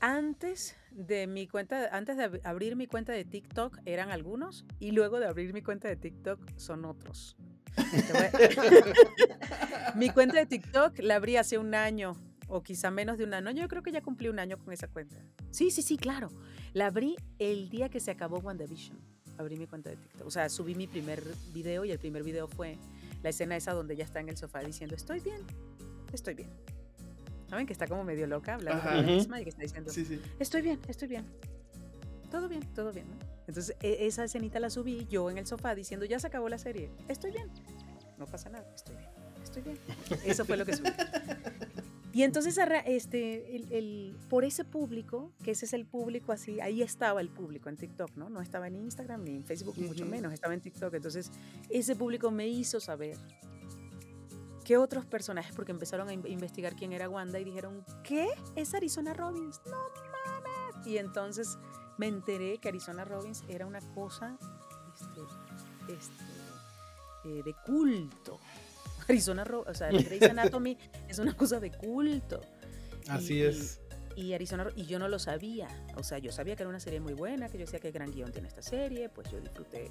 antes 0.00 0.76
de 0.90 1.26
mi 1.26 1.46
cuenta, 1.46 1.88
antes 1.92 2.16
de 2.16 2.40
abrir 2.44 2.76
mi 2.76 2.86
cuenta 2.86 3.12
de 3.12 3.24
TikTok 3.24 3.78
eran 3.84 4.10
algunos 4.10 4.64
y 4.80 4.92
luego 4.92 5.20
de 5.20 5.26
abrir 5.26 5.52
mi 5.52 5.62
cuenta 5.62 5.88
de 5.88 5.96
TikTok 5.96 6.40
son 6.56 6.84
otros. 6.84 7.36
Mi 9.94 10.10
cuenta 10.10 10.38
de 10.38 10.46
TikTok 10.46 10.98
la 11.00 11.16
abrí 11.16 11.36
hace 11.36 11.58
un 11.58 11.74
año 11.74 12.16
o 12.48 12.62
quizá 12.62 12.90
menos 12.90 13.18
de 13.18 13.24
un 13.24 13.34
año. 13.34 13.50
Yo 13.52 13.68
creo 13.68 13.82
que 13.82 13.92
ya 13.92 14.02
cumplí 14.02 14.28
un 14.28 14.38
año 14.38 14.58
con 14.58 14.72
esa 14.72 14.88
cuenta. 14.88 15.16
Sí, 15.50 15.70
sí, 15.70 15.82
sí, 15.82 15.96
claro. 15.96 16.30
La 16.72 16.86
abrí 16.86 17.16
el 17.38 17.68
día 17.68 17.88
que 17.88 18.00
se 18.00 18.10
acabó 18.10 18.38
WandaVision. 18.38 18.98
Abrí 19.38 19.56
mi 19.56 19.66
cuenta 19.66 19.90
de 19.90 19.96
TikTok. 19.96 20.26
O 20.26 20.30
sea, 20.30 20.48
subí 20.48 20.74
mi 20.74 20.86
primer 20.86 21.22
video 21.52 21.84
y 21.84 21.90
el 21.90 21.98
primer 21.98 22.22
video 22.22 22.48
fue 22.48 22.78
la 23.22 23.30
escena 23.30 23.56
esa 23.56 23.72
donde 23.72 23.94
ella 23.94 24.04
está 24.04 24.20
en 24.20 24.28
el 24.28 24.36
sofá 24.36 24.60
diciendo, 24.60 24.94
estoy 24.94 25.20
bien, 25.20 25.40
estoy 26.12 26.34
bien. 26.34 26.50
¿Saben? 27.48 27.66
Que 27.66 27.72
está 27.72 27.86
como 27.86 28.04
medio 28.04 28.26
loca 28.26 28.54
hablando 28.54 28.82
con 28.82 28.92
ella 28.92 29.02
misma 29.02 29.40
y 29.40 29.44
que 29.44 29.50
está 29.50 29.62
diciendo, 29.62 29.92
estoy 30.40 30.62
bien, 30.62 30.80
estoy 30.88 31.08
bien. 31.08 31.24
Todo 32.30 32.48
bien, 32.48 32.62
todo 32.74 32.92
bien. 32.92 33.06
Entonces, 33.46 33.76
e, 33.80 34.06
esa 34.06 34.24
escenita 34.24 34.60
la 34.60 34.70
subí 34.70 35.06
yo 35.08 35.30
en 35.30 35.38
el 35.38 35.46
sofá 35.46 35.74
diciendo, 35.74 36.06
ya 36.06 36.18
se 36.18 36.26
acabó 36.26 36.48
la 36.48 36.58
serie, 36.58 36.90
estoy 37.08 37.30
bien. 37.30 37.50
No 38.18 38.26
pasa 38.26 38.48
nada, 38.48 38.66
estoy 38.74 38.96
bien, 38.96 39.10
estoy 39.42 39.62
bien. 39.62 39.78
Eso 40.24 40.44
fue 40.44 40.56
lo 40.56 40.64
que 40.64 40.76
subí. 40.76 40.90
Y 42.16 42.22
entonces, 42.22 42.58
este, 42.86 43.56
el, 43.56 44.16
por 44.30 44.46
ese 44.46 44.64
público, 44.64 45.32
que 45.44 45.50
ese 45.50 45.66
es 45.66 45.74
el 45.74 45.84
público 45.84 46.32
así, 46.32 46.60
ahí 46.60 46.80
estaba 46.80 47.20
el 47.20 47.28
público 47.28 47.68
en 47.68 47.76
TikTok, 47.76 48.16
¿no? 48.16 48.30
No 48.30 48.40
estaba 48.40 48.68
en 48.68 48.76
Instagram 48.76 49.22
ni 49.22 49.32
en 49.32 49.44
Facebook, 49.44 49.76
mucho 49.76 50.06
menos, 50.06 50.32
estaba 50.32 50.54
en 50.54 50.62
TikTok. 50.62 50.94
Entonces, 50.94 51.30
ese 51.68 51.94
público 51.94 52.30
me 52.30 52.48
hizo 52.48 52.80
saber 52.80 53.18
qué 54.64 54.78
otros 54.78 55.04
personajes, 55.04 55.54
porque 55.54 55.72
empezaron 55.72 56.08
a 56.08 56.14
investigar 56.14 56.74
quién 56.74 56.94
era 56.94 57.06
Wanda 57.10 57.38
y 57.38 57.44
dijeron, 57.44 57.84
¿qué? 58.02 58.28
¿Es 58.54 58.72
Arizona 58.72 59.12
Robbins? 59.12 59.60
No 59.66 59.76
mames. 59.76 60.86
Y 60.86 60.96
entonces 60.96 61.58
me 61.98 62.06
enteré 62.06 62.58
que 62.58 62.68
Arizona 62.68 63.04
Robbins 63.04 63.44
era 63.48 63.66
una 63.66 63.80
cosa 63.94 64.36
este, 64.94 65.92
este, 65.92 66.24
eh, 67.24 67.42
de 67.44 67.54
culto. 67.64 68.38
Arizona 69.08 69.44
o 69.44 69.74
sea, 69.74 69.90
Grey's 69.90 70.22
Anatomy 70.30 70.76
es 71.08 71.18
una 71.18 71.36
cosa 71.36 71.60
de 71.60 71.70
culto. 71.70 72.40
Así 73.08 73.42
es. 73.42 73.80
Y, 74.16 74.32
Arizona, 74.32 74.68
y 74.74 74.86
yo 74.86 74.98
no 74.98 75.08
lo 75.08 75.18
sabía. 75.18 75.68
O 75.96 76.02
sea, 76.02 76.18
yo 76.18 76.32
sabía 76.32 76.56
que 76.56 76.62
era 76.62 76.70
una 76.70 76.80
serie 76.80 77.00
muy 77.00 77.12
buena, 77.12 77.48
que 77.48 77.58
yo 77.58 77.66
decía 77.66 77.80
que 77.80 77.90
gran 77.90 78.10
guion 78.10 78.32
tiene 78.32 78.48
esta 78.48 78.62
serie, 78.62 79.10
pues 79.10 79.30
yo 79.30 79.38
disfruté 79.40 79.90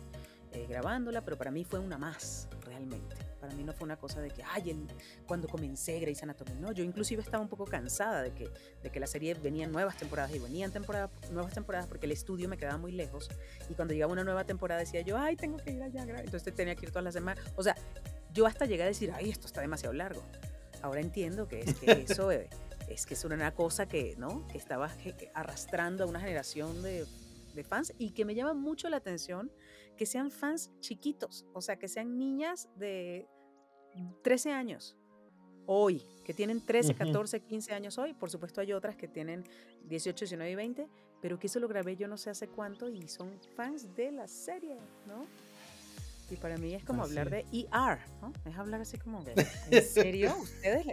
eh, 0.56 0.66
grabándola, 0.70 1.22
pero 1.22 1.38
para 1.38 1.52
mí 1.52 1.66
fue 1.66 1.80
una 1.80 1.98
más, 1.98 2.48
realmente. 2.62 3.18
Para 3.42 3.54
mí 3.54 3.64
no 3.66 3.74
fue 3.74 3.84
una 3.84 3.98
cosa 3.98 4.22
de 4.22 4.32
que, 4.32 4.42
ay, 4.42 4.70
el, 4.70 4.88
cuando 5.28 5.50
comencé 5.50 6.00
Grey's 6.00 6.24
Anatomy, 6.24 6.54
no, 6.62 6.72
yo 6.72 6.82
inclusive 6.82 7.22
estaba 7.22 7.44
un 7.44 7.50
poco 7.50 7.66
cansada 7.66 8.22
de 8.22 8.32
que, 8.32 8.50
de 8.82 8.90
que 8.90 9.00
la 9.02 9.06
serie 9.06 9.34
venían 9.34 9.74
nuevas 9.74 9.98
temporadas 9.98 10.34
y 10.34 10.40
venían 10.40 10.72
temporadas, 10.72 11.10
nuevas 11.30 11.54
temporadas 11.54 11.88
porque 11.88 12.06
el 12.06 12.14
estudio 12.14 12.48
me 12.48 12.58
quedaba 12.58 12.78
muy 12.78 12.94
lejos 12.94 13.30
y 13.70 13.74
cuando 13.74 13.94
llegaba 13.94 14.14
una 14.14 14.24
nueva 14.24 14.46
temporada 14.46 14.80
decía 14.80 15.02
yo, 15.02 15.18
ay, 15.18 15.36
tengo 15.36 15.58
que 15.58 15.72
ir 15.72 15.84
allá, 15.84 16.04
entonces 16.04 16.56
tenía 16.56 16.74
que 16.76 16.86
ir 16.86 16.92
todas 16.92 17.04
las 17.04 17.14
semanas, 17.14 17.44
o 17.58 17.62
sea, 17.62 17.76
yo 18.34 18.46
hasta 18.46 18.66
llegué 18.66 18.84
a 18.84 18.88
decir, 18.88 19.12
ay, 19.14 19.30
esto 19.30 19.48
está 19.48 19.60
demasiado 19.60 19.94
largo. 19.94 20.24
Ahora 20.82 21.02
entiendo 21.02 21.50
que 21.50 21.62
es 21.62 21.76
que 21.76 21.92
eso 22.08 22.32
eh, 22.32 22.50
es 22.88 23.06
que 23.06 23.16
es 23.16 23.26
una 23.26 23.54
cosa 23.54 23.88
que, 23.88 24.16
¿no? 24.18 24.48
Que 24.48 24.58
estaba 24.58 24.90
arrastrando 25.34 26.06
a 26.06 26.08
una 26.08 26.22
generación 26.22 26.82
de, 26.82 27.06
de 27.56 27.64
fans 27.64 27.94
y 27.98 28.12
que 28.12 28.24
me 28.24 28.36
llama 28.36 28.54
mucho 28.54 28.90
la 28.90 28.98
atención 28.98 29.52
que 29.96 30.06
sean 30.06 30.32
fans 30.32 30.72
chiquitos, 30.80 31.46
o 31.54 31.62
sea, 31.62 31.78
que 31.78 31.88
sean 31.88 32.18
niñas 32.18 32.70
de 32.76 33.28
13 34.24 34.52
años 34.52 34.98
hoy, 35.66 36.06
que 36.24 36.34
tienen 36.34 36.62
13, 36.62 36.96
14, 36.96 37.42
15 37.42 37.74
años 37.74 37.98
hoy. 37.98 38.14
Por 38.14 38.30
supuesto 38.30 38.62
hay 38.62 38.74
otras 38.74 38.96
que 38.96 39.08
tienen 39.08 39.44
18, 39.88 40.26
19 40.26 40.52
y 40.52 40.56
20, 40.56 40.88
pero 41.22 41.40
que 41.40 41.48
eso 41.48 41.60
lo 41.60 41.68
grabé 41.68 41.96
yo 41.96 42.08
no 42.08 42.18
sé 42.18 42.30
hace 42.30 42.48
cuánto 42.48 42.90
y 42.90 43.08
son 43.08 43.32
fans 43.56 43.96
de 43.96 44.12
la 44.12 44.28
serie, 44.28 44.78
¿no? 45.08 45.26
Y 46.30 46.38
para 46.38 46.58
mí 46.58 46.74
es 46.74 46.84
como 46.84 47.04
hablar 47.04 47.30
de 47.30 47.46
ER, 47.52 48.00
¿no? 48.22 48.34
Es 48.46 48.58
hablar 48.58 48.82
así 48.82 48.98
como, 48.98 49.24
¿en 49.70 49.84
serio? 49.84 50.36
¿Ustedes? 50.42 50.88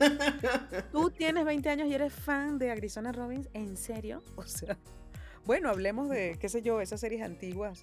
¿Tú 0.92 1.11
tienes 1.11 1.44
20 1.44 1.70
años 1.70 1.88
y 1.88 1.94
eres 1.94 2.12
fan 2.12 2.59
de 2.59 2.70
Arizona 2.70 3.12
Robbins? 3.12 3.48
¿En 3.55 3.78
serio? 3.78 4.22
O 4.36 4.44
sea, 4.44 4.76
bueno, 5.46 5.70
hablemos 5.70 6.11
de, 6.11 6.36
qué 6.40 6.48
sé 6.48 6.61
yo, 6.61 6.80
esas 6.80 7.00
series 7.00 7.22
antiguas 7.22 7.82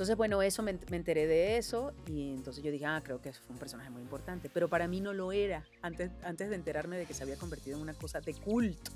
Entonces, 0.00 0.16
bueno, 0.16 0.40
eso 0.40 0.62
me, 0.62 0.78
me, 0.88 0.96
enteré 0.96 1.26
de 1.26 1.58
eso 1.58 1.92
y 2.06 2.32
entonces 2.32 2.64
yo 2.64 2.72
dije, 2.72 2.86
ah, 2.86 3.02
creo 3.04 3.20
que 3.20 3.34
fue 3.34 3.52
un 3.52 3.58
personaje 3.58 3.90
muy 3.90 4.00
importante. 4.00 4.48
Pero 4.48 4.66
para 4.66 4.88
mí 4.88 5.02
no 5.02 5.12
lo 5.12 5.30
era 5.30 5.62
antes, 5.82 6.10
antes 6.22 6.48
de 6.48 6.54
enterarme 6.54 6.96
de 6.96 7.04
que 7.04 7.12
se 7.12 7.22
había 7.22 7.36
convertido 7.36 7.76
en 7.76 7.82
una 7.82 7.92
cosa 7.92 8.18
de 8.22 8.32
culto. 8.32 8.92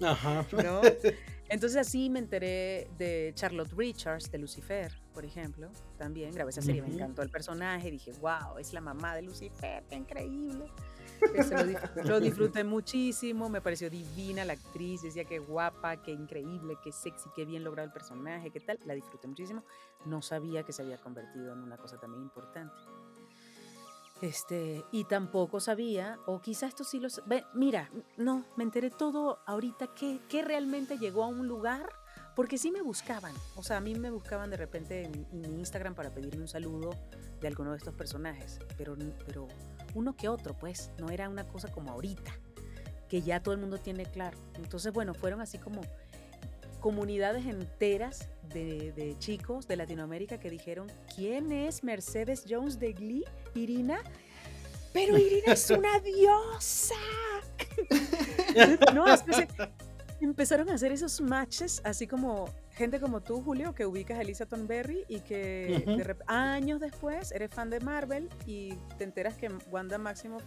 Ajá. 0.00 0.46
¿No? 0.52 0.82
Entonces 1.48 1.80
así 1.80 2.10
me 2.10 2.20
enteré 2.20 2.86
de 2.96 3.32
Charlotte 3.34 3.72
Richards, 3.76 4.30
de 4.30 4.38
Lucifer, 4.38 4.92
por 5.12 5.24
ejemplo. 5.24 5.68
También 5.98 6.32
grabé 6.32 6.50
esa 6.50 6.62
serie, 6.62 6.80
me 6.80 6.94
encantó 6.94 7.22
el 7.22 7.30
personaje. 7.30 7.90
Dije, 7.90 8.12
wow, 8.20 8.56
es 8.60 8.72
la 8.72 8.80
mamá 8.80 9.16
de 9.16 9.22
Lucifer, 9.22 9.82
qué 9.90 9.96
increíble. 9.96 10.66
lo, 12.04 12.20
disfruté 12.20 12.64
muchísimo, 12.64 13.48
me 13.48 13.60
pareció 13.60 13.90
divina 13.90 14.44
la 14.44 14.54
actriz, 14.54 15.02
decía 15.02 15.24
que 15.24 15.38
guapa, 15.38 16.02
qué 16.02 16.12
increíble, 16.12 16.76
qué 16.82 16.92
sexy, 16.92 17.28
qué 17.34 17.44
bien 17.44 17.64
logrado 17.64 17.86
el 17.86 17.92
personaje, 17.92 18.50
qué 18.50 18.60
tal. 18.60 18.78
La 18.86 18.94
disfruté 18.94 19.28
muchísimo. 19.28 19.64
No 20.06 20.22
sabía 20.22 20.62
que 20.62 20.72
se 20.72 20.82
había 20.82 20.98
convertido 20.98 21.52
en 21.52 21.60
una 21.60 21.76
cosa 21.76 21.98
también 21.98 22.22
importante. 22.22 22.74
Este, 24.20 24.84
y 24.92 25.04
tampoco 25.04 25.60
sabía, 25.60 26.18
o 26.26 26.40
quizá 26.40 26.66
esto 26.66 26.84
sí 26.84 27.00
lo... 27.00 27.08
Mira, 27.54 27.90
no, 28.18 28.44
me 28.56 28.64
enteré 28.64 28.90
todo 28.90 29.38
ahorita 29.46 29.94
que, 29.94 30.20
que 30.28 30.42
realmente 30.42 30.98
llegó 30.98 31.24
a 31.24 31.28
un 31.28 31.48
lugar, 31.48 31.88
porque 32.36 32.58
sí 32.58 32.70
me 32.70 32.82
buscaban. 32.82 33.34
O 33.56 33.62
sea, 33.62 33.78
a 33.78 33.80
mí 33.80 33.94
me 33.94 34.10
buscaban 34.10 34.50
de 34.50 34.58
repente 34.58 35.04
en, 35.04 35.26
en 35.32 35.40
mi 35.40 35.60
Instagram 35.60 35.94
para 35.94 36.10
pedirme 36.10 36.42
un 36.42 36.48
saludo 36.48 36.90
de 37.40 37.48
alguno 37.48 37.70
de 37.70 37.78
estos 37.78 37.94
personajes, 37.94 38.58
pero, 38.76 38.94
pero 39.26 39.48
uno 39.94 40.16
que 40.16 40.28
otro, 40.28 40.54
pues, 40.54 40.90
no 40.98 41.10
era 41.10 41.28
una 41.28 41.46
cosa 41.46 41.70
como 41.70 41.90
ahorita, 41.90 42.32
que 43.08 43.22
ya 43.22 43.42
todo 43.42 43.54
el 43.54 43.60
mundo 43.60 43.78
tiene 43.78 44.04
claro. 44.04 44.38
Entonces, 44.54 44.92
bueno, 44.92 45.14
fueron 45.14 45.40
así 45.40 45.58
como 45.58 45.80
comunidades 46.80 47.46
enteras 47.46 48.28
de, 48.52 49.14
chicos 49.18 49.68
de 49.68 49.76
Latinoamérica 49.76 50.38
que 50.38 50.50
dijeron, 50.50 50.90
¿quién 51.14 51.52
es 51.52 51.84
Mercedes 51.84 52.44
Jones 52.48 52.78
de 52.78 52.92
Glee? 52.92 53.24
Irina. 53.54 54.00
Pero 54.92 55.16
Irina 55.16 55.52
es 55.52 55.70
una 55.70 56.00
diosa. 56.04 56.94
no, 58.94 59.04
empezaron 60.20 60.68
a 60.70 60.74
hacer 60.74 60.92
esos 60.92 61.20
matches, 61.20 61.80
así 61.84 62.06
como 62.06 62.48
gente 62.80 62.98
como 62.98 63.20
tú, 63.20 63.42
Julio, 63.42 63.74
que 63.74 63.84
ubicas 63.84 64.18
a 64.18 64.22
Elisa 64.22 64.46
Thornberry 64.46 65.04
y 65.06 65.20
que 65.20 65.84
años 66.26 66.80
después 66.80 67.30
eres 67.30 67.50
fan 67.50 67.68
de 67.68 67.78
Marvel 67.78 68.30
y 68.46 68.72
te 68.96 69.04
enteras 69.04 69.36
que 69.36 69.50
Wanda 69.70 69.98
Maximoff, 69.98 70.42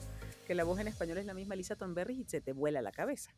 que 0.48 0.56
la 0.56 0.64
voz 0.64 0.80
en 0.80 0.88
español 0.88 1.20
es 1.20 1.28
la 1.28 1.36
misma 1.36 1.54
Elisa 1.54 1.76
Thornberry 1.76 2.22
y 2.22 2.24
se 2.24 2.42
te 2.42 2.52
vuela 2.52 2.82
la 2.82 2.92
cabeza. 2.92 3.30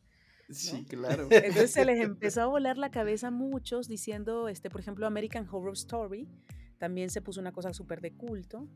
Sí, 0.48 0.86
claro. 0.86 1.28
Entonces 1.30 1.72
se 1.72 1.84
les 1.84 2.00
empezó 2.04 2.40
a 2.40 2.46
volar 2.46 2.78
la 2.78 2.90
cabeza 2.90 3.28
a 3.28 3.30
muchos 3.30 3.86
diciendo, 3.86 4.48
este, 4.48 4.70
por 4.70 4.80
ejemplo, 4.80 5.06
American 5.06 5.46
Horror 5.46 5.74
Story, 5.74 6.26
también 6.78 7.10
se 7.10 7.20
puso 7.20 7.38
una 7.40 7.52
cosa 7.52 7.74
súper 7.74 8.00
de 8.00 8.14
culto. 8.14 8.66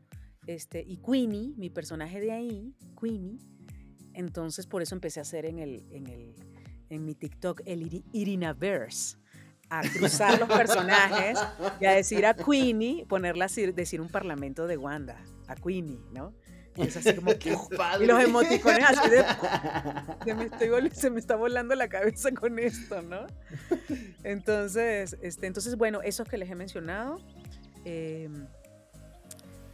Este, 0.45 0.83
y 0.85 0.97
Queenie, 0.97 1.55
mi 1.57 1.71
personaje 1.71 2.19
de 2.19 2.31
ahí, 2.31 2.75
Queenie, 2.99 3.39
entonces 4.13 4.67
por 4.67 4.83
eso 4.83 4.93
empecé 4.93 5.19
a 5.19 5.23
hacer 5.23 5.47
en, 5.47 5.57
el, 5.57 5.83
en, 5.89 6.05
el, 6.05 6.35
en 6.89 7.05
mi 7.05 7.15
TikTok 7.15 7.61
el 7.65 8.03
Irinaverse, 8.11 9.17
a 9.71 9.81
cruzar 9.83 10.37
los 10.37 10.49
personajes 10.49 11.39
y 11.79 11.85
a 11.85 11.93
decir 11.93 12.25
a 12.25 12.33
Queenie, 12.33 13.05
ponerla 13.07 13.45
a 13.45 13.71
decir 13.73 14.01
un 14.01 14.09
parlamento 14.09 14.67
de 14.67 14.75
Wanda, 14.75 15.17
a 15.47 15.55
Queenie, 15.55 15.97
¿no? 16.11 16.33
Es 16.75 16.97
así 16.97 17.15
como 17.15 17.31
que. 17.39 17.57
Y 18.01 18.05
los 18.05 18.21
emoticones 18.21 18.83
así 18.83 19.09
de. 19.09 19.23
Se 20.25 20.33
me, 20.35 20.43
estoy, 20.45 20.89
se 20.91 21.09
me 21.09 21.19
está 21.19 21.35
volando 21.37 21.73
la 21.75 21.87
cabeza 21.87 22.31
con 22.31 22.59
esto, 22.59 23.01
¿no? 23.01 23.27
Entonces, 24.23 25.17
este, 25.21 25.47
entonces 25.47 25.77
bueno, 25.77 26.01
esos 26.01 26.27
que 26.27 26.37
les 26.37 26.49
he 26.49 26.55
mencionado. 26.55 27.19
Em, 27.85 28.45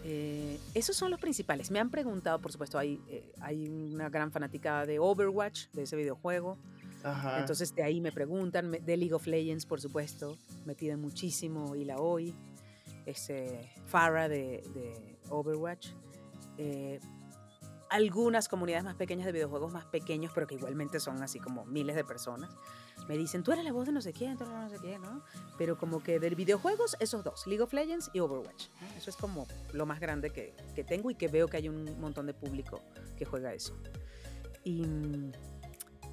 eh, 0.03 0.59
esos 0.75 0.95
son 0.95 1.09
los 1.11 1.19
principales. 1.19 1.71
Me 1.71 1.79
han 1.79 1.89
preguntado, 1.89 2.39
por 2.39 2.51
supuesto, 2.51 2.77
hay, 2.77 3.01
eh, 3.09 3.29
hay 3.41 3.67
una 3.67 4.09
gran 4.09 4.31
fanaticada 4.31 4.85
de 4.85 4.99
Overwatch, 4.99 5.67
de 5.73 5.83
ese 5.83 5.95
videojuego. 5.95 6.57
Ajá. 7.03 7.39
Entonces 7.39 7.73
de 7.73 7.83
ahí 7.83 8.01
me 8.01 8.11
preguntan, 8.11 8.71
de 8.71 8.97
League 8.97 9.13
of 9.13 9.27
Legends, 9.27 9.65
por 9.65 9.81
supuesto, 9.81 10.37
me 10.65 10.75
piden 10.75 10.99
muchísimo 10.99 11.75
y 11.75 11.85
la 11.85 11.97
hoy. 11.97 12.33
Ese 13.05 13.69
Farah 13.85 14.27
de, 14.27 14.63
de 14.73 15.17
Overwatch. 15.29 15.89
Eh, 16.57 16.99
algunas 17.89 18.47
comunidades 18.47 18.83
más 18.83 18.95
pequeñas 18.95 19.25
de 19.25 19.31
videojuegos 19.31 19.71
más 19.71 19.85
pequeños, 19.85 20.31
pero 20.33 20.47
que 20.47 20.55
igualmente 20.55 20.99
son 20.99 21.21
así 21.23 21.39
como 21.39 21.65
miles 21.65 21.95
de 21.95 22.03
personas, 22.03 22.49
me 23.07 23.17
dicen, 23.17 23.43
tú 23.43 23.51
eres 23.51 23.63
la 23.63 23.71
voz 23.71 23.85
de 23.85 23.93
no 23.93 24.01
sé 24.01 24.11
quién, 24.11 24.37
tú 24.37 24.43
eres 24.43 24.55
no 24.55 24.69
sé 24.69 24.77
quién, 24.79 25.01
¿no? 25.01 25.23
Pero 25.57 25.77
como 25.77 26.01
que 26.03 26.19
de 26.19 26.29
videojuegos, 26.31 26.97
esos 26.99 27.23
dos, 27.23 27.47
League 27.47 27.61
of 27.61 27.71
Legends 27.73 28.09
y 28.13 28.19
Overwatch. 28.19 28.67
Eso 28.97 29.09
es 29.09 29.15
como 29.15 29.47
lo 29.73 29.85
más 29.85 29.99
grande 29.99 30.31
que, 30.31 30.53
que, 30.75 30.83
tengo 30.83 31.09
y 31.11 31.15
que 31.15 31.27
veo 31.27 31.47
que 31.47 31.57
hay 31.57 31.69
un 31.69 31.99
montón 31.99 32.25
de 32.25 32.33
público 32.33 32.81
que 33.17 33.25
juega 33.25 33.53
eso. 33.53 33.77
Y, 34.63 34.83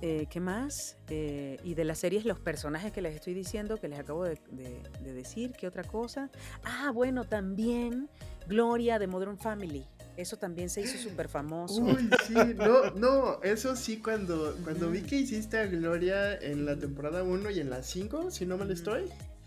eh, 0.02 0.26
¿qué 0.30 0.40
más? 0.40 0.96
Eh, 1.08 1.58
y 1.64 1.74
de 1.74 1.84
las 1.84 1.98
series, 1.98 2.24
los 2.24 2.38
personajes 2.38 2.92
que 2.92 3.00
les 3.00 3.14
estoy 3.14 3.34
diciendo, 3.34 3.78
que 3.78 3.88
les 3.88 3.98
acabo 3.98 4.24
de, 4.24 4.38
de 4.50 5.12
decir, 5.12 5.52
¿qué 5.52 5.66
otra 5.66 5.84
cosa? 5.84 6.30
Ah, 6.64 6.90
bueno, 6.92 7.24
también 7.24 8.08
Gloria 8.46 8.98
de 8.98 9.06
Modern 9.06 9.38
Family. 9.38 9.86
Eso 10.16 10.36
también 10.36 10.70
se 10.70 10.82
hizo 10.82 10.98
súper 11.10 11.28
famoso. 11.28 11.82
Uy, 11.82 12.10
sí, 12.26 12.34
no, 12.56 12.90
no, 12.96 13.42
eso 13.42 13.76
sí, 13.76 13.98
cuando, 13.98 14.56
cuando 14.62 14.90
vi 14.90 15.02
que 15.02 15.16
hiciste 15.16 15.58
a 15.58 15.66
Gloria 15.66 16.38
en 16.38 16.64
la 16.64 16.76
temporada 16.76 17.22
1 17.22 17.50
y 17.50 17.60
en 17.60 17.70
la 17.70 17.82
5, 17.82 18.30
si 18.30 18.46
no 18.46 18.56
me 18.56 18.64
lo 18.64 18.72
estoy. 18.72 19.04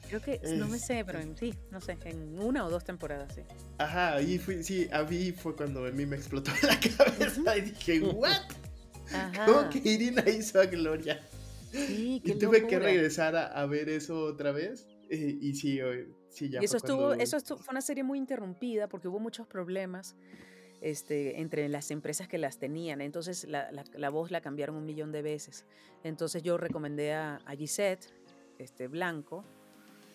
Creo 0.07 0.21
que, 0.21 0.39
no 0.55 0.67
me 0.69 0.79
sé, 0.79 1.03
pero 1.05 1.19
en, 1.19 1.35
sí, 1.35 1.53
no 1.69 1.81
sé, 1.81 1.97
en 2.05 2.39
una 2.39 2.65
o 2.65 2.69
dos 2.69 2.85
temporadas, 2.85 3.35
sí. 3.35 3.41
Ajá, 3.77 4.13
ahí 4.15 4.37
fui, 4.37 4.63
sí, 4.63 4.87
a 4.93 5.03
mí 5.03 5.33
fue 5.33 5.53
cuando 5.53 5.85
a 5.85 5.91
mí 5.91 6.05
me 6.05 6.15
explotó 6.15 6.51
la 6.63 6.79
cabeza 6.79 7.57
y 7.57 7.61
dije, 7.61 7.99
¿what? 8.15 8.37
Ajá. 9.13 9.45
¿Cómo 9.45 9.69
que 9.69 9.79
Irina 9.79 10.23
hizo 10.27 10.59
a 10.59 10.65
Gloria? 10.65 11.21
Sí, 11.71 12.21
qué 12.23 12.31
Y 12.31 12.39
tuve 12.39 12.65
que 12.67 12.79
regresar 12.79 13.35
a, 13.35 13.65
ver 13.65 13.89
eso 13.89 14.19
otra 14.23 14.51
vez. 14.51 14.87
Eh, 15.09 15.37
y 15.41 15.53
sí, 15.53 15.79
sí, 16.29 16.49
ya. 16.49 16.61
Y 16.61 16.65
eso, 16.65 16.77
estuvo, 16.77 17.13
eso 17.13 17.37
estuvo, 17.37 17.57
fue 17.59 17.71
una 17.71 17.81
serie 17.81 18.03
muy 18.03 18.17
interrumpida 18.17 18.87
porque 18.87 19.07
hubo 19.07 19.19
muchos 19.19 19.47
problemas 19.47 20.15
este, 20.81 21.39
entre 21.41 21.67
las 21.69 21.91
empresas 21.91 22.27
que 22.27 22.37
las 22.37 22.59
tenían. 22.59 23.01
Entonces 23.01 23.45
la, 23.47 23.69
la, 23.71 24.09
voz 24.09 24.31
la 24.31 24.41
cambiaron 24.41 24.75
un 24.75 24.85
millón 24.85 25.11
de 25.11 25.21
veces. 25.21 25.65
Entonces 26.03 26.43
yo 26.43 26.57
recomendé 26.57 27.13
a, 27.13 27.39
a 27.45 27.55
Gisette 27.55 28.07
este, 28.59 28.87
Blanco 28.87 29.43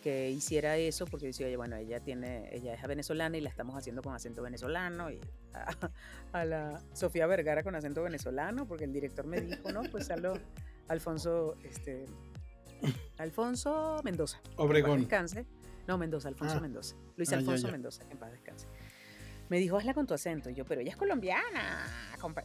que 0.03 0.31
hiciera 0.31 0.77
eso 0.77 1.07
porque 1.07 1.27
decía, 1.27 1.47
oye, 1.47 1.57
bueno, 1.57 1.77
ella 1.77 2.01
tiene, 2.01 2.49
ella 2.53 2.75
es 2.75 2.87
venezolana 2.87 3.37
y 3.37 3.41
la 3.41 3.49
estamos 3.49 3.77
haciendo 3.77 4.03
con 4.03 4.15
acento 4.15 4.43
venezolano 4.43 5.11
y 5.11 5.21
a, 6.33 6.45
la 6.45 6.83
Sofía 6.93 7.27
Vergara 7.27 7.63
con 7.63 7.75
acento 7.75 8.03
venezolano 8.03 8.67
porque 8.67 8.85
el 8.85 8.93
director 8.93 9.27
me 9.27 9.41
dijo, 9.41 9.71
no, 9.73 9.83
pues 9.91 10.11
a 10.11 10.17
Alfonso, 10.89 11.57
este, 11.65 12.07
Alfonso 13.19 14.01
Mendoza. 14.05 14.41
Obregón. 14.57 15.01
Descanse. 15.01 15.47
No, 15.87 15.99
Mendoza, 15.99 16.29
Alfonso 16.29 16.57
ah. 16.59 16.61
Mendoza. 16.61 16.97
Luis 17.17 17.33
ah, 17.33 17.37
Alfonso 17.37 17.71
Mendoza, 17.71 18.05
en 18.11 18.19
paz 18.19 18.31
descanse 18.33 18.67
me 19.53 19.59
dijo, 19.59 19.77
hazla 19.77 19.93
con 19.93 20.07
tu 20.07 20.15
acento. 20.15 20.49
Y 20.49 20.55
yo, 20.55 20.65
pero 20.65 20.81
ella 20.81 20.93
es 20.93 20.97
colombiana. 20.97 21.85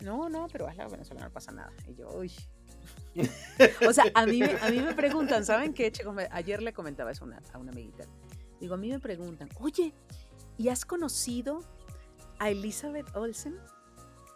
No, 0.02 0.28
no, 0.28 0.48
pero 0.52 0.68
hazla 0.68 0.90
venezolana, 0.90 1.28
no 1.28 1.32
pasa 1.32 1.54
nada. 1.54 1.72
Y 1.88 1.96
yo, 1.96 2.10
uy. 2.10 2.30
o 3.88 3.94
sea, 3.94 4.04
a 4.14 4.26
mí, 4.26 4.42
a 4.44 4.70
mí 4.70 4.82
me 4.82 4.94
preguntan, 4.94 5.46
¿saben 5.46 5.74
qué, 5.74 5.90
chicos? 5.90 6.14
Ayer 6.32 6.62
le 6.62 6.74
comentaba 6.74 7.10
eso 7.12 7.26
a 7.54 7.58
una 7.58 7.72
amiguita. 7.72 8.04
Digo, 8.60 8.74
a 8.74 8.78
mí 8.78 8.90
me 8.90 9.00
preguntan, 9.00 9.48
oye, 9.62 9.94
¿y 10.58 10.68
has 10.68 10.84
conocido 10.84 11.64
a 12.40 12.50
Elizabeth 12.50 13.16
Olsen? 13.16 13.60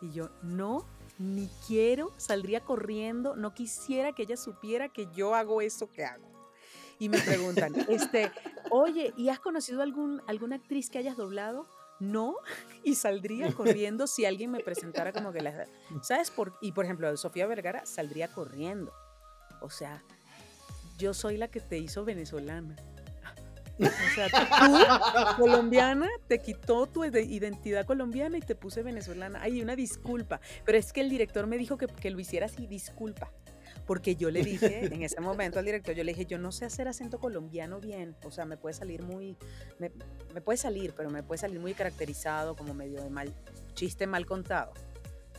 Y 0.01 0.11
yo, 0.11 0.29
no, 0.41 0.85
ni 1.17 1.49
quiero, 1.67 2.11
saldría 2.17 2.61
corriendo, 2.61 3.35
no 3.35 3.53
quisiera 3.53 4.13
que 4.13 4.23
ella 4.23 4.37
supiera 4.37 4.89
que 4.89 5.07
yo 5.13 5.35
hago 5.35 5.61
eso 5.61 5.89
que 5.89 6.05
hago. 6.05 6.29
Y 6.99 7.09
me 7.09 7.19
preguntan, 7.19 7.73
este, 7.89 8.31
oye, 8.69 9.13
¿y 9.17 9.29
has 9.29 9.39
conocido 9.39 9.81
algún, 9.81 10.21
alguna 10.27 10.57
actriz 10.57 10.89
que 10.89 10.97
hayas 10.97 11.17
doblado? 11.17 11.67
no, 12.01 12.35
y 12.83 12.95
saldría 12.95 13.53
corriendo 13.53 14.07
si 14.07 14.25
alguien 14.25 14.51
me 14.51 14.59
presentara 14.59 15.13
como 15.13 15.31
que 15.31 15.41
la... 15.41 15.67
¿Sabes? 16.01 16.31
Por, 16.31 16.57
y 16.59 16.73
por 16.73 16.83
ejemplo, 16.83 17.15
Sofía 17.15 17.47
Vergara 17.47 17.85
saldría 17.85 18.27
corriendo. 18.27 18.91
O 19.61 19.69
sea, 19.69 20.03
yo 20.97 21.13
soy 21.13 21.37
la 21.37 21.47
que 21.47 21.61
te 21.61 21.77
hizo 21.77 22.03
venezolana. 22.03 22.75
O 23.79 24.15
sea, 24.15 24.29
tú, 24.29 25.41
colombiana, 25.41 26.07
te 26.27 26.39
quitó 26.39 26.87
tu 26.87 27.03
identidad 27.03 27.85
colombiana 27.85 28.37
y 28.37 28.41
te 28.41 28.55
puse 28.55 28.83
venezolana. 28.83 29.39
Ay, 29.41 29.61
una 29.61 29.75
disculpa. 29.75 30.39
Pero 30.65 30.77
es 30.77 30.93
que 30.93 31.01
el 31.01 31.09
director 31.09 31.47
me 31.47 31.57
dijo 31.57 31.77
que, 31.77 31.87
que 31.87 32.09
lo 32.11 32.19
hiciera 32.19 32.45
así, 32.45 32.67
disculpa 32.67 33.31
porque 33.85 34.15
yo 34.15 34.31
le 34.31 34.41
dije 34.41 34.85
en 34.93 35.03
ese 35.03 35.19
momento 35.19 35.59
al 35.59 35.65
director, 35.65 35.93
yo 35.93 36.03
le 36.03 36.13
dije, 36.13 36.25
yo 36.25 36.37
no 36.37 36.51
sé 36.51 36.65
hacer 36.65 36.87
acento 36.87 37.19
colombiano 37.19 37.79
bien, 37.81 38.15
o 38.23 38.31
sea, 38.31 38.45
me 38.45 38.57
puede 38.57 38.73
salir 38.73 39.03
muy, 39.03 39.35
me, 39.79 39.89
puede 40.41 40.57
salir, 40.57 40.93
pero 40.95 41.09
me 41.09 41.23
puede 41.23 41.39
salir 41.39 41.59
muy 41.59 41.73
caracterizado, 41.73 42.55
como 42.55 42.73
medio 42.73 43.01
de 43.01 43.09
mal, 43.09 43.33
chiste 43.73 44.07
mal 44.07 44.25
contado. 44.25 44.73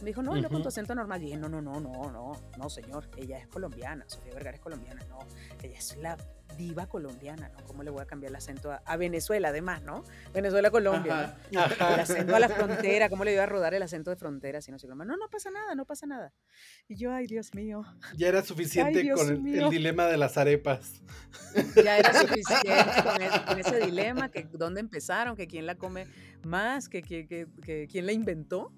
Me 0.03 0.09
dijo, 0.09 0.23
no, 0.23 0.37
yo 0.37 0.51
con 0.51 0.63
tu 0.63 0.69
acento 0.69 0.97
normal. 0.97 1.23
Y 1.23 1.27
dije, 1.27 1.37
no, 1.37 1.49
no, 1.49 1.63
no, 1.63 1.79
no, 1.81 2.11
no, 2.11 2.33
no, 2.59 2.69
señor. 2.69 3.09
Ella 3.17 3.39
es 3.39 3.47
colombiana. 3.47 4.05
Sofía 4.09 4.35
Vergara 4.35 4.57
es 4.57 4.61
colombiana. 4.61 5.01
No, 5.09 5.21
ella 5.63 5.79
es 5.79 5.97
la 5.97 6.17
diva 6.57 6.87
colombiana, 6.87 7.51
¿no? 7.51 7.65
¿Cómo 7.67 7.83
le 7.83 7.91
voy 7.91 8.03
a 8.03 8.07
cambiar 8.07 8.31
el 8.31 8.37
acento 8.37 8.73
a, 8.73 8.97
Venezuela, 8.97 9.49
además, 9.49 9.83
¿no? 9.83 10.05
Venezuela, 10.33 10.71
Colombia. 10.71 11.37
El 11.51 11.59
acento 11.59 12.37
a 12.37 12.41
la 12.41 12.49
frontera, 12.49 13.09
¿cómo 13.09 13.25
le 13.25 13.33
iba 13.33 13.43
a 13.43 13.47
rodar 13.47 13.75
el 13.75 13.83
acento 13.83 14.11
de 14.11 14.17
frontera? 14.17 14.61
Si 14.61 14.71
no, 14.71 14.79
no, 14.79 15.17
no 15.17 15.29
pasa 15.31 15.51
nada, 15.51 15.75
no 15.75 15.85
pasa 15.85 16.07
nada. 16.07 16.33
Y 16.89 16.97
yo, 16.97 17.13
ay, 17.13 17.27
Dios 17.27 17.55
mío. 17.55 17.85
Ya 18.17 18.29
era 18.29 18.43
suficiente 18.43 19.11
con 19.13 19.47
el, 19.47 19.71
dilema 19.71 20.07
de 20.07 20.17
las 20.17 20.37
arepas. 20.39 21.03
Ya 21.83 21.99
era 21.99 22.13
suficiente 22.15 22.71
con, 23.47 23.59
ese 23.59 23.81
dilema, 23.81 24.31
que 24.31 24.45
dónde 24.45 24.81
empezaron, 24.81 25.37
que 25.37 25.47
quién 25.47 25.67
la 25.67 25.77
come 25.77 26.07
más, 26.43 26.89
que, 26.89 27.03
que, 27.03 27.27
que 27.27 27.89
quién 27.91 28.07
la 28.07 28.13
inventó. 28.13 28.73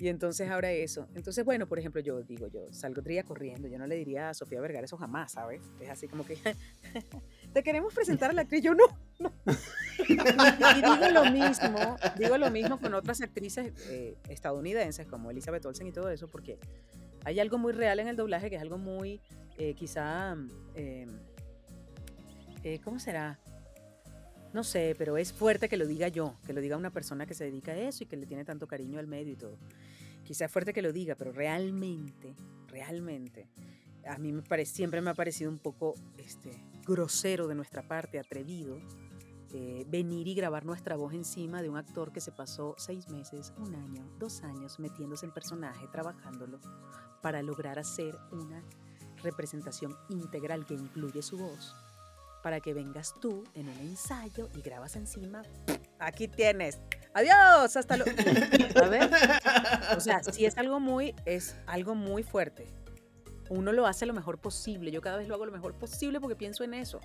Y 0.00 0.08
entonces 0.08 0.48
ahora 0.48 0.72
eso. 0.72 1.06
Entonces, 1.14 1.44
bueno, 1.44 1.68
por 1.68 1.78
ejemplo, 1.78 2.00
yo 2.00 2.22
digo, 2.22 2.48
yo 2.48 2.72
saldría 2.72 3.22
corriendo, 3.22 3.68
yo 3.68 3.78
no 3.78 3.86
le 3.86 3.96
diría 3.96 4.30
a 4.30 4.34
Sofía 4.34 4.58
Vergara 4.58 4.86
eso 4.86 4.96
jamás, 4.96 5.32
¿sabes? 5.32 5.60
Es 5.78 5.90
así 5.90 6.08
como 6.08 6.24
que, 6.24 6.38
te 7.52 7.62
queremos 7.62 7.92
presentar 7.92 8.30
a 8.30 8.32
la 8.32 8.40
actriz, 8.40 8.64
yo 8.64 8.74
no, 8.74 8.84
no. 9.18 9.30
Y, 10.08 10.16
digo 10.16 11.10
lo 11.12 11.30
mismo, 11.30 11.96
digo 12.16 12.38
lo 12.38 12.50
mismo 12.50 12.80
con 12.80 12.94
otras 12.94 13.20
actrices 13.20 13.74
eh, 13.90 14.16
estadounidenses 14.30 15.06
como 15.06 15.30
Elizabeth 15.30 15.66
Olsen 15.66 15.86
y 15.86 15.92
todo 15.92 16.08
eso, 16.08 16.26
porque 16.28 16.58
hay 17.26 17.38
algo 17.38 17.58
muy 17.58 17.74
real 17.74 18.00
en 18.00 18.08
el 18.08 18.16
doblaje 18.16 18.48
que 18.48 18.56
es 18.56 18.62
algo 18.62 18.78
muy, 18.78 19.20
eh, 19.58 19.74
quizá, 19.74 20.34
eh, 20.76 21.06
¿cómo 22.82 22.98
será? 22.98 23.38
No 24.52 24.64
sé, 24.64 24.96
pero 24.98 25.16
es 25.16 25.32
fuerte 25.32 25.68
que 25.68 25.76
lo 25.76 25.86
diga 25.86 26.08
yo, 26.08 26.34
que 26.44 26.52
lo 26.52 26.60
diga 26.60 26.76
una 26.76 26.90
persona 26.90 27.24
que 27.24 27.34
se 27.34 27.44
dedica 27.44 27.72
a 27.72 27.76
eso 27.76 28.02
y 28.02 28.06
que 28.06 28.16
le 28.16 28.26
tiene 28.26 28.44
tanto 28.44 28.66
cariño 28.66 28.98
al 28.98 29.06
medio 29.06 29.32
y 29.32 29.36
todo. 29.36 29.56
Quizá 30.24 30.48
fuerte 30.48 30.72
que 30.72 30.82
lo 30.82 30.92
diga, 30.92 31.14
pero 31.14 31.32
realmente, 31.32 32.34
realmente, 32.68 33.48
a 34.06 34.18
mí 34.18 34.32
me 34.32 34.42
parece, 34.42 34.74
siempre 34.74 35.00
me 35.00 35.10
ha 35.10 35.14
parecido 35.14 35.50
un 35.50 35.58
poco 35.58 35.94
este, 36.18 36.50
grosero 36.84 37.46
de 37.46 37.54
nuestra 37.54 37.86
parte, 37.86 38.18
atrevido, 38.18 38.80
eh, 39.52 39.84
venir 39.88 40.26
y 40.26 40.34
grabar 40.34 40.64
nuestra 40.64 40.96
voz 40.96 41.14
encima 41.14 41.62
de 41.62 41.68
un 41.68 41.76
actor 41.76 42.12
que 42.12 42.20
se 42.20 42.32
pasó 42.32 42.74
seis 42.76 43.08
meses, 43.08 43.52
un 43.56 43.74
año, 43.76 44.04
dos 44.18 44.42
años 44.42 44.80
metiéndose 44.80 45.26
en 45.26 45.32
personaje, 45.32 45.86
trabajándolo, 45.92 46.58
para 47.22 47.40
lograr 47.42 47.78
hacer 47.78 48.16
una 48.32 48.64
representación 49.22 49.96
integral 50.08 50.66
que 50.66 50.74
incluye 50.74 51.22
su 51.22 51.38
voz 51.38 51.74
para 52.42 52.60
que 52.60 52.74
vengas 52.74 53.14
tú 53.20 53.44
en 53.54 53.68
un 53.68 53.78
ensayo 53.78 54.48
y 54.56 54.62
grabas 54.62 54.96
encima. 54.96 55.42
Aquí 55.98 56.28
tienes. 56.28 56.80
Adiós, 57.12 57.76
hasta 57.76 57.96
luego. 57.96 58.12
A 58.82 58.88
ver. 58.88 59.10
O 59.96 60.00
sea, 60.00 60.22
si 60.22 60.46
es 60.46 60.56
algo 60.58 60.80
muy, 60.80 61.14
es 61.24 61.56
algo 61.66 61.94
muy 61.94 62.22
fuerte. 62.22 62.66
Uno 63.48 63.72
lo 63.72 63.86
hace 63.86 64.06
lo 64.06 64.14
mejor 64.14 64.38
posible. 64.38 64.90
Yo 64.90 65.00
cada 65.00 65.16
vez 65.16 65.28
lo 65.28 65.34
hago 65.34 65.46
lo 65.46 65.52
mejor 65.52 65.74
posible 65.74 66.20
porque 66.20 66.36
pienso 66.36 66.62
en 66.62 66.74
eso. 66.74 67.00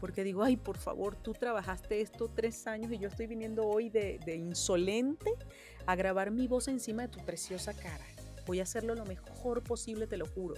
Porque 0.00 0.24
digo, 0.24 0.42
ay, 0.42 0.56
por 0.56 0.76
favor, 0.76 1.14
tú 1.16 1.32
trabajaste 1.32 2.00
esto 2.00 2.28
tres 2.28 2.66
años 2.66 2.92
y 2.92 2.98
yo 2.98 3.08
estoy 3.08 3.26
viniendo 3.26 3.64
hoy 3.64 3.90
de, 3.90 4.18
de 4.26 4.34
insolente 4.34 5.32
a 5.86 5.94
grabar 5.94 6.30
mi 6.30 6.48
voz 6.48 6.68
encima 6.68 7.02
de 7.02 7.08
tu 7.08 7.24
preciosa 7.24 7.72
cara. 7.72 8.04
Voy 8.46 8.60
a 8.60 8.64
hacerlo 8.64 8.94
lo 8.94 9.04
mejor 9.04 9.62
posible, 9.62 10.06
te 10.06 10.16
lo 10.16 10.26
juro. 10.26 10.56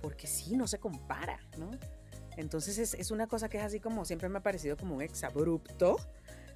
Porque 0.00 0.26
sí, 0.26 0.56
no 0.56 0.66
se 0.66 0.78
compara, 0.78 1.40
¿no? 1.58 1.70
Entonces 2.36 2.94
es, 2.94 3.10
una 3.10 3.26
cosa 3.26 3.48
que 3.48 3.58
es 3.58 3.64
así 3.64 3.80
como 3.80 4.04
siempre 4.04 4.28
me 4.28 4.38
ha 4.38 4.42
parecido 4.42 4.76
como 4.76 4.94
un 4.94 5.02
exabrupto 5.02 5.96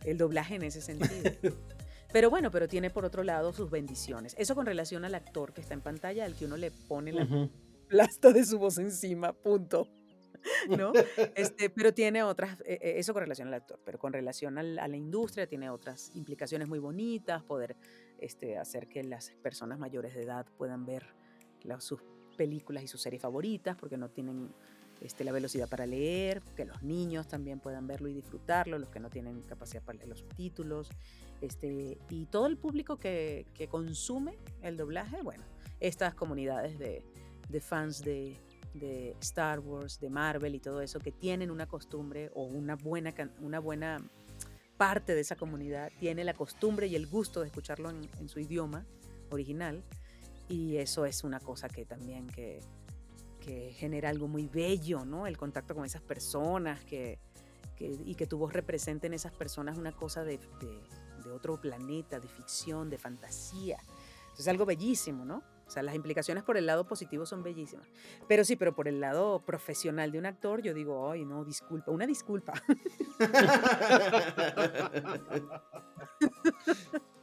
el 0.04 0.18
doblaje 0.18 0.56
en 0.56 0.62
ese 0.62 0.80
sentido. 0.80 1.32
Pero 2.12 2.30
bueno, 2.30 2.50
pero 2.50 2.68
tiene 2.68 2.88
por 2.88 3.04
otro 3.04 3.22
lado 3.22 3.52
sus 3.52 3.70
bendiciones. 3.70 4.34
Eso 4.38 4.54
con 4.54 4.64
relación 4.64 5.04
al 5.04 5.14
actor 5.14 5.52
que 5.52 5.60
está 5.60 5.74
en 5.74 5.82
pantalla, 5.82 6.24
al 6.24 6.34
que 6.34 6.46
uno 6.46 6.56
le 6.56 6.70
pone 6.70 7.12
la 7.12 7.28
plasta 7.86 8.32
de 8.32 8.44
su 8.44 8.58
voz 8.58 8.78
encima, 8.78 9.34
punto. 9.34 9.86
¿No? 10.70 10.92
Este, 11.34 11.68
pero 11.68 11.92
tiene 11.92 12.22
otras, 12.22 12.58
e, 12.64 12.78
e, 12.80 12.98
eso 12.98 13.12
con 13.12 13.20
relación 13.20 13.48
al 13.48 13.54
actor, 13.54 13.78
pero 13.84 13.98
con 13.98 14.14
relación 14.14 14.56
a 14.56 14.62
la 14.62 14.96
industria 14.96 15.46
tiene 15.46 15.68
otras 15.68 16.10
implicaciones 16.14 16.66
muy 16.66 16.78
bonitas, 16.78 17.42
poder 17.42 17.76
este, 18.18 18.56
hacer 18.56 18.88
que 18.88 19.04
las 19.04 19.32
personas 19.42 19.78
mayores 19.78 20.14
de 20.14 20.22
edad 20.22 20.46
puedan 20.56 20.86
ver 20.86 21.14
sus 21.80 22.00
películas 22.36 22.84
y 22.84 22.88
sus 22.88 23.02
series 23.02 23.20
favoritas, 23.20 23.76
porque 23.76 23.98
no 23.98 24.08
tienen 24.08 24.50
este, 25.00 25.24
la 25.24 25.32
velocidad 25.32 25.68
para 25.68 25.86
leer, 25.86 26.42
que 26.56 26.64
los 26.64 26.82
niños 26.82 27.28
también 27.28 27.60
puedan 27.60 27.86
verlo 27.86 28.08
y 28.08 28.14
disfrutarlo, 28.14 28.78
los 28.78 28.88
que 28.88 29.00
no 29.00 29.10
tienen 29.10 29.40
capacidad 29.42 29.82
para 29.82 29.98
leer 29.98 30.08
los 30.08 30.20
subtítulos, 30.20 30.88
este, 31.40 31.98
y 32.10 32.26
todo 32.26 32.46
el 32.46 32.56
público 32.56 32.96
que, 32.96 33.46
que 33.54 33.68
consume 33.68 34.36
el 34.62 34.76
doblaje, 34.76 35.22
bueno, 35.22 35.44
estas 35.80 36.14
comunidades 36.14 36.78
de, 36.78 37.04
de 37.48 37.60
fans 37.60 38.02
de, 38.02 38.36
de, 38.74 39.14
Star 39.20 39.60
Wars, 39.60 40.00
de 40.00 40.10
Marvel 40.10 40.54
y 40.54 40.60
todo 40.60 40.80
eso, 40.80 40.98
que 40.98 41.12
tienen 41.12 41.50
una 41.50 41.66
costumbre 41.66 42.30
o 42.34 42.42
una 42.42 42.74
buena, 42.74 43.14
una 43.40 43.60
buena 43.60 43.98
parte 44.76 45.14
de 45.14 45.20
esa 45.20 45.36
comunidad 45.36 45.90
tiene 45.98 46.24
la 46.24 46.34
costumbre 46.34 46.86
y 46.86 46.96
el 46.96 47.06
gusto 47.06 47.40
de 47.40 47.46
escucharlo 47.46 47.90
en, 47.90 48.08
en 48.18 48.28
su 48.28 48.40
idioma 48.40 48.84
original, 49.30 49.84
y 50.48 50.76
eso 50.76 51.04
es 51.04 51.24
una 51.24 51.40
cosa 51.40 51.68
que 51.68 51.84
también 51.84 52.26
que 52.26 52.60
que 53.48 53.72
genera 53.72 54.10
algo 54.10 54.28
muy 54.28 54.46
bello, 54.46 55.06
¿no? 55.06 55.26
El 55.26 55.38
contacto 55.38 55.74
con 55.74 55.86
esas 55.86 56.02
personas 56.02 56.84
que, 56.84 57.18
y 57.78 58.14
que 58.14 58.26
tu 58.26 58.36
voz 58.36 58.52
represente 58.52 59.06
en 59.06 59.14
esas 59.14 59.32
personas 59.32 59.78
una 59.78 59.92
cosa 59.92 60.22
de, 60.22 60.38
de, 60.60 61.32
otro 61.32 61.58
planeta, 61.58 62.20
de 62.20 62.28
ficción, 62.28 62.90
de 62.90 62.98
fantasía. 62.98 63.78
Entonces 63.78 64.40
es 64.40 64.48
algo 64.48 64.66
bellísimo, 64.66 65.24
¿no? 65.24 65.42
O 65.66 65.70
sea, 65.70 65.82
las 65.82 65.94
implicaciones 65.94 66.44
por 66.44 66.58
el 66.58 66.66
lado 66.66 66.86
positivo 66.86 67.24
son 67.24 67.42
bellísimas. 67.42 67.88
Pero 68.26 68.44
sí, 68.44 68.56
pero 68.56 68.74
por 68.74 68.86
el 68.86 69.00
lado 69.00 69.42
profesional 69.44 70.12
de 70.12 70.18
un 70.18 70.26
actor, 70.26 70.60
yo 70.60 70.74
digo, 70.74 71.10
ay, 71.10 71.24
no, 71.24 71.44
disculpa, 71.44 71.90
una 71.90 72.06
disculpa. 72.06 72.52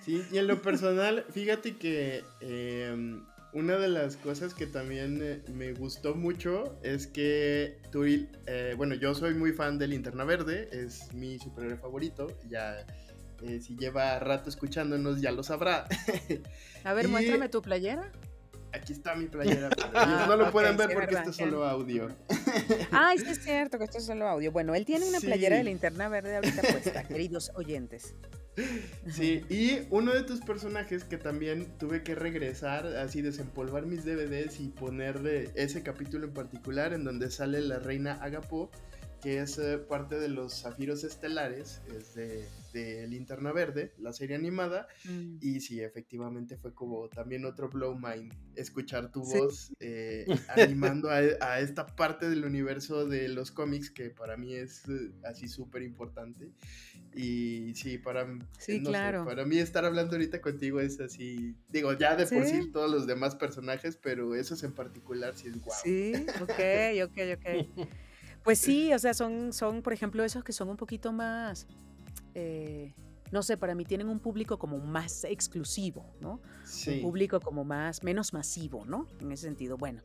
Sí, 0.00 0.24
y 0.30 0.38
en 0.38 0.46
lo 0.46 0.62
personal, 0.62 1.24
fíjate 1.30 1.76
que 1.76 2.24
em, 2.40 3.24
una 3.56 3.78
de 3.78 3.88
las 3.88 4.18
cosas 4.18 4.52
que 4.52 4.66
también 4.66 5.18
eh, 5.22 5.40
me 5.50 5.72
gustó 5.72 6.14
mucho 6.14 6.78
es 6.82 7.06
que 7.06 7.78
Turil, 7.90 8.28
eh, 8.46 8.74
bueno, 8.76 8.94
yo 8.94 9.14
soy 9.14 9.32
muy 9.32 9.52
fan 9.52 9.78
de 9.78 9.88
Linterna 9.88 10.24
Verde, 10.24 10.68
es 10.72 11.10
mi 11.14 11.38
superhéroe 11.38 11.78
favorito, 11.78 12.26
ya 12.50 12.86
eh, 13.42 13.60
si 13.62 13.74
lleva 13.78 14.18
rato 14.18 14.50
escuchándonos 14.50 15.22
ya 15.22 15.32
lo 15.32 15.42
sabrá. 15.42 15.88
A 16.84 16.92
ver, 16.92 17.08
muéstrame 17.08 17.48
tu 17.48 17.62
playera. 17.62 18.12
Aquí 18.72 18.92
está 18.92 19.14
mi 19.14 19.24
playera, 19.24 19.70
ah, 19.94 20.26
no 20.28 20.36
lo 20.36 20.50
pueden 20.52 20.76
ver 20.76 20.92
porque 20.92 21.14
esto 21.14 21.30
es 21.30 21.36
solo 21.36 21.64
audio. 21.64 22.14
Ay, 22.90 23.18
sí 23.18 23.30
es 23.30 23.42
cierto 23.42 23.78
que 23.78 23.84
esto 23.84 23.96
es 23.96 24.04
solo 24.04 24.28
audio. 24.28 24.52
Bueno, 24.52 24.74
él 24.74 24.84
tiene 24.84 25.08
una 25.08 25.18
playera 25.18 25.56
de 25.56 25.64
Linterna 25.64 26.10
Verde 26.10 26.36
ahorita 26.36 26.60
puesta, 26.60 27.04
queridos 27.04 27.50
oyentes. 27.54 28.14
Sí, 29.10 29.44
y 29.48 29.86
uno 29.90 30.12
de 30.12 30.22
tus 30.22 30.40
personajes 30.40 31.04
que 31.04 31.18
también 31.18 31.66
tuve 31.78 32.02
que 32.02 32.14
regresar, 32.14 32.86
así 32.96 33.22
desempolvar 33.22 33.86
mis 33.86 34.04
DVDs 34.04 34.60
y 34.60 34.68
ponerle 34.68 35.50
ese 35.54 35.82
capítulo 35.82 36.26
en 36.26 36.32
particular 36.32 36.92
en 36.92 37.04
donde 37.04 37.30
sale 37.30 37.60
la 37.60 37.78
reina 37.78 38.14
Agapo, 38.14 38.70
que 39.22 39.40
es 39.40 39.58
eh, 39.58 39.78
parte 39.78 40.18
de 40.18 40.28
los 40.28 40.62
Zafiros 40.62 41.04
Estelares, 41.04 41.80
es 41.96 42.14
de 42.14 42.46
de 42.76 43.06
Linterna 43.06 43.52
Verde, 43.52 43.94
la 43.96 44.12
serie 44.12 44.36
animada. 44.36 44.86
Mm. 45.04 45.38
Y 45.40 45.60
sí, 45.60 45.80
efectivamente 45.80 46.58
fue 46.58 46.74
como 46.74 47.08
también 47.08 47.46
otro 47.46 47.70
blow 47.70 47.98
mind 47.98 48.34
escuchar 48.54 49.10
tu 49.10 49.22
voz 49.22 49.72
eh, 49.80 50.26
animando 50.48 51.08
a, 51.08 51.60
esta 51.60 51.86
parte 51.86 52.28
del 52.28 52.44
universo 52.44 53.06
de 53.06 53.28
los 53.28 53.50
cómics 53.50 53.90
que 53.90 54.10
para 54.10 54.36
mí 54.36 54.54
es 54.54 54.86
eh, 54.88 55.12
así 55.24 55.48
súper 55.48 55.82
importante. 55.82 56.52
Y 57.14 57.74
sí, 57.74 57.96
para, 57.96 58.26
sí, 58.58 58.82
claro. 58.82 59.24
para 59.24 59.46
mí 59.46 59.58
estar 59.58 59.86
hablando 59.86 60.16
ahorita 60.16 60.42
contigo 60.42 60.80
es 60.80 61.00
así, 61.00 61.56
digo, 61.70 61.94
ya 61.94 62.14
de 62.14 62.26
por 62.26 62.44
sí 62.44 62.70
todos 62.70 62.90
los 62.90 63.06
demás 63.06 63.36
personajes, 63.36 63.96
pero 63.96 64.34
esos 64.34 64.62
en 64.64 64.72
particular 64.72 65.34
sí 65.34 65.48
es 65.48 65.58
guau. 65.62 65.78
Sí, 65.82 66.12
ok, 66.42 67.08
ok, 67.08 67.18
ok. 67.38 67.88
Pues 68.44 68.60
sí, 68.60 68.92
o 68.92 68.98
sea, 69.00 69.12
son, 69.12 69.52
son, 69.52 69.82
por 69.82 69.92
ejemplo, 69.92 70.22
esos 70.22 70.44
que 70.44 70.52
son 70.52 70.68
un 70.68 70.76
poquito 70.76 71.10
más 71.10 71.66
eh, 72.38 72.92
no 73.32 73.42
sé, 73.42 73.56
para 73.56 73.74
mí 73.74 73.86
tienen 73.86 74.10
un 74.10 74.20
público 74.20 74.58
como 74.58 74.78
más 74.78 75.24
exclusivo, 75.24 76.14
¿no? 76.20 76.42
Un 76.86 77.00
público 77.00 77.40
como 77.40 77.64
más, 77.64 78.02
menos 78.02 78.34
masivo, 78.34 78.84
¿no? 78.84 79.06
En 79.20 79.32
ese 79.32 79.44
sentido, 79.44 79.78
bueno, 79.78 80.02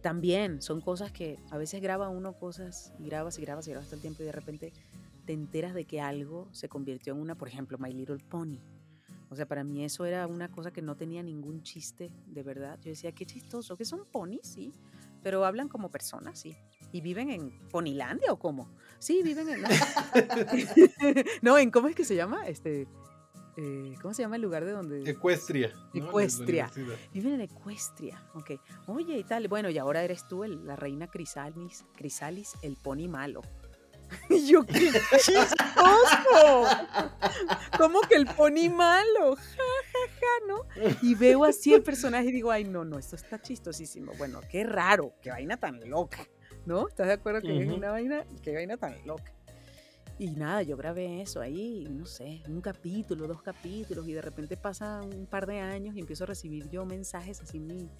también 0.00 0.62
son 0.62 0.80
cosas 0.80 1.12
que 1.12 1.38
a 1.50 1.58
veces 1.58 1.82
graba 1.82 2.08
uno 2.08 2.38
cosas 2.38 2.94
y 2.98 3.04
grabas 3.04 3.38
y 3.38 3.42
grabas 3.42 3.68
y 3.68 3.70
grabas 3.70 3.88
todo 3.88 3.96
el 3.96 4.00
tiempo 4.00 4.22
y 4.22 4.26
de 4.26 4.32
repente 4.32 4.72
te 5.26 5.34
enteras 5.34 5.74
de 5.74 5.84
que 5.84 6.00
algo 6.00 6.48
se 6.52 6.70
convirtió 6.70 7.12
en 7.12 7.20
una, 7.20 7.34
por 7.34 7.48
ejemplo, 7.48 7.76
My 7.78 7.92
Little 7.92 8.18
Pony. 8.30 8.60
O 9.28 9.36
sea, 9.36 9.46
para 9.46 9.62
mí 9.62 9.84
eso 9.84 10.06
era 10.06 10.26
una 10.26 10.50
cosa 10.50 10.72
que 10.72 10.80
no 10.80 10.96
tenía 10.96 11.22
ningún 11.22 11.62
chiste, 11.62 12.10
de 12.26 12.42
verdad. 12.42 12.78
Yo 12.82 12.90
decía, 12.90 13.12
qué 13.12 13.26
chistoso, 13.26 13.76
que 13.76 13.84
son 13.84 14.06
ponis, 14.10 14.46
sí, 14.46 14.72
pero 15.22 15.44
hablan 15.44 15.68
como 15.68 15.90
personas, 15.90 16.38
sí. 16.38 16.56
¿Y 16.92 17.00
viven 17.00 17.30
en 17.30 17.50
Ponilandia 17.70 18.32
o 18.32 18.38
cómo? 18.38 18.70
Sí, 19.04 19.22
viven 19.22 19.46
en... 19.50 19.62
no, 21.42 21.58
en 21.58 21.70
¿cómo 21.70 21.88
es 21.88 21.94
que 21.94 22.06
se 22.06 22.16
llama? 22.16 22.48
Este... 22.48 22.88
eh, 23.58 23.94
¿cómo 24.00 24.14
se 24.14 24.22
llama 24.22 24.36
el 24.36 24.42
lugar 24.42 24.64
de 24.64 24.72
donde? 24.72 25.10
Ecuestria. 25.10 25.74
Ecuestria. 25.92 26.70
Viven 27.12 27.34
en 27.34 27.42
Ecuestria, 27.42 28.26
ok. 28.32 28.52
Oye, 28.86 29.18
y 29.18 29.24
tal, 29.24 29.46
bueno, 29.48 29.68
y 29.68 29.76
ahora 29.76 30.02
eres 30.02 30.26
tú 30.26 30.42
la 30.44 30.74
reina 30.74 31.06
Crisalis, 31.06 31.84
Crisalis, 31.94 32.54
el 32.62 32.78
pony 32.78 33.06
malo. 33.06 33.42
Y 34.30 34.46
yo, 34.46 34.64
qué 34.64 34.90
chistoso. 35.18 35.54
¿Cómo 37.76 38.00
que 38.02 38.14
el 38.14 38.26
pony 38.26 38.70
malo? 38.70 39.36
Ja, 39.36 39.42
ja, 39.92 40.14
ja, 40.20 40.46
¿no? 40.48 40.96
Y 41.02 41.14
veo 41.14 41.44
así 41.44 41.74
el 41.74 41.82
personaje 41.82 42.28
y 42.28 42.32
digo, 42.32 42.50
ay, 42.50 42.64
no, 42.64 42.84
no, 42.84 42.98
esto 42.98 43.16
está 43.16 43.40
chistosísimo. 43.42 44.12
Bueno, 44.16 44.40
qué 44.50 44.64
raro, 44.64 45.14
qué 45.20 45.30
vaina 45.30 45.56
tan 45.56 45.80
loca, 45.90 46.26
¿no? 46.66 46.88
¿Estás 46.88 47.08
de 47.08 47.14
acuerdo 47.14 47.40
que 47.40 47.62
es 47.62 47.70
una 47.70 47.90
vaina, 47.90 48.24
qué 48.42 48.54
vaina 48.54 48.76
tan 48.76 48.94
loca? 49.06 49.32
Y 50.18 50.30
nada, 50.30 50.62
yo 50.62 50.76
grabé 50.76 51.22
eso 51.22 51.40
ahí, 51.40 51.88
no 51.90 52.06
sé, 52.06 52.42
un 52.48 52.60
capítulo, 52.60 53.26
dos 53.26 53.42
capítulos, 53.42 54.06
y 54.06 54.12
de 54.12 54.22
repente 54.22 54.56
pasa 54.56 55.02
un 55.02 55.26
par 55.26 55.46
de 55.46 55.58
años 55.58 55.96
y 55.96 56.00
empiezo 56.00 56.24
a 56.24 56.28
recibir 56.28 56.70
yo 56.70 56.84
mensajes 56.84 57.40
así 57.40 57.56
en, 57.56 57.66
mi, 57.66 57.90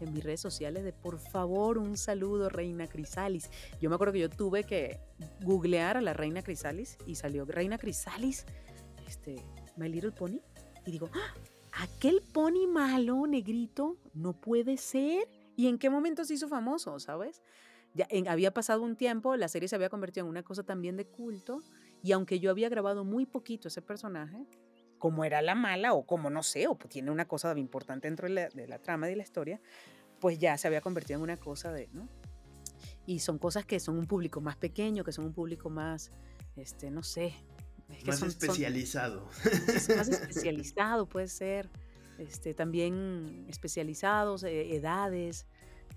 en 0.00 0.12
mis 0.12 0.24
redes 0.24 0.40
sociales 0.40 0.82
de 0.82 0.92
por 0.92 1.20
favor 1.20 1.78
un 1.78 1.96
saludo, 1.96 2.48
Reina 2.48 2.88
Crisalis. 2.88 3.48
Yo 3.80 3.90
me 3.90 3.94
acuerdo 3.94 4.12
que 4.14 4.18
yo 4.18 4.28
tuve 4.28 4.64
que 4.64 4.98
googlear 5.40 5.96
a 5.96 6.00
la 6.00 6.14
Reina 6.14 6.42
Crisalis 6.42 6.98
y 7.06 7.14
salió 7.14 7.44
Reina 7.44 7.78
Crisalis, 7.78 8.44
este, 9.06 9.36
My 9.76 9.88
Little 9.88 10.12
Pony, 10.12 10.40
y 10.84 10.90
digo, 10.90 11.10
¡Ah! 11.14 11.34
aquel 11.72 12.22
pony 12.32 12.66
malo, 12.66 13.26
negrito, 13.26 13.96
no 14.14 14.32
puede 14.32 14.76
ser. 14.76 15.28
¿Y 15.56 15.68
en 15.68 15.78
qué 15.78 15.90
momento 15.90 16.24
se 16.24 16.34
hizo 16.34 16.48
famoso, 16.48 16.98
sabes? 16.98 17.42
Ya 17.94 18.08
había 18.28 18.54
pasado 18.54 18.82
un 18.82 18.96
tiempo, 18.96 19.36
la 19.36 19.48
serie 19.48 19.68
se 19.68 19.76
había 19.76 19.90
convertido 19.90 20.24
en 20.24 20.30
una 20.30 20.42
cosa 20.42 20.62
también 20.62 20.96
de 20.96 21.06
culto, 21.06 21.62
y 22.02 22.12
aunque 22.12 22.40
yo 22.40 22.50
había 22.50 22.68
grabado 22.68 23.04
muy 23.04 23.26
poquito 23.26 23.68
ese 23.68 23.82
personaje, 23.82 24.46
como 24.98 25.24
era 25.24 25.42
la 25.42 25.54
mala, 25.54 25.92
o 25.92 26.06
como 26.06 26.30
no 26.30 26.42
sé, 26.42 26.68
o 26.68 26.76
tiene 26.76 27.10
una 27.10 27.26
cosa 27.26 27.56
importante 27.58 28.08
dentro 28.08 28.28
de 28.28 28.34
la, 28.34 28.48
de 28.48 28.66
la 28.66 28.78
trama 28.78 29.06
de 29.06 29.16
la 29.16 29.22
historia, 29.22 29.60
pues 30.20 30.38
ya 30.38 30.56
se 30.56 30.68
había 30.68 30.80
convertido 30.80 31.18
en 31.18 31.24
una 31.24 31.36
cosa 31.36 31.72
de, 31.72 31.88
¿no? 31.92 32.08
Y 33.06 33.18
son 33.18 33.38
cosas 33.38 33.64
que 33.66 33.80
son 33.80 33.98
un 33.98 34.06
público 34.06 34.40
más 34.40 34.56
pequeño, 34.56 35.04
que 35.04 35.12
son 35.12 35.24
un 35.26 35.32
público 35.32 35.68
más, 35.70 36.12
este, 36.56 36.90
no 36.90 37.02
sé. 37.02 37.34
más 38.06 38.22
especializado. 38.22 39.28
más 39.96 40.08
especializado 40.08 41.08
puede 41.08 41.28
ser. 41.28 41.68
Este, 42.18 42.54
también 42.54 43.46
especializados, 43.48 44.44
eh, 44.44 44.76
edades, 44.76 45.46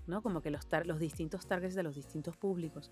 ¿no? 0.06 0.22
Como 0.22 0.42
que 0.42 0.50
los, 0.50 0.66
los 0.84 0.98
distintos 0.98 1.46
targets 1.46 1.74
de 1.74 1.82
los 1.82 1.94
distintos 1.94 2.36
públicos. 2.36 2.90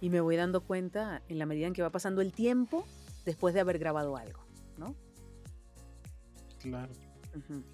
Y 0.00 0.10
me 0.10 0.20
voy 0.20 0.36
dando 0.36 0.62
cuenta 0.62 1.22
en 1.28 1.38
la 1.38 1.46
medida 1.46 1.66
en 1.66 1.72
que 1.72 1.82
va 1.82 1.90
pasando 1.90 2.20
el 2.20 2.32
tiempo 2.32 2.86
después 3.24 3.54
de 3.54 3.60
haber 3.60 3.78
grabado 3.78 4.16
algo, 4.16 4.44
¿no? 4.78 4.94
Claro. 6.60 6.92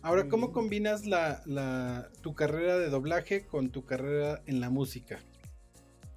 Ahora, 0.03 0.29
¿cómo 0.29 0.51
combinas 0.51 1.07
la, 1.07 2.11
tu 2.21 2.35
carrera 2.35 2.79
de 2.79 2.91
doblaje 2.91 3.47
con 3.47 3.71
tu 3.71 3.85
carrera 3.85 4.43
en 4.47 4.61
la 4.61 4.71
música? 4.71 5.21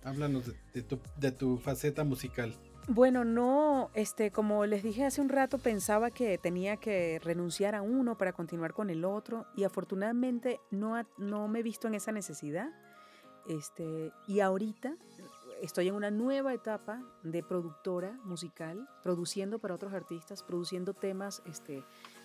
Háblanos 0.03 0.51
de 0.73 1.32
tu 1.32 1.57
faceta 1.57 2.03
musical. 2.03 2.55
Bueno, 2.88 3.25
no, 3.25 3.89
este, 3.95 4.29
como 4.31 4.67
les 4.67 4.83
dije 4.83 5.05
hace 5.05 5.19
un 5.19 5.29
rato, 5.29 5.57
pensaba 5.57 6.11
que 6.11 6.38
tenía 6.38 6.77
que 6.77 7.19
renunciar 7.23 7.73
a 7.73 7.81
uno 7.81 8.15
para 8.15 8.31
continuar 8.31 8.73
con 8.73 8.91
el 8.91 9.05
otro 9.05 9.47
y 9.55 9.63
afortunadamente 9.63 10.59
no, 10.69 10.95
no 11.17 11.47
me 11.47 11.59
he 11.59 11.63
visto 11.63 11.88
en 11.88 11.95
esa 11.95 12.11
necesidad. 12.11 12.69
Este, 13.47 14.11
y 14.27 14.39
ahorita 14.39 14.95
estoy 15.63 15.88
en 15.88 15.95
una 15.95 16.11
nueva 16.11 16.53
etapa 16.53 17.01
de 17.23 17.41
productora 17.41 18.19
musical, 18.23 18.88
produciendo 19.01 19.57
para 19.57 19.73
otros 19.73 19.93
artistas, 19.93 20.43
produciendo 20.43 20.93
temas, 20.93 21.41
este, 21.45 21.83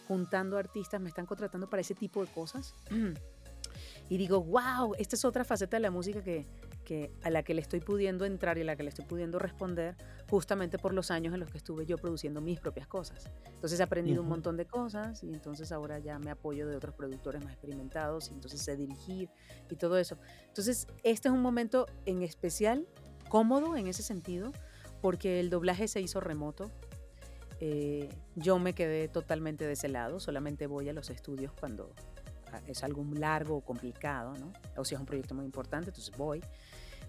juntando 0.09 0.59
artistas, 0.59 1.01
me 1.01 1.09
están 1.09 1.25
contratando 1.25 1.71
para 1.71 1.81
ese 1.81 1.95
tipo 1.95 2.25
de 2.25 2.31
cosas. 2.33 2.75
Y 4.09 4.17
digo, 4.17 4.43
wow, 4.43 4.95
esta 4.99 5.15
es 5.15 5.25
otra 5.25 5.45
faceta 5.45 5.77
de 5.77 5.83
la 5.83 5.93
música 5.93 6.21
que, 6.21 6.45
a 7.23 7.31
la 7.31 7.43
que 7.43 7.55
le 7.55 7.61
estoy 7.61 7.81
pudiendo 7.81 8.25
entrar 8.25 8.59
y 8.59 8.63
a 8.63 8.65
la 8.65 8.77
que 8.77 8.83
le 8.83 8.89
estoy 8.89 9.05
pudiendo 9.05 9.39
responder 9.39 9.97
justamente 10.29 10.79
por 10.79 10.93
los 10.93 11.11
años 11.11 11.35
en 11.35 11.41
los 11.41 11.51
que 11.51 11.59
estuve 11.59 11.87
yo 11.87 11.97
produciendo 11.99 12.41
mis 12.41 12.61
propias 12.61 12.87
cosas. 12.87 13.31
Entonces 13.47 13.79
he 13.79 13.83
aprendido 13.83 14.23
un 14.23 14.29
montón 14.29 14.57
de 14.57 14.67
cosas 14.67 15.23
y 15.23 15.29
entonces 15.29 15.73
ahora 15.73 15.99
ya 15.99 16.19
me 16.19 16.31
apoyo 16.31 16.67
de 16.67 16.77
otros 16.77 16.95
productores 16.95 17.43
más 17.45 17.53
experimentados 17.53 18.31
y 18.31 18.35
entonces 18.35 18.61
sé 18.63 18.77
dirigir 18.77 19.31
y 19.71 19.77
todo 19.77 19.99
eso. 19.99 20.19
Entonces 20.47 20.87
este 21.03 21.29
es 21.29 21.35
un 21.35 21.43
momento 21.43 21.87
en 22.07 22.23
especial 22.23 22.87
cómodo 23.29 23.77
en 23.77 23.87
ese 23.87 24.03
sentido 24.03 24.53
porque 25.01 25.41
el 25.41 25.51
doblaje 25.51 25.89
se 25.89 26.01
hizo 26.01 26.21
remoto. 26.21 26.71
Eh, 27.61 28.09
yo 28.37 28.59
me 28.59 28.75
quedé 28.75 29.09
totalmente 29.09 29.67
de 29.67 29.75
ese 29.75 29.89
lado, 29.89 30.19
solamente 30.19 30.67
voy 30.67 30.89
a 30.89 30.93
los 30.93 31.11
estudios 31.11 31.53
cuando 31.53 31.95
es 32.67 32.83
algo 32.83 33.05
largo 33.15 33.57
o 33.57 33.61
complicado, 33.61 34.35
¿no? 34.39 34.53
O 34.77 34.85
si 34.85 34.95
es 34.95 35.01
un 35.01 35.07
proyecto 35.07 35.35
muy 35.35 35.45
importante, 35.45 35.91
entonces 35.91 36.17
voy 36.17 36.43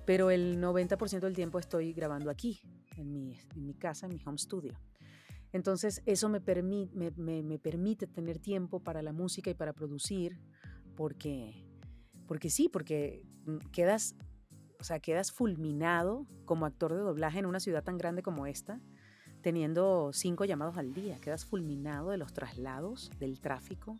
pero 0.05 0.31
el 0.31 0.59
90% 0.59 1.19
del 1.19 1.35
tiempo 1.35 1.59
estoy 1.59 1.93
grabando 1.93 2.29
aquí, 2.29 2.61
en 2.97 3.11
mi, 3.11 3.39
en 3.55 3.65
mi, 3.65 3.73
casa, 3.73 4.07
en 4.07 4.13
mi 4.13 4.21
home 4.25 4.37
studio. 4.37 4.79
Entonces 5.51 6.01
eso 6.05 6.29
me, 6.29 6.39
permite, 6.39 6.95
me, 6.95 7.43
me, 7.43 7.59
permite 7.59 8.07
tener 8.07 8.39
tiempo 8.39 8.79
para 8.79 9.01
la 9.01 9.11
música 9.11 9.49
y 9.49 9.53
para 9.53 9.73
producir, 9.73 10.39
porque, 10.95 11.65
porque 12.27 12.49
sí, 12.49 12.69
porque 12.69 13.25
mm, 13.45 13.57
quedas, 13.71 14.15
o 14.79 14.83
sea, 14.83 14.99
quedas 14.99 15.31
fulminado 15.31 16.25
como 16.45 16.65
actor 16.65 16.93
de 16.93 16.99
doblaje 16.99 17.39
en 17.39 17.45
una 17.45 17.59
ciudad 17.59 17.83
tan 17.83 17.97
grande 17.97 18.23
como 18.23 18.47
esta, 18.47 18.79
teniendo 19.41 20.11
cinco 20.13 20.45
llamados 20.45 20.77
al 20.77 20.93
día, 20.93 21.19
quedas 21.19 21.45
fulminado 21.45 22.11
de 22.11 22.17
los 22.17 22.33
traslados, 22.33 23.11
del 23.19 23.41
tráfico, 23.41 23.97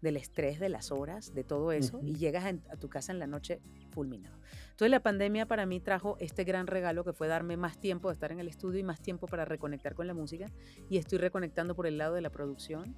del 0.00 0.16
estrés, 0.16 0.60
de 0.60 0.68
las 0.68 0.92
horas, 0.92 1.34
de 1.34 1.44
todo 1.44 1.72
eso, 1.72 2.00
y 2.02 2.14
llegas 2.14 2.44
a, 2.44 2.76
tu 2.76 2.88
casa 2.88 3.12
en 3.12 3.18
la 3.18 3.26
noche 3.26 3.60
fulminado. 3.90 4.38
Entonces 4.70 4.90
la 4.90 5.00
pandemia 5.00 5.46
para 5.46 5.66
mí 5.66 5.80
trajo 5.80 6.16
este 6.20 6.44
gran 6.44 6.66
regalo 6.66 7.04
que 7.04 7.12
fue 7.12 7.26
darme 7.26 7.56
más 7.56 7.80
tiempo 7.80 8.08
de 8.08 8.14
estar 8.14 8.30
en 8.30 8.38
el 8.38 8.48
estudio 8.48 8.78
y 8.78 8.84
más 8.84 9.00
tiempo 9.00 9.26
para 9.26 9.44
reconectar 9.44 9.94
con 9.94 10.06
la 10.06 10.14
música, 10.14 10.50
y 10.88 10.98
estoy 10.98 11.18
reconectando 11.18 11.74
por 11.74 11.86
el 11.86 11.98
lado 11.98 12.14
de 12.14 12.20
la 12.20 12.30
producción. 12.30 12.96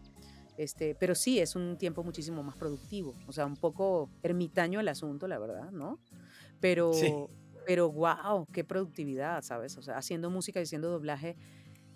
Este, 0.57 0.95
pero 0.95 1.15
sí, 1.15 1.39
es 1.39 1.57
un 1.57 1.79
tiempo 1.79 2.05
muchísimo 2.05 2.43
más 2.43 2.57
productivo, 2.57 3.15
o 3.27 3.33
sea, 3.33 3.47
un 3.47 3.57
poco 3.57 4.11
ermitaño 4.23 4.81
el 4.81 4.89
asunto, 4.89 5.27
la 5.27 5.39
verdad, 5.39 5.71
¿no? 5.71 5.99
Pero, 6.61 6.91
pero 7.65 7.91
wow, 7.91 8.47
qué 8.53 8.63
productividad, 8.63 9.43
¿sabes? 9.43 9.79
O 9.79 9.83
sea, 9.83 9.97
haciendo 9.97 10.29
música 10.29 10.61
y 10.61 10.65
haciendo 10.65 10.91
doblaje 10.91 11.37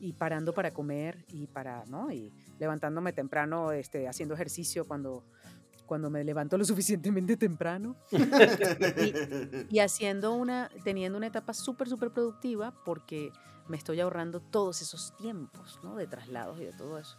y 0.01 0.13
parando 0.13 0.53
para 0.53 0.73
comer 0.73 1.25
y 1.29 1.47
para, 1.47 1.85
¿no? 1.87 2.11
Y 2.11 2.33
levantándome 2.59 3.13
temprano, 3.13 3.73
este, 3.73 4.09
haciendo 4.09 4.35
ejercicio 4.35 4.87
cuando, 4.87 5.25
cuando 5.87 6.11
me 6.11 6.25
levanto 6.25 6.59
lo 6.59 6.65
suficientemente 6.65 7.37
temprano 7.37 7.97
y, 9.71 9.79
haciendo 9.79 10.35
una, 10.35 10.71
teniendo 10.83 11.19
una 11.19 11.27
etapa 11.27 11.55
súper, 11.55 11.89
súper 11.89 12.11
productiva 12.11 12.75
porque 12.85 13.31
me 13.69 13.77
estoy 13.77 14.01
ahorrando 14.01 14.41
todos 14.41 14.83
esos 14.83 15.17
tiempos, 15.17 15.81
¿no? 15.83 15.97
De 15.97 16.07
traslados 16.07 16.61
y 16.61 16.65
de 16.65 16.73
todo 16.73 16.99
eso. 16.99 17.17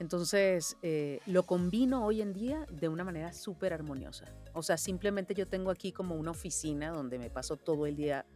Entonces, 0.00 0.76
eh, 0.82 1.20
lo 1.26 1.44
combino 1.44 2.04
hoy 2.04 2.20
en 2.20 2.32
día 2.32 2.66
de 2.70 2.88
una 2.88 3.04
manera 3.04 3.32
súper 3.32 3.72
armoniosa. 3.72 4.24
O 4.52 4.62
sea, 4.62 4.76
simplemente 4.76 5.34
yo 5.34 5.46
tengo 5.46 5.70
aquí 5.70 5.92
como 5.92 6.16
una 6.16 6.32
oficina 6.32 6.90
donde 6.90 7.18
me 7.18 7.30
paso 7.30 7.56
todo 7.56 7.86
el 7.86 7.94
día 7.94 8.26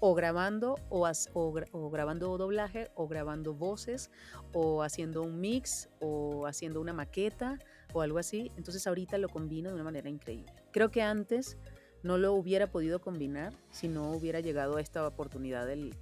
o 0.00 0.14
grabando 0.14 0.76
o, 0.88 1.08
o, 1.34 1.90
grabando 1.90 2.38
doblaje 2.38 2.90
o 2.94 3.06
grabando 3.06 3.54
voces 3.54 4.10
o 4.52 4.82
haciendo 4.82 5.22
un 5.22 5.40
mix 5.40 5.88
o 6.00 6.46
haciendo 6.46 6.80
una 6.80 6.92
maqueta 6.92 7.58
o 7.92 8.00
algo 8.00 8.18
así. 8.18 8.50
Entonces 8.56 8.86
ahorita 8.86 9.18
lo 9.18 9.28
combino 9.28 9.68
de 9.68 9.74
una 9.74 9.84
manera 9.84 10.08
increíble. 10.08 10.52
Creo 10.72 10.90
que 10.90 11.02
antes 11.02 11.58
no 12.02 12.16
lo 12.16 12.32
hubiera 12.32 12.66
podido 12.70 13.00
combinar 13.00 13.52
si 13.70 13.88
no 13.88 14.10
hubiera 14.12 14.40
llegado 14.40 14.78
a 14.78 14.80
esta 14.80 15.06
oportunidad 15.06 15.66
del, 15.66 15.94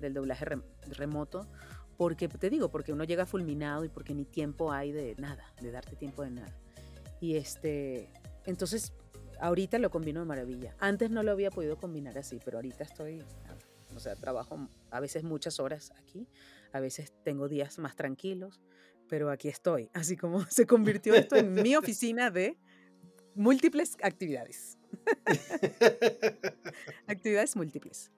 del 0.00 0.14
doblaje 0.14 0.46
remoto. 0.96 1.46
Porque 1.96 2.28
te 2.28 2.48
digo, 2.48 2.70
porque 2.70 2.92
uno 2.92 3.04
llega 3.04 3.26
fulminado 3.26 3.84
y 3.84 3.88
porque 3.88 4.14
ni 4.14 4.24
tiempo 4.24 4.72
hay 4.72 4.92
de 4.92 5.14
nada, 5.18 5.52
de 5.60 5.70
darte 5.70 5.94
tiempo 5.94 6.22
de 6.22 6.30
nada. 6.30 6.56
Y 7.20 7.36
este, 7.36 8.08
entonces 8.44 8.92
Ahorita 9.42 9.80
lo 9.80 9.90
combino 9.90 10.20
de 10.20 10.26
maravilla. 10.26 10.76
Antes 10.78 11.10
no 11.10 11.24
lo 11.24 11.32
había 11.32 11.50
podido 11.50 11.76
combinar 11.76 12.16
así, 12.16 12.38
pero 12.44 12.58
ahorita 12.58 12.84
estoy, 12.84 13.24
o 13.92 13.98
sea, 13.98 14.14
trabajo 14.14 14.68
a 14.92 15.00
veces 15.00 15.24
muchas 15.24 15.58
horas 15.58 15.92
aquí, 15.96 16.28
a 16.72 16.78
veces 16.78 17.12
tengo 17.24 17.48
días 17.48 17.80
más 17.80 17.96
tranquilos, 17.96 18.60
pero 19.08 19.32
aquí 19.32 19.48
estoy. 19.48 19.90
Así 19.94 20.16
como 20.16 20.46
se 20.46 20.64
convirtió 20.64 21.14
esto 21.14 21.34
en 21.34 21.54
mi 21.54 21.74
oficina 21.74 22.30
de 22.30 22.56
múltiples 23.34 23.96
actividades. 24.00 24.78
actividades 27.08 27.56
múltiples. 27.56 28.12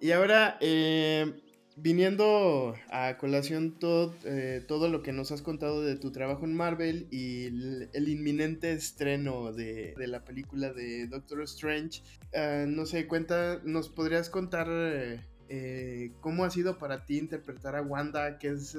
Y 0.00 0.12
ahora, 0.12 0.56
eh, 0.62 1.38
viniendo 1.76 2.74
a 2.90 3.16
colación 3.18 3.78
todo, 3.78 4.14
eh, 4.24 4.64
todo 4.66 4.88
lo 4.88 5.02
que 5.02 5.12
nos 5.12 5.32
has 5.32 5.42
contado 5.42 5.82
de 5.82 5.96
tu 5.96 6.12
trabajo 6.12 6.44
en 6.44 6.54
Marvel 6.54 7.08
y 7.10 7.46
el, 7.46 8.08
inminente 8.08 8.72
estreno 8.72 9.52
de, 9.52 9.94
la 9.96 10.24
película 10.24 10.72
de 10.72 11.06
Doctor 11.06 11.42
Strange, 11.42 12.02
eh, 12.32 12.66
no 12.68 12.86
sé, 12.86 13.06
cuenta, 13.06 13.60
¿nos 13.64 13.88
podrías 13.88 14.28
contar 14.28 14.68
eh, 14.70 16.12
cómo 16.20 16.44
ha 16.44 16.50
sido 16.50 16.78
para 16.78 17.04
ti 17.04 17.18
interpretar 17.18 17.76
a 17.76 17.82
Wanda, 17.82 18.38
qué 18.38 18.48
es 18.48 18.76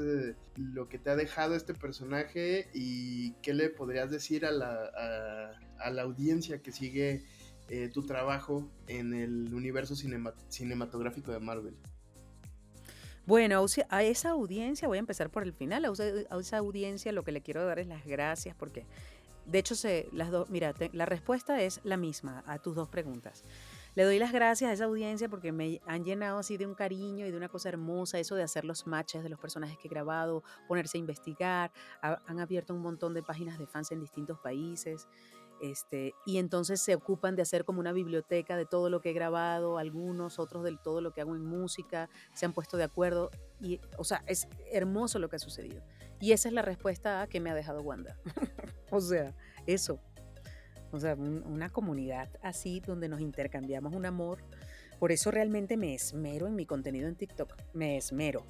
lo 0.55 0.87
que 0.87 0.99
te 0.99 1.09
ha 1.09 1.15
dejado 1.15 1.55
este 1.55 1.73
personaje 1.73 2.67
y 2.73 3.33
qué 3.41 3.53
le 3.53 3.69
podrías 3.69 4.09
decir 4.09 4.45
a 4.45 4.51
la, 4.51 5.51
a, 5.79 5.89
la 5.89 6.01
audiencia 6.01 6.61
que 6.61 6.71
sigue 6.71 7.23
tu 7.91 8.05
trabajo 8.05 8.69
en 8.87 9.15
el 9.15 9.51
universo 9.51 9.95
cinematográfico 9.95 11.31
de 11.31 11.39
Marvel. 11.39 11.75
Bueno, 13.25 13.65
a 13.89 14.03
esa 14.03 14.29
audiencia, 14.31 14.87
voy 14.87 14.97
a 14.97 14.99
empezar 14.99 15.29
por 15.29 15.43
el 15.43 15.53
final, 15.53 15.85
a 15.85 16.39
esa 16.39 16.57
audiencia 16.57 17.11
lo 17.13 17.23
que 17.23 17.31
le 17.31 17.41
quiero 17.41 17.65
dar 17.65 17.79
es 17.79 17.87
las 17.87 18.05
gracias 18.05 18.53
porque, 18.53 18.85
de 19.45 19.59
hecho, 19.59 19.75
las 20.11 20.29
dos, 20.29 20.49
mira, 20.49 20.73
la 20.91 21.05
respuesta 21.05 21.61
es 21.61 21.79
la 21.85 21.95
misma 21.95 22.43
a 22.45 22.59
tus 22.59 22.75
dos 22.75 22.89
preguntas. 22.89 23.45
Le 23.95 24.03
doy 24.03 24.19
las 24.19 24.33
gracias 24.33 24.71
a 24.71 24.73
esa 24.73 24.85
audiencia 24.85 25.29
porque 25.29 25.51
me 25.51 25.79
han 25.85 26.03
llenado 26.03 26.39
así 26.39 26.57
de 26.57 26.65
un 26.65 26.73
cariño 26.73 27.25
y 27.25 27.31
de 27.31 27.37
una 27.37 27.47
cosa 27.47 27.69
hermosa, 27.69 28.19
eso 28.19 28.35
de 28.35 28.43
hacer 28.43 28.65
los 28.65 28.87
matches 28.87 29.23
de 29.23 29.29
los 29.29 29.39
personajes 29.39 29.77
que 29.77 29.87
he 29.87 29.91
grabado, 29.91 30.43
ponerse 30.67 30.97
a 30.97 30.99
investigar, 30.99 31.71
han 32.01 32.39
abierto 32.39 32.73
un 32.73 32.81
montón 32.81 33.13
de 33.13 33.23
páginas 33.23 33.57
de 33.57 33.67
fans 33.67 33.91
en 33.91 34.01
distintos 34.01 34.39
países. 34.39 35.07
Este, 35.63 36.13
y 36.25 36.39
entonces 36.39 36.81
se 36.81 36.93
ocupan 36.93 37.37
de 37.37 37.41
hacer 37.41 37.63
como 37.63 37.79
una 37.79 37.93
biblioteca 37.93 38.57
de 38.57 38.65
todo 38.65 38.89
lo 38.89 38.99
que 38.99 39.11
he 39.11 39.13
grabado, 39.13 39.77
algunos, 39.77 40.37
otros 40.37 40.61
de 40.65 40.75
todo 40.83 40.99
lo 40.99 41.13
que 41.13 41.21
hago 41.21 41.37
en 41.37 41.45
música, 41.45 42.09
se 42.33 42.45
han 42.45 42.51
puesto 42.51 42.75
de 42.75 42.83
acuerdo 42.83 43.31
y, 43.61 43.79
o 43.97 44.03
sea, 44.03 44.25
es 44.27 44.49
hermoso 44.73 45.19
lo 45.19 45.29
que 45.29 45.37
ha 45.37 45.39
sucedido. 45.39 45.81
Y 46.19 46.33
esa 46.33 46.49
es 46.49 46.53
la 46.53 46.63
respuesta 46.63 47.21
a 47.21 47.27
que 47.27 47.39
me 47.39 47.49
ha 47.49 47.55
dejado 47.55 47.79
Wanda. 47.81 48.17
o 48.91 48.99
sea, 48.99 49.33
eso, 49.65 50.01
o 50.91 50.99
sea, 50.99 51.15
una 51.15 51.69
comunidad 51.69 52.27
así 52.41 52.81
donde 52.81 53.07
nos 53.07 53.21
intercambiamos 53.21 53.95
un 53.95 54.05
amor. 54.05 54.43
Por 54.99 55.13
eso 55.13 55.31
realmente 55.31 55.77
me 55.77 55.95
esmero 55.95 56.45
en 56.45 56.55
mi 56.55 56.65
contenido 56.65 57.07
en 57.07 57.15
TikTok. 57.15 57.55
Me 57.71 57.95
esmero. 57.95 58.45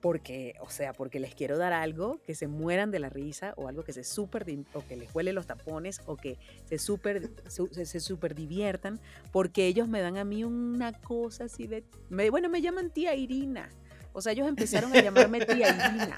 Porque, 0.00 0.54
o 0.60 0.70
sea, 0.70 0.92
porque 0.92 1.20
les 1.20 1.34
quiero 1.34 1.58
dar 1.58 1.72
algo 1.72 2.20
que 2.22 2.34
se 2.34 2.46
mueran 2.46 2.90
de 2.90 2.98
la 2.98 3.10
risa 3.10 3.52
o 3.56 3.68
algo 3.68 3.84
que 3.84 3.92
se 3.92 4.02
super, 4.02 4.46
o 4.72 4.86
que 4.86 4.96
les 4.96 5.14
huele 5.14 5.32
los 5.32 5.46
tapones 5.46 6.00
o 6.06 6.16
que 6.16 6.38
se 6.64 6.78
super, 6.78 7.30
se, 7.48 8.00
super 8.00 8.34
diviertan. 8.34 8.98
Porque 9.32 9.66
ellos 9.66 9.88
me 9.88 10.00
dan 10.00 10.16
a 10.16 10.24
mí 10.24 10.44
una 10.44 10.92
cosa 10.92 11.44
así 11.44 11.66
de, 11.66 11.84
bueno, 12.30 12.48
me 12.48 12.62
llaman 12.62 12.90
tía 12.90 13.14
Irina. 13.14 13.68
O 14.12 14.22
sea, 14.22 14.32
ellos 14.32 14.48
empezaron 14.48 14.94
a 14.94 15.02
llamarme 15.02 15.44
tía 15.44 15.68
Irina. 15.68 16.16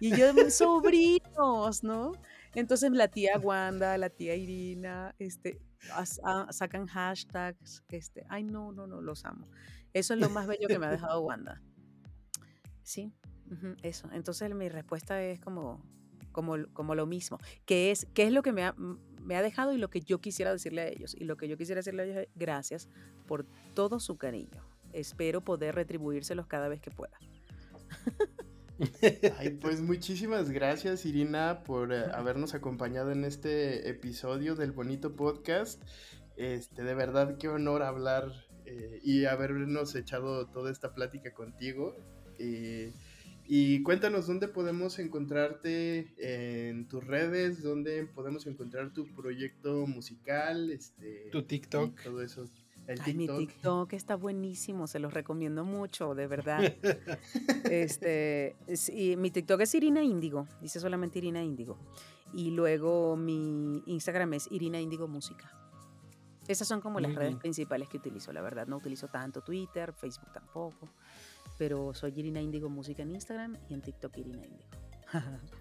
Y 0.00 0.16
yo, 0.16 0.32
mis 0.32 0.54
sobrinos, 0.54 1.82
¿no? 1.82 2.12
Entonces 2.54 2.90
la 2.92 3.08
tía 3.08 3.38
Wanda, 3.38 3.98
la 3.98 4.10
tía 4.10 4.34
Irina, 4.34 5.14
este, 5.18 5.60
ah, 5.92 6.46
sacan 6.50 6.86
hashtags, 6.86 7.84
este, 7.88 8.24
ay 8.28 8.44
no, 8.44 8.72
no, 8.72 8.86
no, 8.86 9.00
los 9.00 9.24
amo. 9.24 9.48
Eso 9.92 10.14
es 10.14 10.20
lo 10.20 10.30
más 10.30 10.46
bello 10.46 10.68
que 10.68 10.78
me 10.78 10.86
ha 10.86 10.90
dejado 10.90 11.20
Wanda. 11.20 11.60
Sí, 12.88 13.12
eso. 13.82 14.08
Entonces 14.14 14.54
mi 14.54 14.70
respuesta 14.70 15.22
es 15.22 15.38
como, 15.40 15.84
como, 16.32 16.56
como 16.72 16.94
lo 16.94 17.04
mismo, 17.04 17.36
que 17.66 17.90
es, 17.90 18.06
¿qué 18.14 18.22
es 18.22 18.32
lo 18.32 18.40
que 18.40 18.50
me 18.50 18.64
ha, 18.64 18.74
me 18.78 19.36
ha 19.36 19.42
dejado 19.42 19.74
y 19.74 19.76
lo 19.76 19.90
que 19.90 20.00
yo 20.00 20.22
quisiera 20.22 20.52
decirle 20.52 20.80
a 20.80 20.88
ellos? 20.88 21.14
Y 21.14 21.24
lo 21.24 21.36
que 21.36 21.48
yo 21.48 21.58
quisiera 21.58 21.80
decirle 21.80 22.00
a 22.00 22.04
ellos 22.06 22.16
es 22.16 22.28
gracias 22.34 22.88
por 23.26 23.44
todo 23.74 24.00
su 24.00 24.16
cariño. 24.16 24.66
Espero 24.94 25.44
poder 25.44 25.74
retribuírselos 25.74 26.46
cada 26.46 26.68
vez 26.68 26.80
que 26.80 26.90
pueda. 26.90 27.18
Ay, 29.38 29.50
pues 29.60 29.82
muchísimas 29.82 30.48
gracias 30.48 31.04
Irina 31.04 31.64
por 31.64 31.92
eh, 31.92 32.04
habernos 32.14 32.54
acompañado 32.54 33.12
en 33.12 33.24
este 33.24 33.90
episodio 33.90 34.54
del 34.54 34.72
bonito 34.72 35.14
podcast. 35.14 35.82
Este, 36.36 36.84
de 36.84 36.94
verdad 36.94 37.36
qué 37.36 37.48
honor 37.48 37.82
hablar 37.82 38.32
eh, 38.64 38.98
y 39.02 39.26
habernos 39.26 39.94
echado 39.94 40.46
toda 40.46 40.70
esta 40.70 40.94
plática 40.94 41.34
contigo. 41.34 41.94
Eh, 42.38 42.92
y 43.46 43.82
cuéntanos 43.82 44.26
dónde 44.26 44.46
podemos 44.46 44.98
encontrarte 44.98 46.12
en 46.18 46.86
tus 46.86 47.06
redes, 47.06 47.62
dónde 47.62 48.04
podemos 48.04 48.46
encontrar 48.46 48.92
tu 48.92 49.06
proyecto 49.14 49.86
musical, 49.86 50.70
este, 50.70 51.30
tu 51.32 51.42
TikTok, 51.42 52.02
todo 52.02 52.20
eso. 52.20 52.46
Ay, 53.04 53.14
mi 53.14 53.26
TikTok 53.26 53.92
está 53.92 54.16
buenísimo, 54.16 54.86
se 54.86 54.98
los 54.98 55.12
recomiendo 55.12 55.64
mucho, 55.64 56.14
de 56.14 56.26
verdad. 56.26 56.60
este, 57.70 58.56
mi 59.18 59.30
TikTok 59.30 59.60
es 59.60 59.74
Irina 59.74 60.02
Índigo, 60.02 60.46
dice 60.62 60.80
solamente 60.80 61.18
Irina 61.18 61.42
Índigo. 61.42 61.78
Y 62.32 62.50
luego 62.50 63.16
mi 63.16 63.82
Instagram 63.86 64.34
es 64.34 64.50
Irina 64.50 64.80
Índigo 64.80 65.06
Música. 65.06 65.52
Esas 66.46 66.66
son 66.66 66.80
como 66.80 66.98
las 66.98 67.14
redes 67.14 67.36
principales 67.36 67.90
que 67.90 67.98
utilizo, 67.98 68.32
la 68.32 68.40
verdad. 68.40 68.66
No 68.66 68.78
utilizo 68.78 69.08
tanto 69.08 69.42
Twitter, 69.42 69.92
Facebook 69.92 70.32
tampoco. 70.32 70.88
Pero 71.58 71.92
soy 71.92 72.14
Irina 72.16 72.40
Índigo 72.40 72.70
Música 72.70 73.02
en 73.02 73.10
Instagram 73.10 73.56
y 73.68 73.74
en 73.74 73.82
TikTok 73.82 74.16
Irina 74.16 74.46
Índigo. 74.46 74.70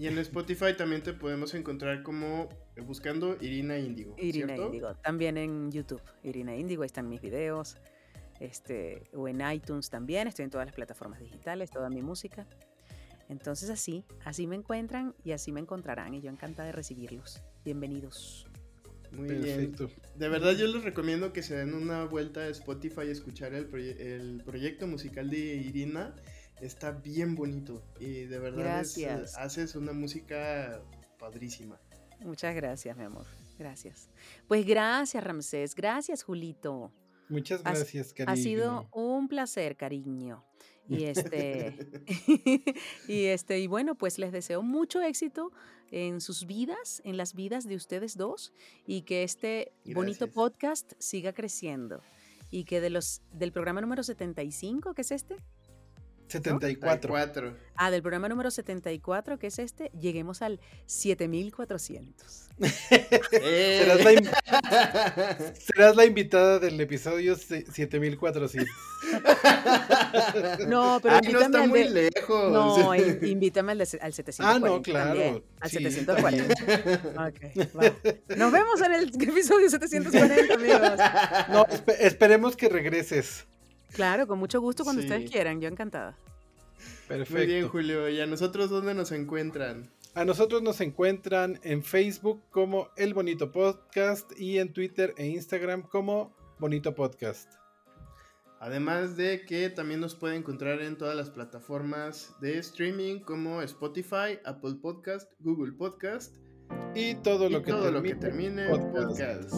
Y 0.00 0.06
en 0.06 0.16
Spotify 0.16 0.74
también 0.74 1.02
te 1.02 1.12
podemos 1.12 1.52
encontrar 1.52 2.02
como 2.02 2.48
eh, 2.74 2.80
buscando 2.80 3.36
Irina 3.38 3.78
Índigo. 3.78 4.14
Irina 4.16 4.56
Índigo. 4.56 4.94
También 4.94 5.36
en 5.36 5.70
YouTube. 5.70 6.00
Irina 6.22 6.56
Índigo, 6.56 6.84
ahí 6.84 6.86
están 6.86 7.06
mis 7.06 7.20
videos. 7.20 7.76
Este, 8.38 9.02
o 9.12 9.28
en 9.28 9.42
iTunes 9.52 9.90
también. 9.90 10.26
Estoy 10.26 10.44
en 10.44 10.50
todas 10.50 10.66
las 10.66 10.74
plataformas 10.74 11.20
digitales, 11.20 11.70
toda 11.70 11.90
mi 11.90 12.00
música. 12.00 12.46
Entonces 13.28 13.68
así, 13.68 14.06
así 14.24 14.46
me 14.46 14.56
encuentran 14.56 15.14
y 15.22 15.32
así 15.32 15.52
me 15.52 15.60
encontrarán. 15.60 16.14
Y 16.14 16.22
yo 16.22 16.30
encantada 16.30 16.64
de 16.64 16.72
recibirlos. 16.72 17.42
Bienvenidos. 17.62 18.49
Muy 19.12 19.28
Perfecto. 19.28 19.86
bien. 19.86 19.98
De 20.16 20.28
verdad 20.28 20.52
yo 20.52 20.66
les 20.66 20.84
recomiendo 20.84 21.32
que 21.32 21.42
se 21.42 21.56
den 21.56 21.74
una 21.74 22.04
vuelta 22.04 22.40
a 22.40 22.48
Spotify 22.48 23.02
y 23.06 23.10
escuchar 23.10 23.54
el, 23.54 23.68
el 23.74 24.42
proyecto 24.44 24.86
musical 24.86 25.30
de 25.30 25.38
Irina 25.38 26.14
está 26.60 26.92
bien 26.92 27.34
bonito 27.34 27.82
y 27.98 28.24
de 28.24 28.38
verdad 28.38 28.80
haces 28.80 29.74
una 29.74 29.92
música 29.92 30.82
padrísima. 31.18 31.80
Muchas 32.20 32.54
gracias, 32.54 32.96
mi 32.96 33.04
amor. 33.04 33.26
Gracias. 33.58 34.08
Pues 34.46 34.66
gracias, 34.66 35.22
Ramsés. 35.22 35.74
Gracias, 35.74 36.22
Julito. 36.22 36.92
Muchas 37.28 37.62
gracias, 37.62 38.12
cariño. 38.12 38.32
Ha 38.32 38.36
sido 38.36 38.88
un 38.92 39.28
placer, 39.28 39.76
cariño. 39.76 40.44
Y 40.88 41.04
este, 41.04 41.76
y 43.08 43.24
este, 43.26 43.60
y 43.60 43.66
bueno, 43.66 43.94
pues 43.94 44.18
les 44.18 44.32
deseo 44.32 44.62
mucho 44.62 45.02
éxito 45.02 45.52
en 45.90 46.20
sus 46.20 46.46
vidas, 46.46 47.02
en 47.04 47.16
las 47.16 47.34
vidas 47.34 47.66
de 47.66 47.76
ustedes 47.76 48.16
dos, 48.16 48.52
y 48.86 49.02
que 49.02 49.22
este 49.22 49.72
bonito 49.94 50.28
podcast 50.28 50.92
siga 50.98 51.32
creciendo. 51.32 52.02
Y 52.52 52.64
que 52.64 52.80
de 52.80 52.90
los, 52.90 53.22
del 53.32 53.52
programa 53.52 53.80
número 53.80 54.02
75, 54.02 54.94
que 54.94 55.02
es 55.02 55.12
este, 55.12 55.36
74. 56.30 57.56
Ah, 57.74 57.90
del 57.90 58.02
programa 58.02 58.28
número 58.28 58.50
74, 58.50 59.38
que 59.38 59.48
es 59.48 59.58
este, 59.58 59.90
lleguemos 59.98 60.42
al 60.42 60.60
7400. 60.86 62.48
serás, 63.30 64.04
la 64.04 65.54
serás, 65.54 65.96
la 65.96 66.04
invitada 66.04 66.58
del 66.58 66.80
episodio 66.80 67.36
7400. 67.36 68.66
no, 70.68 71.00
pero 71.02 71.16
invítame 71.16 71.32
no 71.32 71.40
está 71.40 71.66
muy 71.66 71.88
lejos. 71.88 72.52
No, 72.52 72.94
invítame 72.94 73.72
al, 73.72 73.80
al 73.80 74.12
740. 74.12 74.44
Ah, 74.46 74.58
no, 74.58 74.82
claro. 74.82 75.42
al 75.60 75.70
740. 75.70 76.54
ok, 77.28 77.40
va. 77.76 77.92
Nos 78.36 78.52
vemos 78.52 78.80
en 78.82 78.92
el 78.92 79.08
episodio 79.22 79.68
740, 79.70 80.54
amigos. 80.54 80.98
No, 81.48 81.66
esperemos 81.98 82.56
que 82.56 82.68
regreses. 82.68 83.46
Claro, 83.92 84.26
con 84.26 84.38
mucho 84.38 84.60
gusto 84.60 84.84
cuando 84.84 85.02
ustedes 85.02 85.30
quieran, 85.30 85.60
yo 85.60 85.68
encantada. 85.68 86.16
Perfecto. 87.08 87.34
Muy 87.34 87.46
bien, 87.46 87.68
Julio. 87.68 88.08
¿Y 88.08 88.20
a 88.20 88.26
nosotros 88.26 88.70
dónde 88.70 88.94
nos 88.94 89.12
encuentran? 89.12 89.90
A 90.14 90.24
nosotros 90.24 90.62
nos 90.62 90.80
encuentran 90.80 91.60
en 91.62 91.82
Facebook 91.82 92.42
como 92.50 92.88
El 92.96 93.14
Bonito 93.14 93.52
Podcast 93.52 94.32
y 94.38 94.58
en 94.58 94.72
Twitter 94.72 95.14
e 95.16 95.26
Instagram 95.26 95.82
como 95.82 96.34
Bonito 96.58 96.94
Podcast. 96.94 97.52
Además 98.58 99.16
de 99.16 99.44
que 99.46 99.70
también 99.70 100.00
nos 100.00 100.14
puede 100.14 100.36
encontrar 100.36 100.82
en 100.82 100.98
todas 100.98 101.16
las 101.16 101.30
plataformas 101.30 102.34
de 102.40 102.58
streaming 102.58 103.20
como 103.20 103.62
Spotify, 103.62 104.38
Apple 104.44 104.74
Podcast, 104.82 105.32
Google 105.38 105.72
Podcast 105.72 106.36
y 106.94 107.14
todo 107.14 107.48
lo, 107.48 107.62
que, 107.62 107.70
todo 107.70 107.90
lo 107.90 108.02
que 108.02 108.16
termine 108.16 108.68
podcast. 108.68 109.54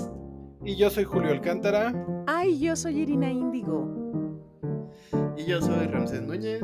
Y 0.65 0.77
yo 0.77 0.91
soy 0.91 1.05
Julio 1.05 1.33
Alcántara. 1.33 1.93
Ay, 2.27 2.61
yo 2.61 2.77
soy 2.77 3.01
Irina 3.01 3.31
Índigo. 3.31 4.02
Y 5.43 5.51
yo 5.51 5.61
soy 5.61 5.89
Ramsés 5.89 6.23
Núñez. 6.23 6.63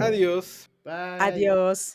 Adiós. 0.00 0.70
Bye. 0.84 1.18
Adiós. 1.20 1.94